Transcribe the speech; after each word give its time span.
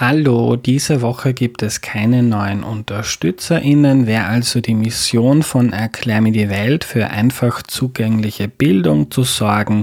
Hallo, 0.00 0.54
diese 0.54 1.02
Woche 1.02 1.34
gibt 1.34 1.64
es 1.64 1.80
keine 1.80 2.22
neuen 2.22 2.62
UnterstützerInnen. 2.62 4.06
Wer 4.06 4.28
also 4.28 4.60
die 4.60 4.74
Mission 4.74 5.42
von 5.42 5.72
Erklär 5.72 6.20
mir 6.20 6.30
die 6.30 6.48
Welt 6.48 6.84
für 6.84 7.10
einfach 7.10 7.64
zugängliche 7.64 8.46
Bildung 8.46 9.10
zu 9.10 9.24
sorgen 9.24 9.82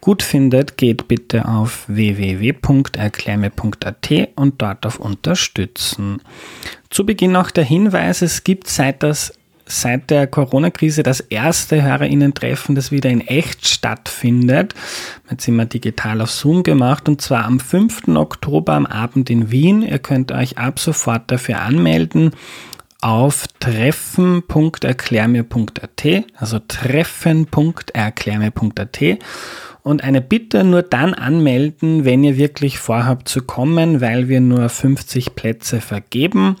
gut 0.00 0.24
findet, 0.24 0.76
geht 0.76 1.06
bitte 1.06 1.46
auf 1.46 1.84
www.erklärme.at 1.86 4.10
und 4.34 4.60
dort 4.60 4.84
auf 4.84 4.98
Unterstützen. 4.98 6.22
Zu 6.90 7.06
Beginn 7.06 7.30
noch 7.30 7.52
der 7.52 7.62
Hinweis, 7.62 8.22
es 8.22 8.42
gibt 8.42 8.66
seit 8.66 9.04
das 9.04 9.32
seit 9.66 10.10
der 10.10 10.26
Corona-Krise 10.26 11.02
das 11.02 11.20
erste 11.20 11.82
HörerInnen-Treffen, 11.82 12.74
das 12.74 12.92
wieder 12.92 13.10
in 13.10 13.20
echt 13.20 13.68
stattfindet. 13.68 14.74
Jetzt 15.30 15.44
sind 15.44 15.56
wir 15.56 15.66
digital 15.66 16.20
auf 16.20 16.30
Zoom 16.30 16.62
gemacht 16.62 17.08
und 17.08 17.20
zwar 17.20 17.44
am 17.44 17.60
5. 17.60 18.08
Oktober 18.08 18.74
am 18.74 18.86
Abend 18.86 19.28
in 19.28 19.50
Wien. 19.50 19.82
Ihr 19.82 19.98
könnt 19.98 20.32
euch 20.32 20.58
ab 20.58 20.78
sofort 20.78 21.30
dafür 21.30 21.60
anmelden 21.60 22.30
auf 23.02 23.44
treffen.erklärmir.at, 23.60 26.24
also 26.34 26.58
treffen.erklärmir.at 26.66 29.18
und 29.82 30.02
eine 30.02 30.20
Bitte 30.20 30.64
nur 30.64 30.82
dann 30.82 31.14
anmelden, 31.14 32.04
wenn 32.04 32.24
ihr 32.24 32.36
wirklich 32.36 32.78
vorhabt 32.78 33.28
zu 33.28 33.42
kommen, 33.42 34.00
weil 34.00 34.26
wir 34.28 34.40
nur 34.40 34.68
50 34.68 35.36
Plätze 35.36 35.80
vergeben. 35.80 36.56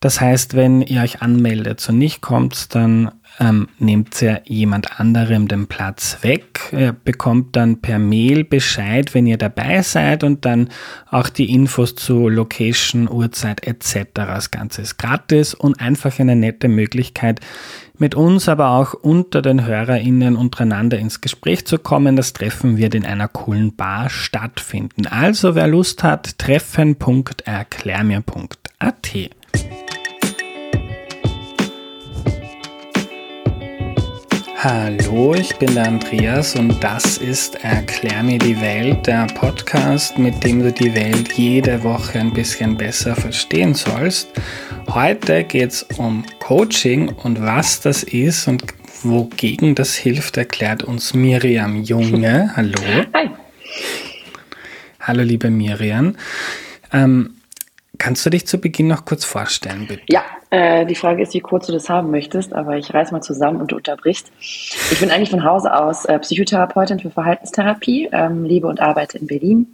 Das 0.00 0.20
heißt, 0.20 0.54
wenn 0.54 0.82
ihr 0.82 1.02
euch 1.02 1.22
anmeldet 1.22 1.88
und 1.88 1.96
nicht 1.96 2.20
kommt, 2.20 2.74
dann 2.74 3.12
ähm, 3.40 3.68
nehmt 3.78 4.20
ihr 4.20 4.42
jemand 4.44 5.00
anderem 5.00 5.48
den 5.48 5.68
Platz 5.68 6.18
weg. 6.20 6.70
Ihr 6.72 6.92
bekommt 6.92 7.56
dann 7.56 7.80
per 7.80 7.98
Mail 7.98 8.44
Bescheid, 8.44 9.14
wenn 9.14 9.26
ihr 9.26 9.38
dabei 9.38 9.80
seid 9.80 10.22
und 10.22 10.44
dann 10.44 10.68
auch 11.10 11.30
die 11.30 11.50
Infos 11.50 11.94
zu 11.94 12.28
Location, 12.28 13.08
Uhrzeit 13.10 13.66
etc. 13.66 14.10
Das 14.14 14.50
Ganze 14.50 14.82
ist 14.82 14.98
gratis 14.98 15.54
und 15.54 15.80
einfach 15.80 16.18
eine 16.18 16.36
nette 16.36 16.68
Möglichkeit, 16.68 17.40
mit 17.98 18.14
uns, 18.14 18.48
aber 18.48 18.70
auch 18.70 18.94
unter 18.94 19.42
den 19.42 19.64
HörerInnen 19.64 20.36
untereinander 20.36 20.98
ins 20.98 21.22
Gespräch 21.22 21.66
zu 21.66 21.78
kommen. 21.78 22.14
Das 22.16 22.34
Treffen 22.34 22.76
wird 22.76 22.94
in 22.94 23.06
einer 23.06 23.28
coolen 23.28 23.74
Bar 23.74 24.10
stattfinden. 24.10 25.06
Also 25.06 25.54
wer 25.54 25.66
Lust 25.66 26.02
hat, 26.02 26.38
treffen.erklärmir.at. 26.38 29.30
Hallo, 34.68 35.32
ich 35.32 35.56
bin 35.58 35.76
der 35.76 35.86
Andreas 35.86 36.56
und 36.56 36.82
das 36.82 37.18
ist 37.18 37.54
Erklär 37.62 38.24
mir 38.24 38.40
die 38.40 38.60
Welt, 38.60 39.06
der 39.06 39.28
Podcast, 39.28 40.18
mit 40.18 40.42
dem 40.42 40.60
du 40.60 40.72
die 40.72 40.92
Welt 40.92 41.34
jede 41.34 41.84
Woche 41.84 42.18
ein 42.18 42.32
bisschen 42.32 42.76
besser 42.76 43.14
verstehen 43.14 43.74
sollst. 43.74 44.28
Heute 44.88 45.44
geht 45.44 45.70
es 45.70 45.84
um 45.98 46.24
Coaching 46.40 47.10
und 47.10 47.40
was 47.40 47.80
das 47.80 48.02
ist 48.02 48.48
und 48.48 48.64
wogegen 49.04 49.76
das 49.76 49.94
hilft, 49.94 50.36
erklärt 50.36 50.82
uns 50.82 51.14
Miriam 51.14 51.84
Junge. 51.84 52.50
Hallo. 52.56 52.80
Hi. 53.14 53.30
Hallo, 54.98 55.22
liebe 55.22 55.48
Miriam. 55.48 56.16
Ähm, 56.92 57.36
kannst 57.98 58.26
du 58.26 58.30
dich 58.30 58.48
zu 58.48 58.58
Beginn 58.58 58.88
noch 58.88 59.04
kurz 59.04 59.24
vorstellen, 59.24 59.86
bitte? 59.86 60.02
Ja, 60.08 60.24
äh, 60.50 60.86
die 60.86 60.94
Frage 60.94 61.22
ist, 61.22 61.34
wie 61.34 61.40
kurz 61.40 61.66
du 61.66 61.72
das 61.72 61.88
haben 61.88 62.10
möchtest, 62.10 62.52
aber 62.52 62.76
ich 62.76 62.92
reiß 62.92 63.10
mal 63.12 63.20
zusammen 63.20 63.60
und 63.60 63.72
du 63.72 63.76
unterbrichst. 63.76 64.30
Ich 64.38 65.00
bin 65.00 65.10
eigentlich 65.10 65.30
von 65.30 65.44
Hause 65.44 65.74
aus 65.74 66.04
äh, 66.04 66.18
Psychotherapeutin 66.18 67.00
für 67.00 67.10
Verhaltenstherapie, 67.10 68.08
ähm, 68.12 68.44
lebe 68.44 68.68
und 68.68 68.80
arbeite 68.80 69.18
in 69.18 69.26
Berlin, 69.26 69.66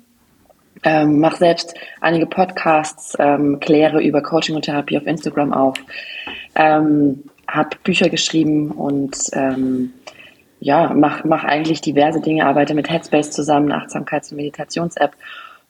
ähm, 0.83 1.21
mache 1.21 1.37
selbst 1.37 1.75
einige 2.01 2.27
Podcasts, 2.27 3.15
ähm, 3.19 3.61
kläre 3.61 4.03
über 4.03 4.23
Coaching 4.23 4.57
und 4.57 4.63
Therapie 4.63 4.97
auf 4.97 5.07
Instagram 5.07 5.53
auf, 5.53 5.77
ähm, 6.55 7.25
habe 7.47 7.77
Bücher 7.85 8.09
geschrieben 8.09 8.71
und 8.71 9.17
ähm, 9.35 9.93
ja, 10.59 10.95
mache 10.95 11.27
mach 11.27 11.45
eigentlich 11.45 11.81
diverse 11.81 12.21
Dinge, 12.21 12.47
arbeite 12.47 12.75
mit 12.75 12.89
Headspace 12.89 13.33
zusammen, 13.33 13.73
Achtsamkeits- 13.73 14.31
und 14.31 14.37
Meditations-App 14.37 15.13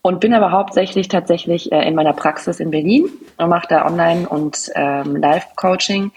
und 0.02 0.20
bin 0.20 0.34
aber 0.34 0.50
hauptsächlich 0.50 1.08
tatsächlich 1.08 1.70
äh, 1.70 1.86
in 1.86 1.94
meiner 1.94 2.12
Praxis 2.12 2.60
in 2.60 2.70
Berlin 2.70 3.08
und 3.38 3.48
mache 3.48 3.68
da 3.68 3.86
Online- 3.86 4.28
und 4.28 4.70
ähm, 4.74 5.16
Live-Coaching, 5.16 6.10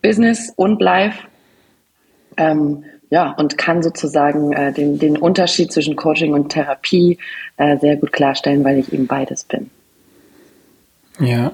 Business 0.00 0.52
und 0.56 0.80
Live. 0.80 1.16
Ähm, 2.36 2.84
ja, 3.10 3.32
und 3.32 3.58
kann 3.58 3.82
sozusagen 3.82 4.52
äh, 4.52 4.72
den, 4.72 4.98
den 4.98 5.16
Unterschied 5.16 5.72
zwischen 5.72 5.96
Coaching 5.96 6.32
und 6.34 6.48
Therapie 6.50 7.18
äh, 7.56 7.76
sehr 7.78 7.96
gut 7.96 8.12
klarstellen, 8.12 8.64
weil 8.64 8.78
ich 8.78 8.92
eben 8.92 9.06
beides 9.06 9.44
bin. 9.44 9.70
Ja, 11.18 11.52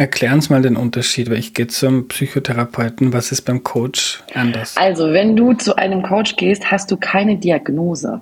Erklär 0.00 0.32
uns 0.32 0.48
mal 0.48 0.62
den 0.62 0.76
Unterschied, 0.76 1.28
weil 1.28 1.38
ich 1.38 1.54
gehe 1.54 1.66
zum 1.66 2.06
Psychotherapeuten. 2.06 3.12
Was 3.12 3.32
ist 3.32 3.42
beim 3.42 3.64
Coach 3.64 4.22
anders? 4.32 4.76
Also, 4.76 5.12
wenn 5.12 5.34
du 5.34 5.54
zu 5.54 5.74
einem 5.74 6.04
Coach 6.04 6.36
gehst, 6.36 6.70
hast 6.70 6.92
du 6.92 6.96
keine 6.96 7.36
Diagnose. 7.36 8.20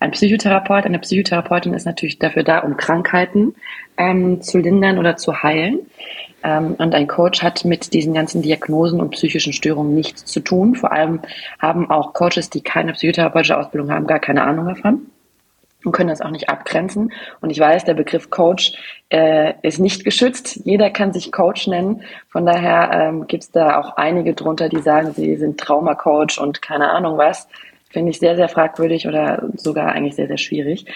Ein 0.00 0.12
Psychotherapeut, 0.12 0.86
eine 0.86 0.98
Psychotherapeutin 0.98 1.74
ist 1.74 1.84
natürlich 1.84 2.18
dafür 2.18 2.44
da, 2.44 2.60
um 2.60 2.78
Krankheiten 2.78 3.54
ähm, 3.98 4.40
zu 4.40 4.56
lindern 4.56 4.96
oder 4.96 5.18
zu 5.18 5.42
heilen. 5.42 5.80
Ähm, 6.42 6.76
und 6.78 6.94
ein 6.94 7.06
Coach 7.06 7.42
hat 7.42 7.62
mit 7.66 7.92
diesen 7.92 8.14
ganzen 8.14 8.40
Diagnosen 8.40 8.98
und 8.98 9.10
psychischen 9.10 9.52
Störungen 9.52 9.94
nichts 9.94 10.24
zu 10.24 10.40
tun. 10.40 10.76
Vor 10.76 10.92
allem 10.92 11.20
haben 11.58 11.90
auch 11.90 12.14
Coaches, 12.14 12.48
die 12.48 12.62
keine 12.62 12.94
psychotherapeutische 12.94 13.58
Ausbildung 13.58 13.90
haben, 13.90 14.06
gar 14.06 14.18
keine 14.18 14.44
Ahnung 14.44 14.64
davon 14.64 15.02
und 15.84 15.92
können 15.92 16.08
das 16.08 16.20
auch 16.20 16.30
nicht 16.30 16.48
abgrenzen. 16.48 17.12
Und 17.40 17.50
ich 17.50 17.58
weiß, 17.58 17.84
der 17.84 17.94
Begriff 17.94 18.30
Coach 18.30 18.72
äh, 19.10 19.54
ist 19.62 19.78
nicht 19.78 20.04
geschützt. 20.04 20.60
Jeder 20.64 20.90
kann 20.90 21.12
sich 21.12 21.32
Coach 21.32 21.66
nennen. 21.66 22.02
Von 22.28 22.46
daher 22.46 22.90
ähm, 22.92 23.26
gibt 23.26 23.44
es 23.44 23.50
da 23.50 23.78
auch 23.78 23.96
einige 23.96 24.34
drunter, 24.34 24.68
die 24.68 24.80
sagen, 24.80 25.12
sie 25.12 25.36
sind 25.36 25.58
Traumacoach 25.60 26.38
und 26.40 26.62
keine 26.62 26.90
Ahnung 26.90 27.16
was. 27.16 27.48
Finde 27.90 28.10
ich 28.10 28.18
sehr, 28.18 28.36
sehr 28.36 28.48
fragwürdig 28.48 29.06
oder 29.06 29.48
sogar 29.54 29.92
eigentlich 29.92 30.16
sehr, 30.16 30.26
sehr 30.26 30.38
schwierig. 30.38 30.86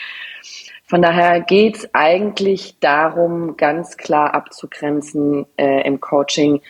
Von 0.92 1.00
daher 1.00 1.41
geht 1.41 1.76
es 1.76 1.94
eigentlich 1.94 2.76
darum, 2.81 3.56
ganz 3.56 3.97
klar 3.97 4.34
abzugrenzen 4.34 5.47
äh, 5.56 5.87
im 5.87 6.00
Coaching, 6.00 6.60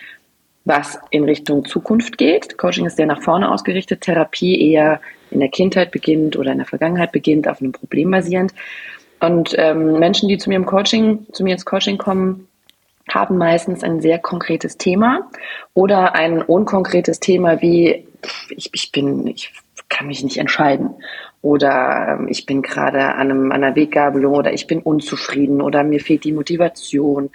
was 0.65 0.99
in 1.11 1.25
Richtung 1.25 1.65
Zukunft 1.65 2.19
geht. 2.19 2.56
Coaching 2.59 2.87
ist 2.87 2.97
sehr 2.97 3.06
nach 3.06 3.23
vorne 3.23 3.50
ausgerichtet, 3.50 4.03
Therapie 4.03 4.73
eher 4.73 5.00
in 5.31 5.41
der 5.41 5.49
Kindheit 5.49 5.91
beginnt 5.91 6.37
oder 6.37 6.53
in 6.53 6.59
der 6.59 6.67
Vergangenheit 6.67 7.12
beginnt, 7.12 7.49
auf 7.49 7.61
einem 7.61 7.73
Problem 7.73 8.11
basierend. 8.11 8.53
Und 9.21 9.55
ähm, 9.56 9.99
Menschen, 9.99 10.28
die 10.28 10.39
zu 10.39 10.49
mir 10.49 10.56
im 10.56 10.67
Coaching, 10.67 11.27
zu 11.33 11.45
mir 11.45 11.53
ins 11.53 11.65
Coaching 11.65 11.99
kommen, 11.99 12.49
haben 13.11 13.37
meistens 13.37 13.83
ein 13.83 14.01
sehr 14.01 14.19
konkretes 14.19 14.77
Thema 14.78 15.31
oder 15.75 16.15
ein 16.15 16.43
unkonkretes 16.43 17.21
Thema 17.21 17.61
wie 17.61 18.06
ich, 18.51 18.71
ich 18.72 18.93
bin, 18.93 19.27
ich 19.27 19.53
kann 19.89 20.06
mich 20.06 20.22
nicht 20.22 20.39
entscheiden 20.39 20.91
oder 21.43 22.17
ähm, 22.19 22.28
ich 22.28 22.47
bin 22.47 22.62
gerade 22.62 23.15
an, 23.15 23.31
einem, 23.31 23.53
an 23.53 23.65
einer 23.65 23.77
Weggabelung 23.77 24.34
oder 24.34 24.53
ich 24.53 24.67
bin 24.67 24.81
unzufrieden 24.81 25.61
oder 25.61 25.83
mir 25.83 26.01
fehlt 26.01 26.25
die 26.25 26.33
Motivation. 26.33 27.31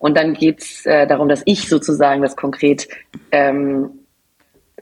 Und 0.00 0.16
dann 0.16 0.34
geht's 0.34 0.84
äh, 0.86 1.06
darum, 1.06 1.28
dass 1.28 1.42
ich 1.44 1.68
sozusagen 1.68 2.22
das 2.22 2.34
konkret 2.34 2.88
ähm, 3.30 3.90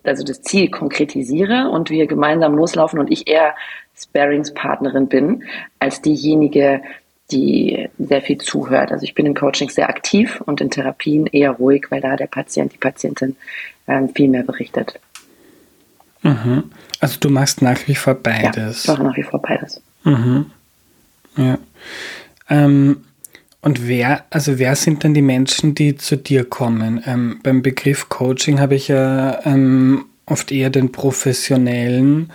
also 0.04 0.24
das 0.24 0.42
Ziel 0.42 0.70
konkretisiere 0.70 1.68
und 1.70 1.90
wir 1.90 2.06
gemeinsam 2.06 2.54
loslaufen 2.54 2.98
und 2.98 3.10
ich 3.10 3.28
eher 3.28 3.54
Sparingspartnerin 3.96 5.08
bin 5.08 5.44
als 5.78 6.00
diejenige, 6.00 6.82
die 7.30 7.88
sehr 7.98 8.22
viel 8.22 8.38
zuhört. 8.38 8.90
Also 8.92 9.04
ich 9.04 9.14
bin 9.14 9.26
in 9.26 9.34
Coaching 9.34 9.68
sehr 9.68 9.88
aktiv 9.88 10.40
und 10.46 10.60
in 10.60 10.70
Therapien 10.70 11.26
eher 11.26 11.50
ruhig, 11.50 11.86
weil 11.90 12.00
da 12.00 12.16
der 12.16 12.26
Patient, 12.26 12.72
die 12.72 12.78
Patientin 12.78 13.36
ähm, 13.86 14.08
viel 14.14 14.28
mehr 14.28 14.44
berichtet. 14.44 14.98
Mhm. 16.22 16.70
Also 17.00 17.18
du 17.20 17.28
machst 17.28 17.60
nach 17.60 17.86
wie 17.86 17.94
vor 17.94 18.14
beides. 18.14 18.86
Ja, 18.86 18.92
ich 18.92 18.98
mache 18.98 19.08
nach 19.08 19.16
wie 19.16 19.22
vor 19.22 19.42
beides. 19.42 19.82
Mhm. 20.04 20.46
Ja. 21.36 21.58
Ähm, 22.48 23.04
und 23.60 23.88
wer, 23.88 24.24
also 24.30 24.58
wer 24.58 24.76
sind 24.76 25.04
dann 25.04 25.14
die 25.14 25.22
Menschen, 25.22 25.74
die 25.74 25.96
zu 25.96 26.16
dir 26.16 26.44
kommen? 26.44 27.02
Ähm, 27.06 27.40
beim 27.42 27.62
Begriff 27.62 28.08
Coaching 28.08 28.60
habe 28.60 28.76
ich 28.76 28.88
ja 28.88 29.44
ähm, 29.44 30.04
oft 30.26 30.52
eher 30.52 30.70
den 30.70 30.92
professionellen 30.92 32.30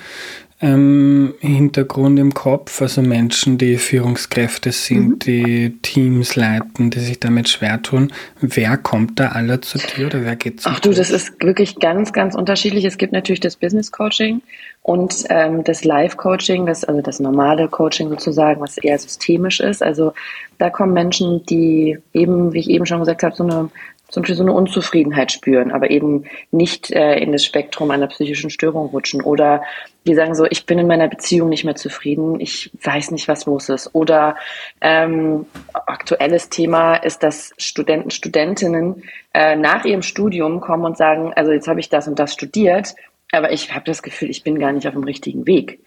ähm, 0.64 1.34
Hintergrund 1.40 2.20
im 2.20 2.34
Kopf, 2.34 2.81
also 2.81 3.02
Menschen, 3.02 3.58
die 3.58 3.78
Führungskräfte 3.78 4.72
sind, 4.72 5.08
mhm. 5.08 5.20
die 5.20 5.78
Teams 5.81 6.36
leiten, 6.36 6.90
die 6.90 7.00
sich 7.00 7.20
damit 7.20 7.50
schwer 7.50 7.81
tun. 7.81 8.14
Wer 8.40 8.78
kommt 8.78 9.20
da 9.20 9.30
alle 9.30 9.60
zu 9.60 9.78
dir 9.78 10.08
oder 10.08 10.24
wer 10.24 10.38
geht 10.38 10.62
zu 10.62 10.70
Ach 10.70 10.80
du, 10.80 10.92
das 10.92 11.10
ist 11.10 11.34
wirklich 11.44 11.80
ganz, 11.80 12.14
ganz 12.14 12.34
unterschiedlich. 12.34 12.86
Es 12.86 12.98
gibt 12.98 13.12
natürlich 13.12 13.42
das 13.42 13.58
Business 13.58 13.92
Coaching 13.92 14.42
und 14.84 15.26
ähm, 15.30 15.64
das 15.64 15.86
Live 15.86 16.18
Coaching, 16.18 16.66
das 16.66 16.84
also 16.84 17.02
das 17.02 17.20
normale 17.20 17.70
Coaching 17.70 18.10
sozusagen, 18.10 18.62
was 18.62 18.78
eher 18.78 19.00
systemisch 19.00 19.62
ist. 19.62 19.82
Also 19.82 20.14
da 20.58 20.70
kommen 20.70 20.94
Menschen, 20.94 21.46
die 21.46 21.98
eben, 22.14 22.54
wie 22.54 22.60
ich 22.60 22.70
eben 22.70 22.86
schon 22.86 23.00
gesagt 23.00 23.24
habe, 23.24 23.36
so 23.36 23.44
eine 23.44 23.70
zum 24.14 24.22
Beispiel 24.22 24.36
so 24.36 24.44
eine 24.44 24.54
Unzufriedenheit 24.54 25.32
spüren, 25.32 25.72
aber 25.72 25.90
eben 25.90 26.26
nicht 26.52 26.92
äh, 26.92 27.16
in 27.16 27.32
das 27.32 27.44
Spektrum 27.44 27.90
einer 27.90 28.06
psychischen 28.08 28.52
Störung 28.52 28.90
rutschen 28.90 29.24
oder 29.24 29.64
die 30.06 30.14
sagen 30.14 30.36
so, 30.36 30.46
ich 30.46 30.68
bin 30.68 30.78
in 30.78 30.86
meiner 30.86 31.08
Beziehung 31.08 31.50
nicht 31.50 31.64
mehr 31.64 31.76
zufrieden, 31.76 32.40
ich 32.40 32.70
weiß 32.84 33.10
nicht, 33.10 33.28
was 33.28 33.48
los 33.48 33.70
ist. 33.70 33.90
Oder 33.96 34.36
ähm, 34.82 35.48
aktuelles 35.74 36.50
Thema 36.50 36.96
ist, 36.96 37.24
dass 37.24 37.54
Studenten, 37.58 38.12
Studentinnen 38.12 39.04
äh, 39.34 39.56
nach 39.56 39.84
ihrem 39.84 40.04
Studium 40.04 40.60
kommen 40.60 40.86
und 40.86 40.98
sagen, 40.98 41.34
also 41.34 41.52
jetzt 41.52 41.68
habe 41.68 41.80
ich 41.80 41.90
das 41.90 42.08
und 42.08 42.20
das 42.20 42.34
studiert, 42.34 42.94
aber 43.34 43.52
ich 43.52 43.74
habe 43.74 43.86
das 43.86 44.04
Gefühl, 44.04 44.30
ich 44.30 44.44
bin 44.44 44.60
gar 44.60 44.72
nicht 44.72 44.88
auf 44.88 44.94
dem 44.94 45.04
richtigen 45.04 45.48
Weg. 45.48 45.80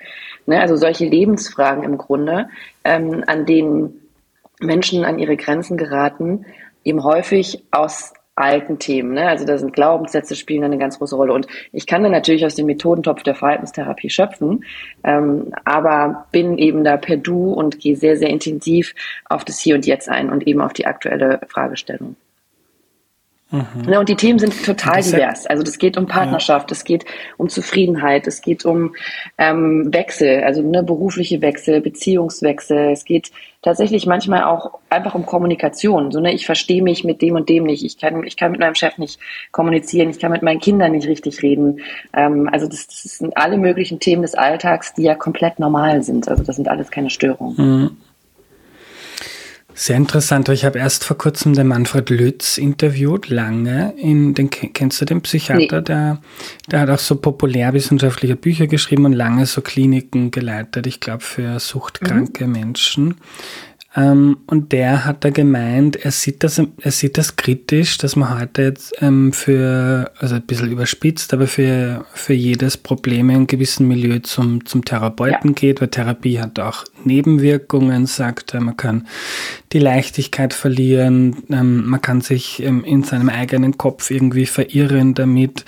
Ne? 0.46 0.60
Also 0.60 0.76
solche 0.76 1.06
Lebensfragen 1.06 1.84
im 1.84 1.96
Grunde, 1.96 2.48
ähm, 2.84 3.24
an 3.26 3.46
denen 3.46 4.00
Menschen 4.60 5.04
an 5.04 5.18
ihre 5.18 5.36
Grenzen 5.36 5.76
geraten, 5.76 6.46
eben 6.84 7.04
häufig 7.04 7.62
aus 7.70 8.14
alten 8.34 8.78
Themen. 8.78 9.14
Ne? 9.14 9.28
Also 9.28 9.46
da 9.46 9.58
sind 9.58 9.72
Glaubenssätze 9.72 10.36
spielen 10.36 10.64
eine 10.64 10.78
ganz 10.78 10.98
große 10.98 11.16
Rolle. 11.16 11.32
Und 11.32 11.46
ich 11.72 11.86
kann 11.86 12.02
dann 12.02 12.12
natürlich 12.12 12.44
aus 12.44 12.54
dem 12.54 12.66
Methodentopf 12.66 13.22
der 13.22 13.34
Verhaltenstherapie 13.34 14.10
schöpfen, 14.10 14.64
ähm, 15.04 15.52
aber 15.64 16.26
bin 16.32 16.58
eben 16.58 16.84
da 16.84 16.96
per 16.96 17.16
Du 17.16 17.52
und 17.52 17.78
gehe 17.78 17.96
sehr, 17.96 18.16
sehr 18.16 18.28
intensiv 18.28 18.94
auf 19.24 19.44
das 19.44 19.58
Hier 19.58 19.74
und 19.74 19.86
Jetzt 19.86 20.08
ein 20.08 20.30
und 20.30 20.46
eben 20.46 20.60
auf 20.60 20.74
die 20.74 20.86
aktuelle 20.86 21.40
Fragestellung. 21.48 22.16
Mhm. 23.56 23.92
Ja, 23.92 24.00
und 24.00 24.08
die 24.08 24.16
Themen 24.16 24.38
sind 24.38 24.64
total 24.64 25.02
divers. 25.02 25.46
Also 25.46 25.62
das 25.62 25.78
geht 25.78 25.96
um 25.96 26.06
Partnerschaft, 26.06 26.70
es 26.72 26.84
geht 26.84 27.04
um 27.36 27.48
Zufriedenheit, 27.48 28.26
es 28.26 28.40
geht 28.40 28.64
um 28.64 28.94
ähm, 29.38 29.92
Wechsel, 29.92 30.42
also 30.44 30.62
ne, 30.62 30.82
berufliche 30.82 31.40
Wechsel, 31.40 31.80
Beziehungswechsel. 31.80 32.90
Es 32.90 33.04
geht 33.04 33.30
tatsächlich 33.62 34.06
manchmal 34.06 34.44
auch 34.44 34.78
einfach 34.90 35.14
um 35.14 35.26
Kommunikation. 35.26 36.12
So 36.12 36.20
ne, 36.20 36.32
ich 36.32 36.46
verstehe 36.46 36.82
mich 36.82 37.04
mit 37.04 37.22
dem 37.22 37.34
und 37.34 37.48
dem 37.48 37.64
nicht. 37.64 37.84
Ich 37.84 37.98
kann, 37.98 38.24
ich 38.24 38.36
kann 38.36 38.52
mit 38.52 38.60
meinem 38.60 38.74
Chef 38.74 38.98
nicht 38.98 39.18
kommunizieren. 39.52 40.10
Ich 40.10 40.18
kann 40.18 40.32
mit 40.32 40.42
meinen 40.42 40.60
Kindern 40.60 40.92
nicht 40.92 41.08
richtig 41.08 41.42
reden. 41.42 41.80
Ähm, 42.12 42.48
also 42.52 42.66
das, 42.66 42.86
das 42.86 43.18
sind 43.18 43.36
alle 43.36 43.58
möglichen 43.58 43.98
Themen 44.00 44.22
des 44.22 44.34
Alltags, 44.34 44.94
die 44.94 45.02
ja 45.02 45.14
komplett 45.14 45.58
normal 45.58 46.02
sind. 46.02 46.28
Also 46.28 46.42
das 46.42 46.56
sind 46.56 46.68
alles 46.68 46.90
keine 46.90 47.10
Störungen. 47.10 47.56
Mhm. 47.56 47.96
Sehr 49.78 49.98
interessant. 49.98 50.48
Ich 50.48 50.64
habe 50.64 50.78
erst 50.78 51.04
vor 51.04 51.18
kurzem 51.18 51.52
den 51.52 51.66
Manfred 51.66 52.08
Lütz 52.08 52.56
interviewt, 52.56 53.28
lange. 53.28 53.92
In 53.98 54.32
den, 54.32 54.48
kennst 54.48 55.02
du 55.02 55.04
den 55.04 55.20
Psychiater? 55.20 55.80
Nee. 55.80 55.84
Der, 55.84 56.18
der 56.70 56.80
hat 56.80 56.88
auch 56.88 56.98
so 56.98 57.16
populärwissenschaftliche 57.16 58.36
Bücher 58.36 58.68
geschrieben 58.68 59.04
und 59.04 59.12
lange 59.12 59.44
so 59.44 59.60
Kliniken 59.60 60.30
geleitet, 60.30 60.86
ich 60.86 61.00
glaube, 61.00 61.22
für 61.22 61.60
suchtkranke 61.60 62.46
mhm. 62.46 62.52
Menschen. 62.52 63.14
Ähm, 63.96 64.38
und 64.46 64.72
der 64.72 65.06
hat 65.06 65.24
da 65.24 65.30
gemeint, 65.30 65.96
er 65.96 66.10
sieht 66.10 66.44
das, 66.44 66.60
er 66.80 66.90
sieht 66.90 67.16
das 67.16 67.36
kritisch, 67.36 67.96
dass 67.96 68.14
man 68.14 68.38
heute 68.38 68.62
jetzt 68.62 68.92
ähm, 69.00 69.32
für, 69.32 70.12
also 70.18 70.34
ein 70.34 70.42
bisschen 70.42 70.70
überspitzt, 70.70 71.32
aber 71.32 71.46
für, 71.46 72.04
für 72.12 72.34
jedes 72.34 72.76
Problem 72.76 73.30
in 73.30 73.36
einem 73.36 73.46
gewissen 73.46 73.88
Milieu 73.88 74.18
zum, 74.18 74.66
zum 74.66 74.84
Therapeuten 74.84 75.50
ja. 75.50 75.54
geht, 75.54 75.80
weil 75.80 75.88
Therapie 75.88 76.38
hat 76.40 76.58
auch 76.58 76.84
Nebenwirkungen, 77.04 78.04
sagt 78.04 78.52
er. 78.52 78.60
Man 78.60 78.76
kann 78.76 79.06
die 79.72 79.78
Leichtigkeit 79.78 80.52
verlieren, 80.52 81.44
ähm, 81.50 81.86
man 81.86 82.02
kann 82.02 82.20
sich 82.20 82.62
ähm, 82.62 82.84
in 82.84 83.02
seinem 83.02 83.30
eigenen 83.30 83.78
Kopf 83.78 84.10
irgendwie 84.10 84.46
verirren 84.46 85.14
damit. 85.14 85.64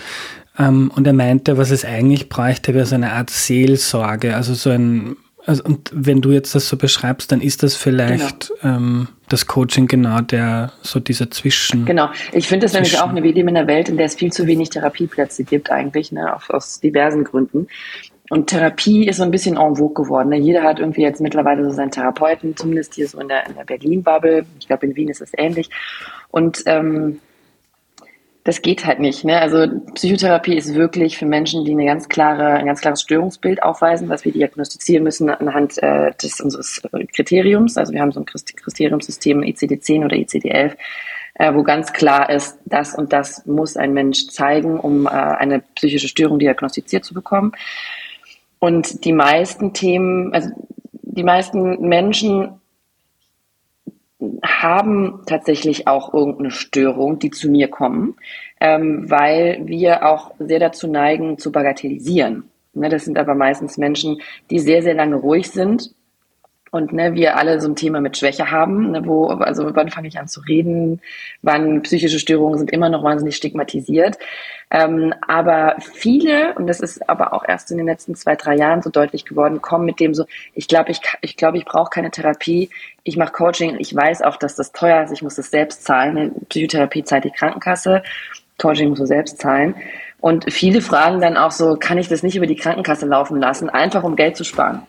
Ähm, 0.59 0.91
und 0.95 1.07
er 1.07 1.13
meinte, 1.13 1.57
was 1.57 1.71
es 1.71 1.83
eigentlich 1.83 2.29
bräuchte, 2.29 2.75
wäre 2.75 2.85
so 2.85 2.93
eine 2.93 3.13
Art 3.13 3.31
Seelsorge, 3.31 4.35
also 4.35 4.53
so 4.53 4.69
ein 4.69 5.15
also, 5.49 5.63
und 5.63 5.89
wenn 5.91 6.21
du 6.21 6.29
jetzt 6.29 6.53
das 6.53 6.69
so 6.69 6.77
beschreibst, 6.77 7.31
dann 7.31 7.41
ist 7.41 7.63
das 7.63 7.75
vielleicht 7.75 8.51
genau. 8.61 8.75
ähm, 8.75 9.07
das 9.29 9.47
Coaching 9.47 9.87
genau 9.87 10.21
der, 10.21 10.73
so 10.83 10.99
dieser 10.99 11.31
Zwischen. 11.31 11.85
Genau. 11.85 12.09
Ich 12.33 12.47
finde 12.47 12.65
das 12.65 12.73
nämlich 12.73 13.01
auch 13.01 13.09
eine, 13.09 13.19
leben 13.21 13.49
in 13.49 13.57
einer 13.57 13.65
Welt, 13.65 13.89
in 13.89 13.97
der 13.97 14.05
es 14.05 14.13
viel 14.13 14.31
zu 14.31 14.45
wenig 14.45 14.69
Therapieplätze 14.69 15.43
gibt 15.43 15.71
eigentlich, 15.71 16.11
ne, 16.11 16.35
auf, 16.35 16.51
aus 16.51 16.79
diversen 16.79 17.23
Gründen. 17.23 17.67
Und 18.29 18.51
Therapie 18.51 19.07
ist 19.07 19.17
so 19.17 19.23
ein 19.23 19.31
bisschen 19.31 19.57
en 19.57 19.75
vogue 19.75 20.03
geworden. 20.03 20.29
Ne? 20.29 20.37
Jeder 20.37 20.61
hat 20.61 20.77
irgendwie 20.77 21.01
jetzt 21.01 21.19
mittlerweile 21.19 21.65
so 21.65 21.71
seinen 21.71 21.89
Therapeuten, 21.89 22.55
zumindest 22.55 22.93
hier 22.93 23.07
so 23.07 23.19
in 23.19 23.27
der, 23.27 23.47
in 23.47 23.55
der 23.55 23.63
Berlin-Bubble. 23.63 24.45
Ich 24.59 24.67
glaube, 24.67 24.85
in 24.85 24.95
Wien 24.95 25.09
ist 25.09 25.21
es 25.21 25.31
ähnlich. 25.35 25.71
Und 26.29 26.61
ähm, 26.67 27.21
das 28.43 28.61
geht 28.61 28.85
halt 28.85 28.99
nicht. 28.99 29.25
Ne? 29.25 29.39
Also 29.39 29.67
Psychotherapie 29.95 30.55
ist 30.55 30.73
wirklich 30.73 31.17
für 31.17 31.25
Menschen, 31.25 31.65
die 31.65 31.71
eine 31.71 31.85
ganz 31.85 32.07
klare, 32.07 32.53
ein 32.53 32.65
ganz 32.65 32.81
klares 32.81 33.01
Störungsbild 33.01 33.61
aufweisen, 33.63 34.07
was 34.09 34.23
wir 34.23 34.31
diagnostizieren 34.31 35.03
müssen 35.03 35.29
anhand 35.29 35.81
äh, 35.83 36.11
des 36.21 36.39
unseres 36.39 36.81
Kriteriums. 37.13 37.77
Also 37.77 37.93
wir 37.93 38.01
haben 38.01 38.11
so 38.11 38.21
ein 38.21 38.25
Kriteriumssystem 38.25 39.41
ICD-10 39.41 40.05
oder 40.05 40.15
ICD-11, 40.15 40.77
äh, 41.35 41.53
wo 41.53 41.63
ganz 41.63 41.91
klar 41.91 42.29
ist, 42.29 42.57
das 42.65 42.95
und 42.95 43.11
das 43.11 43.45
muss 43.45 43.75
ein 43.75 43.93
Mensch 43.93 44.27
zeigen, 44.27 44.79
um 44.79 45.05
äh, 45.05 45.09
eine 45.09 45.61
psychische 45.75 46.07
Störung 46.07 46.39
diagnostiziert 46.39 47.03
zu 47.03 47.13
bekommen. 47.13 47.51
Und 48.59 49.03
die 49.03 49.13
meisten 49.13 49.73
Themen, 49.73 50.33
also 50.33 50.49
die 50.91 51.23
meisten 51.23 51.87
Menschen 51.87 52.58
haben 54.43 55.21
tatsächlich 55.25 55.87
auch 55.87 56.13
irgendeine 56.13 56.51
Störung, 56.51 57.19
die 57.19 57.29
zu 57.29 57.49
mir 57.49 57.69
kommen, 57.69 58.15
ähm, 58.59 59.09
weil 59.09 59.61
wir 59.65 60.05
auch 60.05 60.31
sehr 60.39 60.59
dazu 60.59 60.87
neigen, 60.87 61.37
zu 61.37 61.51
bagatellisieren. 61.51 62.49
Ne, 62.73 62.89
das 62.89 63.05
sind 63.05 63.17
aber 63.17 63.33
meistens 63.33 63.77
Menschen, 63.77 64.21
die 64.49 64.59
sehr, 64.59 64.83
sehr 64.83 64.93
lange 64.93 65.15
ruhig 65.15 65.49
sind 65.49 65.93
und 66.71 66.93
ne, 66.93 67.15
wir 67.15 67.37
alle 67.37 67.59
so 67.59 67.67
ein 67.67 67.75
Thema 67.75 67.99
mit 67.99 68.17
Schwäche 68.17 68.51
haben, 68.51 68.91
ne, 68.91 69.05
wo, 69.05 69.27
also 69.27 69.75
wann 69.75 69.89
fange 69.89 70.07
ich 70.07 70.19
an 70.19 70.27
zu 70.27 70.41
reden, 70.41 71.01
wann 71.41 71.81
psychische 71.81 72.19
Störungen 72.19 72.57
sind 72.57 72.71
immer 72.71 72.89
noch 72.89 73.03
wahnsinnig 73.03 73.35
stigmatisiert. 73.35 74.17
Ähm, 74.71 75.13
aber 75.27 75.77
viele, 75.79 76.53
und 76.53 76.67
das 76.67 76.79
ist 76.79 77.09
aber 77.09 77.33
auch 77.33 77.43
erst 77.47 77.71
in 77.71 77.77
den 77.77 77.87
letzten 77.87 78.13
zwei, 78.15 78.35
drei 78.35 78.55
Jahren 78.55 78.83
so 78.83 78.91
deutlich 78.91 79.25
geworden, 79.25 79.61
kommen 79.61 79.85
mit 79.85 79.99
dem 79.99 80.13
so, 80.13 80.25
ich 80.53 80.67
glaube, 80.67 80.91
ich, 80.91 81.01
ich 81.21 81.37
glaube, 81.37 81.57
ich 81.57 81.65
brauche 81.65 81.89
keine 81.89 82.11
Therapie, 82.11 82.69
ich 83.03 83.17
mache 83.17 83.31
Coaching, 83.31 83.77
ich 83.79 83.95
weiß 83.95 84.21
auch, 84.21 84.37
dass 84.37 84.55
das 84.55 84.71
teuer 84.71 85.03
ist, 85.03 85.11
ich 85.11 85.23
muss 85.23 85.35
das 85.35 85.49
selbst 85.49 85.83
zahlen. 85.85 86.33
Psychotherapie 86.49 87.03
zahlt 87.03 87.23
die 87.23 87.31
Krankenkasse, 87.31 88.03
Coaching 88.59 88.89
muss 88.89 88.99
du 88.99 89.05
selbst 89.07 89.39
zahlen. 89.39 89.75
Und 90.19 90.51
viele 90.51 90.81
fragen 90.81 91.21
dann 91.21 91.37
auch 91.37 91.51
so, 91.51 91.77
kann 91.77 91.97
ich 91.97 92.09
das 92.09 92.21
nicht 92.21 92.35
über 92.35 92.47
die 92.47 92.55
Krankenkasse 92.55 93.07
laufen 93.07 93.39
lassen, 93.39 93.69
einfach 93.69 94.03
um 94.03 94.15
Geld 94.15 94.37
zu 94.37 94.43
sparen? 94.43 94.83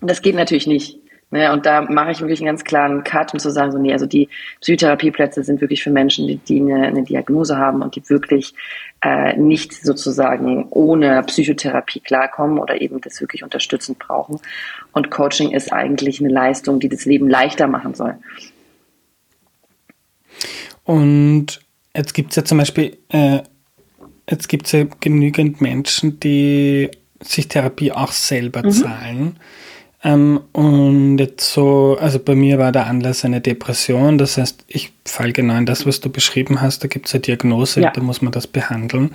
Und 0.00 0.10
das 0.10 0.22
geht 0.22 0.34
natürlich 0.34 0.66
nicht. 0.66 0.98
Ne? 1.30 1.52
Und 1.52 1.66
da 1.66 1.82
mache 1.82 2.10
ich 2.10 2.20
wirklich 2.20 2.40
einen 2.40 2.46
ganz 2.46 2.64
klaren 2.64 3.04
Cut, 3.04 3.34
um 3.34 3.38
zu 3.38 3.50
sagen, 3.50 3.70
so, 3.70 3.78
nee, 3.78 3.92
also 3.92 4.06
die 4.06 4.28
Psychotherapieplätze 4.60 5.42
sind 5.42 5.60
wirklich 5.60 5.82
für 5.82 5.90
Menschen, 5.90 6.26
die, 6.26 6.36
die 6.36 6.60
eine, 6.60 6.86
eine 6.86 7.02
Diagnose 7.02 7.58
haben 7.58 7.82
und 7.82 7.96
die 7.96 8.08
wirklich 8.08 8.54
äh, 9.02 9.36
nicht 9.36 9.74
sozusagen 9.74 10.66
ohne 10.70 11.22
Psychotherapie 11.24 12.00
klarkommen 12.00 12.58
oder 12.58 12.80
eben 12.80 13.00
das 13.00 13.20
wirklich 13.20 13.44
unterstützend 13.44 13.98
brauchen. 13.98 14.40
Und 14.92 15.10
Coaching 15.10 15.50
ist 15.50 15.72
eigentlich 15.72 16.20
eine 16.20 16.30
Leistung, 16.30 16.80
die 16.80 16.88
das 16.88 17.04
Leben 17.04 17.28
leichter 17.28 17.66
machen 17.66 17.94
soll. 17.94 18.14
Und 20.84 21.60
jetzt 21.94 22.14
gibt 22.14 22.30
es 22.30 22.36
ja 22.36 22.44
zum 22.44 22.56
Beispiel, 22.56 22.96
äh, 23.10 23.40
jetzt 24.30 24.48
gibt 24.48 24.66
es 24.66 24.72
ja 24.72 24.84
genügend 25.00 25.60
Menschen, 25.60 26.18
die 26.20 26.90
sich 27.20 27.48
Therapie 27.48 27.92
auch 27.92 28.12
selber 28.12 28.62
mhm. 28.64 28.70
zahlen. 28.70 29.36
Ähm, 30.04 30.40
und 30.52 31.18
jetzt 31.18 31.52
so, 31.52 31.96
also 32.00 32.18
bei 32.18 32.34
mir 32.34 32.58
war 32.58 32.70
der 32.70 32.86
Anlass 32.86 33.24
eine 33.24 33.40
Depression, 33.40 34.16
das 34.16 34.36
heißt, 34.36 34.64
ich 34.68 34.92
falle 35.04 35.32
genau 35.32 35.56
in 35.56 35.66
das, 35.66 35.86
was 35.86 36.00
du 36.00 36.08
beschrieben 36.08 36.60
hast, 36.60 36.84
da 36.84 36.88
gibt 36.88 37.06
es 37.06 37.14
eine 37.14 37.22
Diagnose, 37.22 37.80
ja. 37.80 37.90
da 37.90 38.00
muss 38.00 38.22
man 38.22 38.32
das 38.32 38.46
behandeln. 38.46 39.10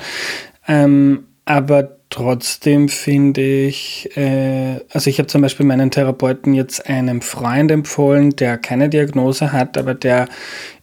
Ähm, 0.68 1.26
aber 1.46 1.98
trotzdem 2.10 2.90
finde 2.90 3.42
ich, 3.42 4.10
äh, 4.16 4.80
also 4.92 5.10
ich 5.10 5.20
habe 5.20 5.28
zum 5.28 5.42
Beispiel 5.42 5.66
meinen 5.66 5.92
Therapeuten 5.92 6.54
jetzt 6.54 6.88
einem 6.88 7.22
Freund 7.22 7.72
empfohlen, 7.72 8.36
der 8.36 8.58
keine 8.58 8.90
Diagnose 8.90 9.52
hat, 9.52 9.78
aber 9.78 9.94
der 9.94 10.28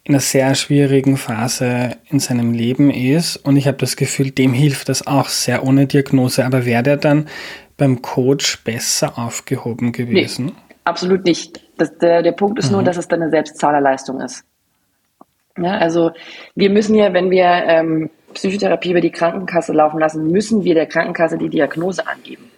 in 0.04 0.14
einer 0.14 0.21
sehr 0.21 0.54
schwierigen 0.54 1.16
Phase 1.16 1.97
in 2.09 2.21
seinem 2.21 2.52
Leben 2.52 2.90
ist. 2.90 3.37
Und 3.37 3.57
ich 3.57 3.66
habe 3.66 3.76
das 3.78 3.97
Gefühl, 3.97 4.30
dem 4.30 4.52
hilft 4.52 4.88
das 4.88 5.07
auch 5.07 5.28
sehr 5.28 5.64
ohne 5.64 5.87
Diagnose. 5.87 6.45
Aber 6.45 6.64
wäre 6.64 6.83
der 6.83 6.97
dann 6.97 7.28
beim 7.80 8.02
Coach 8.02 8.62
besser 8.62 9.18
aufgehoben 9.18 9.90
gewesen? 9.90 10.46
Nee, 10.46 10.52
absolut 10.84 11.25
nicht. 11.25 11.60
Das, 11.78 11.96
der, 11.99 12.22
der 12.22 12.32
Punkt 12.32 12.58
ist 12.58 12.66
mhm. 12.66 12.76
nur, 12.76 12.82
dass 12.84 12.99
es 12.99 13.08
dann 13.08 13.22
eine 13.22 13.30
Selbstzahlerleistung 13.30 14.20
ist. 14.20 14.44
Ja, 15.58 15.78
also 15.78 16.12
wir 16.54 16.70
müssen 16.70 16.94
ja, 16.94 17.12
wenn 17.12 17.30
wir 17.30 17.46
ähm, 17.46 18.10
Psychotherapie 18.34 18.90
über 18.90 19.00
die 19.00 19.10
Krankenkasse 19.10 19.72
laufen 19.72 19.99
lassen, 19.99 20.30
müssen 20.30 20.62
wir 20.62 20.75
der 20.75 20.87
Krankenkasse 20.87 21.38
die 21.38 21.49
Diagnose 21.49 22.06
angeben. 22.06 22.50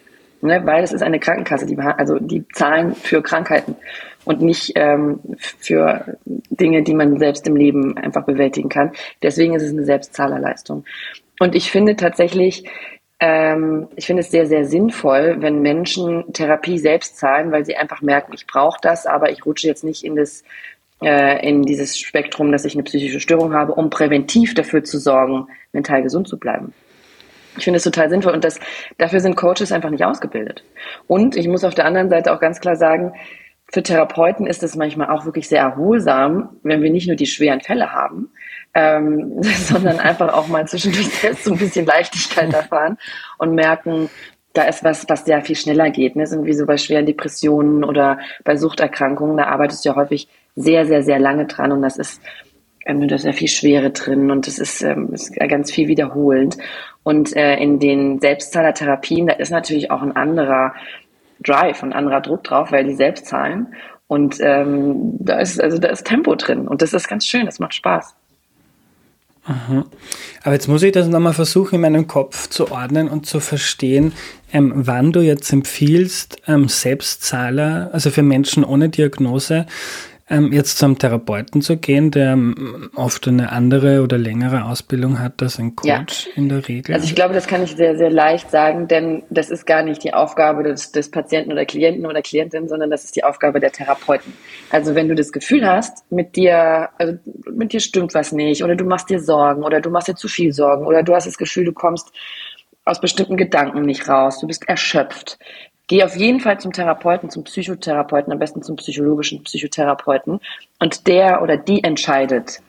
Ne, 0.45 0.61
weil 0.65 0.83
es 0.83 0.93
ist 0.93 1.05
eine 1.05 1.21
Krankenkasse, 1.21 1.67
die, 1.67 1.79
also 1.79 2.19
die 2.19 2.45
zahlen 2.49 2.97
für 2.97 3.23
Krankheiten 3.23 3.77
und 4.25 4.43
nicht 4.43 4.73
ähm, 4.75 5.21
für 5.37 6.19
Dinge, 6.27 6.83
die 6.83 6.95
man 6.95 7.17
selbst 7.21 7.47
im 7.47 7.55
Leben 7.55 7.97
einfach 7.97 8.25
bewältigen 8.25 8.69
kann. 8.69 8.91
Deswegen 9.23 9.55
ist 9.55 9.63
es 9.63 9.71
eine 9.71 9.85
Selbstzahlerleistung. 9.85 10.85
Und 11.39 11.55
ich 11.55 11.71
finde 11.71 11.95
tatsächlich, 11.95 12.65
ähm, 13.23 13.87
ich 13.95 14.07
finde 14.07 14.23
es 14.23 14.33
sehr, 14.33 14.47
sehr 14.47 14.65
sinnvoll, 14.65 15.37
wenn 15.39 15.63
Menschen 15.63 16.33
Therapie 16.33 16.77
selbst 16.77 17.19
zahlen, 17.19 17.53
weil 17.53 17.65
sie 17.65 17.77
einfach 17.77 18.03
merken, 18.03 18.33
ich 18.35 18.49
brauche 18.49 18.81
das, 18.83 19.07
aber 19.07 19.31
ich 19.31 19.47
rutsche 19.47 19.69
jetzt 19.69 19.85
nicht 19.85 20.03
in 20.03 20.17
das 20.17 20.43
äh, 21.01 21.49
in 21.49 21.63
dieses 21.63 21.97
Spektrum, 21.97 22.51
dass 22.51 22.65
ich 22.65 22.75
eine 22.75 22.83
psychische 22.83 23.21
Störung 23.21 23.55
habe, 23.55 23.75
um 23.75 23.91
präventiv 23.91 24.55
dafür 24.55 24.83
zu 24.83 24.99
sorgen, 24.99 25.47
mental 25.73 26.03
gesund 26.03 26.27
zu 26.27 26.37
bleiben. 26.37 26.75
Ich 27.57 27.63
finde 27.63 27.77
es 27.77 27.85
total 27.85 28.11
sinnvoll 28.11 28.33
und 28.33 28.43
das, 28.43 28.59
dafür 28.99 29.21
sind 29.21 29.37
Coaches 29.37 29.71
einfach 29.71 29.91
nicht 29.91 30.05
ausgebildet. 30.05 30.65
Und 31.07 31.37
ich 31.37 31.47
muss 31.47 31.63
auf 31.63 31.75
der 31.75 31.85
anderen 31.85 32.11
Seite 32.11 32.33
auch 32.33 32.41
ganz 32.41 32.59
klar 32.59 32.75
sagen, 32.75 33.13
für 33.73 33.85
Therapeuten 33.85 34.49
ist 34.49 34.65
es 34.65 34.75
manchmal 34.75 35.11
auch 35.11 35.27
wirklich 35.27 35.49
sehr 35.49 35.61
erholsam, 35.61 36.57
wenn 36.65 36.83
wir 36.83 36.91
nicht 36.91 37.07
nur 37.07 37.17
die 37.17 37.27
schweren 37.27 37.61
Fälle 37.61 37.93
haben, 37.93 38.33
ähm, 38.75 39.43
sondern 39.43 39.99
einfach 39.99 40.33
auch 40.33 40.49
mal 40.49 40.67
zwischendurch 40.67 41.09
selbst 41.09 41.45
so 41.45 41.53
ein 41.53 41.59
bisschen 41.59 41.87
Leichtigkeit 41.87 42.53
erfahren 42.53 42.99
und 43.39 43.55
merken, 43.55 44.09
da 44.53 44.65
ist 44.65 44.85
was, 44.85 45.09
was 45.09 45.25
sehr 45.25 45.43
viel 45.43 45.57
schneller 45.57 45.91
geht. 45.91 46.17
Ne? 46.17 46.27
Sind 46.27 46.45
wie 46.45 46.53
so 46.53 46.67
bei 46.67 46.77
schweren 46.77 47.07
Depressionen 47.07 47.85
oder 47.85 48.19
bei 48.45 48.57
Suchterkrankungen, 48.57 49.37
da 49.37 49.45
arbeitest 49.45 49.85
du 49.85 49.91
ja 49.91 49.97
häufig 49.97 50.29
sehr, 50.55 50.85
sehr, 50.85 51.03
sehr 51.03 51.19
lange 51.19 51.47
dran 51.47 51.73
und 51.73 51.83
das 51.83 51.97
ist, 51.97 52.21
ähm, 52.85 53.07
da 53.09 53.15
ist 53.15 53.23
sehr 53.23 53.33
viel 53.33 53.49
Schwere 53.49 53.91
drin 53.91 54.31
und 54.31 54.47
das 54.47 54.59
ist, 54.59 54.83
ähm, 54.83 55.13
ist 55.13 55.35
ganz 55.35 55.73
viel 55.73 55.89
wiederholend. 55.89 56.59
Und 57.03 57.35
äh, 57.35 57.57
in 57.57 57.79
den 57.79 58.21
Selbstzahlertherapien, 58.21 59.27
da 59.27 59.35
ist 59.35 59.51
natürlich 59.51 59.91
auch 59.91 60.03
ein 60.03 60.15
anderer 60.15 60.75
Drive, 61.41 61.83
ein 61.83 61.93
anderer 61.93 62.21
Druck 62.21 62.45
drauf, 62.45 62.71
weil 62.71 62.85
die 62.85 62.95
selbst 62.95 63.27
zahlen. 63.27 63.75
Und 64.07 64.37
ähm, 64.41 65.17
da 65.21 65.39
ist 65.39 65.61
also 65.61 65.79
da 65.79 65.89
ist 65.89 66.05
Tempo 66.05 66.35
drin 66.35 66.69
und 66.69 66.83
das 66.83 66.93
ist 66.93 67.09
ganz 67.09 67.27
schön, 67.27 67.47
das 67.47 67.59
macht 67.59 67.75
Spaß. 67.75 68.15
Aha. 69.45 69.85
Aber 70.45 70.55
jetzt 70.55 70.69
muss 70.69 70.85
ich 70.85 70.93
das 70.93 71.09
nochmal 71.09 71.33
versuchen, 71.33 71.77
in 71.77 71.81
meinem 71.81 72.07
Kopf 72.07 72.49
zu 72.49 72.71
ordnen 72.71 73.09
und 73.09 73.27
zu 73.27 73.41
verstehen, 73.41 74.13
ähm, 74.53 74.73
wann 74.75 75.13
du 75.13 75.21
jetzt 75.21 75.53
empfiehlst, 75.53 76.37
ähm, 76.47 76.69
Selbstzahler, 76.69 77.91
also 77.93 78.11
für 78.11 78.23
Menschen 78.23 78.63
ohne 78.63 78.89
Diagnose, 78.89 79.67
ähm, 80.29 80.53
jetzt 80.53 80.79
zum 80.79 80.99
Therapeuten 80.99 81.63
zu 81.63 81.77
gehen, 81.77 82.11
der 82.11 82.33
ähm, 82.33 82.91
oft 82.95 83.27
eine 83.29 83.53
andere 83.53 84.03
oder 84.03 84.19
längere 84.19 84.65
Ausbildung 84.65 85.21
hat 85.21 85.43
als 85.43 85.59
ein 85.59 85.77
Coach 85.77 85.89
ja. 86.27 86.33
in 86.37 86.49
der 86.49 86.67
Regel? 86.69 86.95
Also 86.95 87.07
ich 87.07 87.15
glaube, 87.15 87.35
das 87.35 87.47
kann 87.47 87.63
ich 87.63 87.77
sehr, 87.77 87.97
sehr 87.97 88.11
leicht 88.11 88.51
sagen, 88.51 88.89
denn 88.89 89.23
das 89.31 89.51
ist 89.51 89.67
gar 89.67 89.83
nicht 89.83 90.05
die 90.05 90.15
Aufgabe 90.15 90.63
des, 90.63 90.93
des 90.93 91.11
Patienten 91.11 91.53
oder 91.53 91.65
Klienten 91.65 92.07
oder 92.07 92.23
Klientin, 92.23 92.69
sondern 92.69 92.91
das 92.91 93.05
ist 93.05 93.17
die 93.17 93.25
Aufgabe 93.25 93.61
der 93.61 93.73
Therapeuten. 93.73 94.33
Also 94.71 94.95
wenn 94.95 95.09
du 95.09 95.15
das 95.15 95.33
Gefühl 95.33 95.67
hast, 95.69 96.11
mit 96.11 96.37
dir, 96.37 96.89
also 96.99 97.15
mit 97.51 97.73
dir 97.73 97.81
stimmt 97.81 98.15
was 98.15 98.33
nicht 98.33 98.63
oder 98.63 98.77
du 98.77 98.85
machst 98.85 99.11
dir 99.11 99.21
Sorgen 99.21 99.63
oder 99.63 99.81
du 99.81 99.91
machst 99.91 100.09
dir 100.09 100.15
zu 100.15 100.29
viel 100.29 100.53
Sorgen 100.53 100.87
oder 100.87 101.03
du 101.03 101.15
hast 101.15 101.27
das 101.27 101.37
Gefühl, 101.37 101.65
du 101.65 101.73
kommst 101.73 102.13
aus 102.85 103.01
bestimmten 103.01 103.37
Gedanken 103.37 103.83
nicht 103.83 104.09
raus, 104.09 104.41
du 104.41 104.47
bist 104.47 104.69
erschöpft, 104.69 105.39
Geh 105.89 106.05
auf 106.05 106.17
jeden 106.17 106.41
Fall 106.41 106.59
zum 106.61 106.73
Therapeuten, 106.73 107.31
zum 107.31 107.45
Psychotherapeuten, 107.45 108.33
am 108.33 108.39
besten 108.39 108.63
zum 108.63 108.77
psychologischen 108.77 109.43
Psychotherapeuten. 109.43 110.41
Und 110.79 111.07
der 111.07 111.43
oder 111.43 111.57
die 111.57 111.83
entscheidet, 111.85 112.61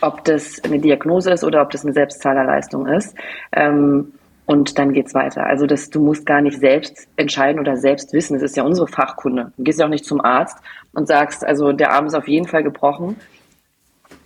ob 0.00 0.24
das 0.24 0.62
eine 0.64 0.78
Diagnose 0.78 1.32
ist 1.32 1.44
oder 1.44 1.62
ob 1.62 1.70
das 1.70 1.84
eine 1.84 1.92
Selbstzahlerleistung 1.92 2.86
ist. 2.86 3.14
Ähm, 3.52 4.12
und 4.46 4.78
dann 4.78 4.92
geht's 4.92 5.14
weiter. 5.14 5.46
Also 5.46 5.66
das, 5.66 5.90
du 5.90 6.00
musst 6.00 6.26
gar 6.26 6.40
nicht 6.40 6.58
selbst 6.58 7.06
entscheiden 7.16 7.60
oder 7.60 7.76
selbst 7.76 8.12
wissen. 8.12 8.34
Das 8.34 8.42
ist 8.42 8.56
ja 8.56 8.64
unsere 8.64 8.88
Fachkunde. 8.88 9.52
Du 9.56 9.62
gehst 9.62 9.78
ja 9.78 9.86
auch 9.86 9.90
nicht 9.90 10.04
zum 10.04 10.20
Arzt 10.20 10.58
und 10.92 11.06
sagst, 11.06 11.44
also 11.44 11.72
der 11.72 11.92
Arm 11.92 12.06
ist 12.06 12.14
auf 12.14 12.26
jeden 12.26 12.48
Fall 12.48 12.64
gebrochen 12.64 13.16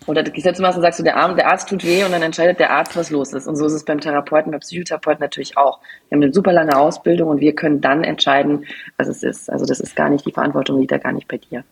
oder 0.06 0.22
gesetzmaßen 0.22 0.82
sagst 0.82 1.00
du, 1.00 1.02
der, 1.02 1.16
Arm, 1.16 1.36
der 1.36 1.48
Arzt 1.48 1.68
tut 1.68 1.84
weh 1.84 2.04
und 2.04 2.12
dann 2.12 2.22
entscheidet 2.22 2.60
der 2.60 2.70
Arzt, 2.70 2.96
was 2.96 3.10
los 3.10 3.32
ist. 3.32 3.46
Und 3.46 3.56
so 3.56 3.66
ist 3.66 3.72
es 3.72 3.84
beim 3.84 4.00
Therapeuten, 4.00 4.50
beim 4.50 4.60
Psychotherapeuten 4.60 5.20
natürlich 5.20 5.56
auch. 5.56 5.80
Wir 6.08 6.16
haben 6.16 6.22
eine 6.22 6.32
super 6.32 6.52
lange 6.52 6.76
Ausbildung 6.76 7.28
und 7.28 7.40
wir 7.40 7.54
können 7.54 7.80
dann 7.80 8.04
entscheiden, 8.04 8.66
was 8.96 9.08
es 9.08 9.22
ist. 9.22 9.50
Also 9.50 9.64
das 9.64 9.80
ist 9.80 9.96
gar 9.96 10.10
nicht, 10.10 10.26
die 10.26 10.32
Verantwortung 10.32 10.80
liegt 10.80 10.92
da 10.92 10.98
gar 10.98 11.12
nicht 11.12 11.28
bei 11.28 11.38
dir. 11.38 11.64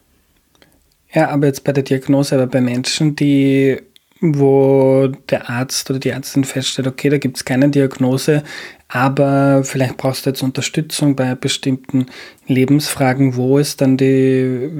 Ja, 1.12 1.28
aber 1.28 1.46
jetzt 1.46 1.64
bei 1.64 1.72
der 1.72 1.82
Diagnose, 1.82 2.34
aber 2.36 2.46
bei 2.46 2.60
Menschen, 2.60 3.16
die 3.16 3.80
wo 4.22 5.08
der 5.30 5.50
Arzt 5.50 5.90
oder 5.90 5.98
die 5.98 6.10
Ärztin 6.10 6.44
feststellt, 6.44 6.86
okay, 6.86 7.08
da 7.08 7.18
gibt 7.18 7.36
es 7.36 7.44
keine 7.44 7.68
Diagnose, 7.70 8.44
aber 8.92 9.64
vielleicht 9.64 9.96
brauchst 9.96 10.26
du 10.26 10.30
jetzt 10.30 10.42
Unterstützung 10.42 11.16
bei 11.16 11.34
bestimmten 11.34 12.06
Lebensfragen. 12.46 13.36
Wo 13.36 13.56
ist 13.56 13.80
dann 13.80 13.96
die, 13.96 14.70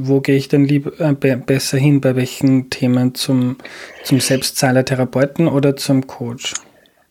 wo 0.00 0.20
gehe 0.20 0.36
ich 0.36 0.48
dann 0.48 0.64
lieber, 0.64 0.98
äh, 0.98 1.36
besser 1.36 1.76
hin, 1.76 2.00
bei 2.00 2.16
welchen 2.16 2.70
Themen 2.70 3.14
zum, 3.14 3.58
zum 4.04 4.20
Selbstzahler-Therapeuten 4.20 5.48
oder 5.48 5.76
zum 5.76 6.06
Coach? 6.06 6.54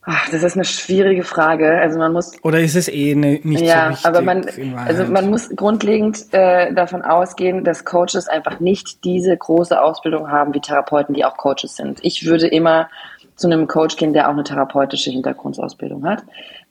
Ach, 0.09 0.29
das 0.29 0.41
ist 0.41 0.55
eine 0.55 0.63
schwierige 0.63 1.23
Frage. 1.23 1.79
Also 1.79 1.99
man 1.99 2.13
muss. 2.13 2.31
Oder 2.41 2.61
ist 2.61 2.77
es 2.77 2.87
eh 2.87 3.13
ne, 3.13 3.41
nicht 3.43 3.61
ja, 3.61 3.87
so 3.87 3.89
wichtig? 3.89 4.03
Ja, 4.03 4.09
aber 4.09 4.21
man, 4.21 4.45
also 4.87 5.03
man 5.03 5.29
muss 5.29 5.49
grundlegend 5.53 6.27
äh, 6.31 6.73
davon 6.73 7.01
ausgehen, 7.01 7.65
dass 7.65 7.83
Coaches 7.83 8.29
einfach 8.29 8.61
nicht 8.61 9.03
diese 9.03 9.35
große 9.35 9.79
Ausbildung 9.79 10.31
haben 10.31 10.53
wie 10.53 10.61
Therapeuten, 10.61 11.13
die 11.13 11.25
auch 11.25 11.35
Coaches 11.35 11.75
sind. 11.75 11.99
Ich 12.03 12.25
würde 12.25 12.47
immer 12.47 12.89
zu 13.37 13.47
einem 13.47 13.67
Coach 13.67 13.95
gehen, 13.95 14.13
der 14.13 14.27
auch 14.27 14.33
eine 14.33 14.43
therapeutische 14.43 15.11
Hintergrundausbildung 15.11 16.05
hat, 16.05 16.23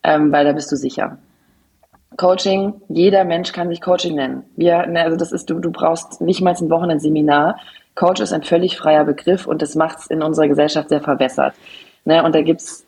ähm, 0.02 0.30
weil 0.32 0.44
da 0.44 0.52
bist 0.52 0.70
du 0.70 0.76
sicher. 0.76 1.18
Coaching, 2.16 2.74
jeder 2.88 3.24
Mensch 3.24 3.52
kann 3.52 3.68
sich 3.68 3.80
Coaching 3.80 4.16
nennen. 4.16 4.44
Wir, 4.56 4.86
ne, 4.86 5.02
also 5.02 5.16
das 5.16 5.32
ist, 5.32 5.48
du, 5.48 5.58
du 5.58 5.70
brauchst 5.70 6.20
nicht 6.20 6.40
mal 6.40 6.54
ein 6.54 6.70
Wochenendseminar. 6.70 7.58
Coach 7.94 8.20
ist 8.20 8.32
ein 8.32 8.42
völlig 8.42 8.76
freier 8.76 9.04
Begriff 9.04 9.46
und 9.46 9.62
das 9.62 9.74
macht 9.74 10.00
es 10.00 10.06
in 10.08 10.22
unserer 10.22 10.48
Gesellschaft 10.48 10.88
sehr 10.88 11.00
verwässert. 11.00 11.54
Ne, 12.04 12.22
und 12.22 12.34
da 12.34 12.42
gibt's 12.42 12.84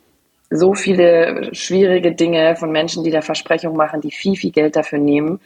so 0.50 0.74
viele 0.74 1.54
schwierige 1.54 2.12
Dinge 2.12 2.56
von 2.56 2.72
Menschen, 2.72 3.04
die 3.04 3.10
da 3.10 3.20
Versprechungen 3.20 3.76
machen, 3.76 4.00
die 4.00 4.10
viel, 4.10 4.36
viel 4.36 4.50
Geld 4.50 4.76
dafür 4.76 4.98
nehmen. 4.98 5.40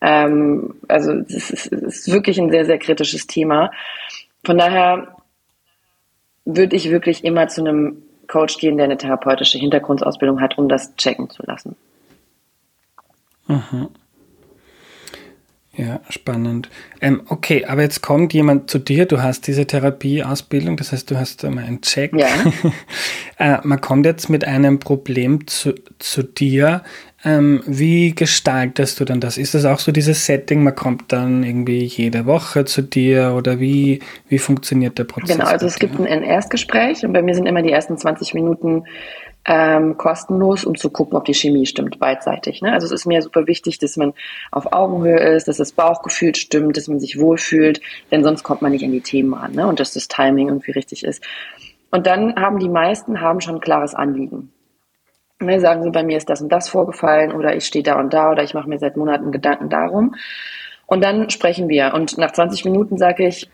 Ähm, 0.00 0.74
also 0.88 1.12
es 1.12 1.50
ist, 1.50 1.66
ist 1.66 2.12
wirklich 2.12 2.38
ein 2.38 2.50
sehr, 2.50 2.66
sehr 2.66 2.78
kritisches 2.78 3.26
Thema. 3.26 3.70
Von 4.44 4.58
daher 4.58 5.16
würde 6.44 6.76
ich 6.76 6.90
wirklich 6.90 7.24
immer 7.24 7.48
zu 7.48 7.60
einem 7.60 8.02
Coach 8.26 8.58
gehen, 8.58 8.76
der 8.76 8.84
eine 8.84 8.96
therapeutische 8.96 9.58
Hintergrundausbildung 9.58 10.40
hat, 10.40 10.58
um 10.58 10.68
das 10.68 10.94
checken 10.96 11.28
zu 11.30 11.42
lassen. 11.44 11.76
Mhm. 13.46 13.88
Ja, 15.74 16.00
spannend. 16.10 16.68
Ähm, 17.00 17.22
okay, 17.28 17.64
aber 17.64 17.80
jetzt 17.80 18.02
kommt 18.02 18.34
jemand 18.34 18.70
zu 18.70 18.78
dir, 18.78 19.06
du 19.06 19.22
hast 19.22 19.46
diese 19.46 19.66
Therapieausbildung, 19.66 20.76
das 20.76 20.92
heißt, 20.92 21.10
du 21.10 21.16
hast 21.16 21.46
einmal 21.46 21.64
einen 21.64 21.80
Check. 21.80 22.12
Ja. 22.14 22.28
äh, 23.38 23.58
man 23.62 23.80
kommt 23.80 24.04
jetzt 24.04 24.28
mit 24.28 24.44
einem 24.44 24.80
Problem 24.80 25.46
zu, 25.46 25.74
zu 25.98 26.24
dir. 26.24 26.82
Ähm, 27.24 27.62
wie 27.66 28.14
gestaltest 28.14 28.98
du 28.98 29.04
dann 29.04 29.20
das? 29.20 29.38
Ist 29.38 29.54
das 29.54 29.64
auch 29.64 29.78
so 29.78 29.92
dieses 29.92 30.26
Setting, 30.26 30.64
man 30.64 30.74
kommt 30.74 31.12
dann 31.12 31.44
irgendwie 31.44 31.84
jede 31.84 32.26
Woche 32.26 32.64
zu 32.64 32.82
dir 32.82 33.34
oder 33.36 33.60
wie, 33.60 34.00
wie 34.28 34.38
funktioniert 34.38 34.98
der 34.98 35.04
Prozess? 35.04 35.36
Genau, 35.36 35.48
also 35.48 35.66
es 35.66 35.78
gibt 35.78 36.00
ein 36.00 36.22
Erstgespräch 36.22 37.04
und 37.04 37.12
bei 37.12 37.22
mir 37.22 37.34
sind 37.34 37.46
immer 37.46 37.62
die 37.62 37.70
ersten 37.70 37.96
20 37.96 38.34
Minuten 38.34 38.84
ähm, 39.44 39.96
kostenlos, 39.96 40.64
um 40.64 40.76
zu 40.76 40.90
gucken, 40.90 41.16
ob 41.16 41.24
die 41.24 41.34
Chemie 41.34 41.66
stimmt, 41.66 41.98
beidseitig. 41.98 42.60
Ne? 42.60 42.72
Also 42.72 42.86
es 42.86 42.92
ist 42.92 43.06
mir 43.06 43.22
super 43.22 43.46
wichtig, 43.46 43.78
dass 43.78 43.96
man 43.96 44.14
auf 44.50 44.72
Augenhöhe 44.72 45.18
ist, 45.18 45.46
dass 45.46 45.56
das 45.56 45.72
Bauchgefühl 45.72 46.34
stimmt, 46.34 46.76
dass 46.76 46.88
man 46.88 47.00
sich 47.00 47.18
wohlfühlt, 47.18 47.80
denn 48.10 48.24
sonst 48.24 48.42
kommt 48.42 48.62
man 48.62 48.72
nicht 48.72 48.84
an 48.84 48.92
die 48.92 49.00
Themen 49.00 49.34
ran 49.34 49.52
ne? 49.52 49.66
und 49.66 49.80
dass 49.80 49.94
das 49.94 50.08
Timing 50.08 50.48
irgendwie 50.48 50.72
richtig 50.72 51.04
ist. 51.04 51.22
Und 51.90 52.06
dann 52.06 52.36
haben 52.36 52.58
die 52.58 52.68
meisten 52.68 53.20
haben 53.20 53.40
schon 53.40 53.56
ein 53.56 53.60
klares 53.60 53.94
Anliegen. 53.94 54.50
Ne, 55.42 55.58
sagen 55.58 55.82
sie, 55.82 55.90
bei 55.90 56.04
mir 56.04 56.16
ist 56.16 56.30
das 56.30 56.40
und 56.40 56.50
das 56.50 56.68
vorgefallen 56.68 57.32
oder 57.32 57.56
ich 57.56 57.66
stehe 57.66 57.82
da 57.82 57.98
und 57.98 58.14
da 58.14 58.30
oder 58.30 58.44
ich 58.44 58.54
mache 58.54 58.68
mir 58.68 58.78
seit 58.78 58.96
Monaten 58.96 59.32
Gedanken 59.32 59.68
darum. 59.68 60.14
Und 60.86 61.02
dann 61.02 61.30
sprechen 61.30 61.68
wir. 61.68 61.94
Und 61.94 62.16
nach 62.16 62.30
20 62.30 62.64
Minuten 62.64 62.96
sage 62.96 63.26
ich, 63.26 63.50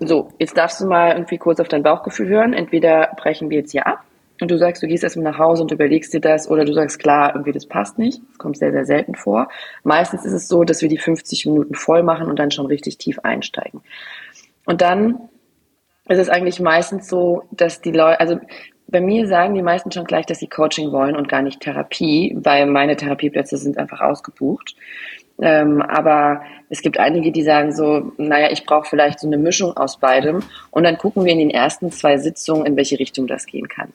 so, 0.00 0.28
jetzt 0.38 0.56
darfst 0.56 0.80
du 0.80 0.86
mal 0.86 1.12
irgendwie 1.12 1.36
kurz 1.36 1.60
auf 1.60 1.68
dein 1.68 1.82
Bauchgefühl 1.82 2.28
hören. 2.28 2.52
Entweder 2.54 3.10
brechen 3.16 3.50
wir 3.50 3.58
jetzt 3.58 3.72
hier 3.72 3.86
ab 3.86 4.02
und 4.40 4.50
du 4.50 4.56
sagst, 4.56 4.82
du 4.82 4.86
gehst 4.86 5.04
erstmal 5.04 5.32
nach 5.32 5.38
Hause 5.38 5.62
und 5.62 5.72
überlegst 5.72 6.12
dir 6.14 6.20
das 6.20 6.50
oder 6.50 6.64
du 6.64 6.72
sagst, 6.72 6.98
klar, 6.98 7.32
irgendwie 7.34 7.52
das 7.52 7.66
passt 7.66 7.98
nicht. 7.98 8.20
Das 8.30 8.38
kommt 8.38 8.56
sehr, 8.56 8.72
sehr 8.72 8.84
selten 8.84 9.14
vor. 9.14 9.48
Meistens 9.84 10.24
ist 10.24 10.32
es 10.32 10.48
so, 10.48 10.64
dass 10.64 10.80
wir 10.80 10.88
die 10.88 10.98
50 10.98 11.46
Minuten 11.46 11.74
voll 11.74 12.02
machen 12.02 12.28
und 12.28 12.38
dann 12.38 12.50
schon 12.50 12.66
richtig 12.66 12.98
tief 12.98 13.18
einsteigen. 13.22 13.82
Und 14.64 14.80
dann 14.80 15.28
ist 16.08 16.18
es 16.18 16.28
eigentlich 16.28 16.60
meistens 16.60 17.08
so, 17.08 17.44
dass 17.50 17.80
die 17.80 17.92
Leute, 17.92 18.20
also 18.20 18.38
bei 18.88 19.00
mir 19.00 19.26
sagen 19.26 19.54
die 19.54 19.62
meisten 19.62 19.90
schon 19.90 20.04
gleich, 20.04 20.26
dass 20.26 20.38
sie 20.38 20.48
Coaching 20.48 20.92
wollen 20.92 21.16
und 21.16 21.28
gar 21.28 21.42
nicht 21.42 21.60
Therapie, 21.60 22.36
weil 22.38 22.66
meine 22.66 22.96
Therapieplätze 22.96 23.56
sind 23.56 23.78
einfach 23.78 24.00
ausgebucht. 24.00 24.76
Ähm, 25.40 25.82
aber 25.82 26.42
es 26.70 26.80
gibt 26.82 26.98
einige, 26.98 27.30
die 27.30 27.42
sagen 27.42 27.74
so, 27.74 28.12
naja, 28.16 28.50
ich 28.50 28.64
brauche 28.64 28.88
vielleicht 28.88 29.20
so 29.20 29.26
eine 29.26 29.36
Mischung 29.36 29.76
aus 29.76 29.98
beidem. 29.98 30.42
Und 30.70 30.84
dann 30.84 30.98
gucken 30.98 31.24
wir 31.24 31.32
in 31.32 31.38
den 31.38 31.50
ersten 31.50 31.90
zwei 31.90 32.16
Sitzungen, 32.16 32.64
in 32.64 32.76
welche 32.76 32.98
Richtung 32.98 33.26
das 33.26 33.46
gehen 33.46 33.68
kann. 33.68 33.92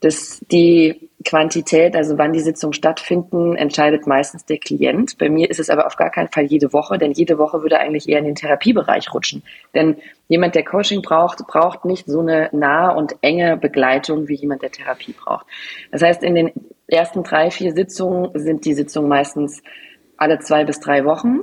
Das, 0.00 0.44
die 0.50 1.08
Quantität, 1.24 1.96
also 1.96 2.18
wann 2.18 2.32
die 2.32 2.40
Sitzungen 2.40 2.72
stattfinden, 2.72 3.56
entscheidet 3.56 4.06
meistens 4.06 4.44
der 4.44 4.58
Klient. 4.58 5.18
Bei 5.18 5.28
mir 5.28 5.50
ist 5.50 5.58
es 5.58 5.70
aber 5.70 5.86
auf 5.86 5.96
gar 5.96 6.10
keinen 6.10 6.28
Fall 6.28 6.44
jede 6.44 6.72
Woche, 6.72 6.98
denn 6.98 7.12
jede 7.12 7.38
Woche 7.38 7.62
würde 7.62 7.78
eigentlich 7.78 8.08
eher 8.08 8.18
in 8.18 8.26
den 8.26 8.34
Therapiebereich 8.34 9.12
rutschen. 9.12 9.42
Denn 9.74 9.96
jemand, 10.28 10.54
der 10.54 10.64
Coaching 10.64 11.02
braucht, 11.02 11.46
braucht 11.46 11.84
nicht 11.84 12.06
so 12.06 12.20
eine 12.20 12.48
nahe 12.52 12.96
und 12.96 13.16
enge 13.22 13.56
Begleitung, 13.56 14.28
wie 14.28 14.34
jemand, 14.34 14.62
der 14.62 14.70
Therapie 14.70 15.12
braucht. 15.12 15.46
Das 15.90 16.02
heißt, 16.02 16.22
in 16.22 16.34
den 16.34 16.52
ersten 16.86 17.22
drei, 17.24 17.50
vier 17.50 17.72
Sitzungen 17.72 18.30
sind 18.34 18.64
die 18.64 18.74
Sitzungen 18.74 19.08
meistens 19.08 19.62
alle 20.16 20.38
zwei 20.38 20.64
bis 20.64 20.78
drei 20.80 21.04
Wochen. 21.04 21.40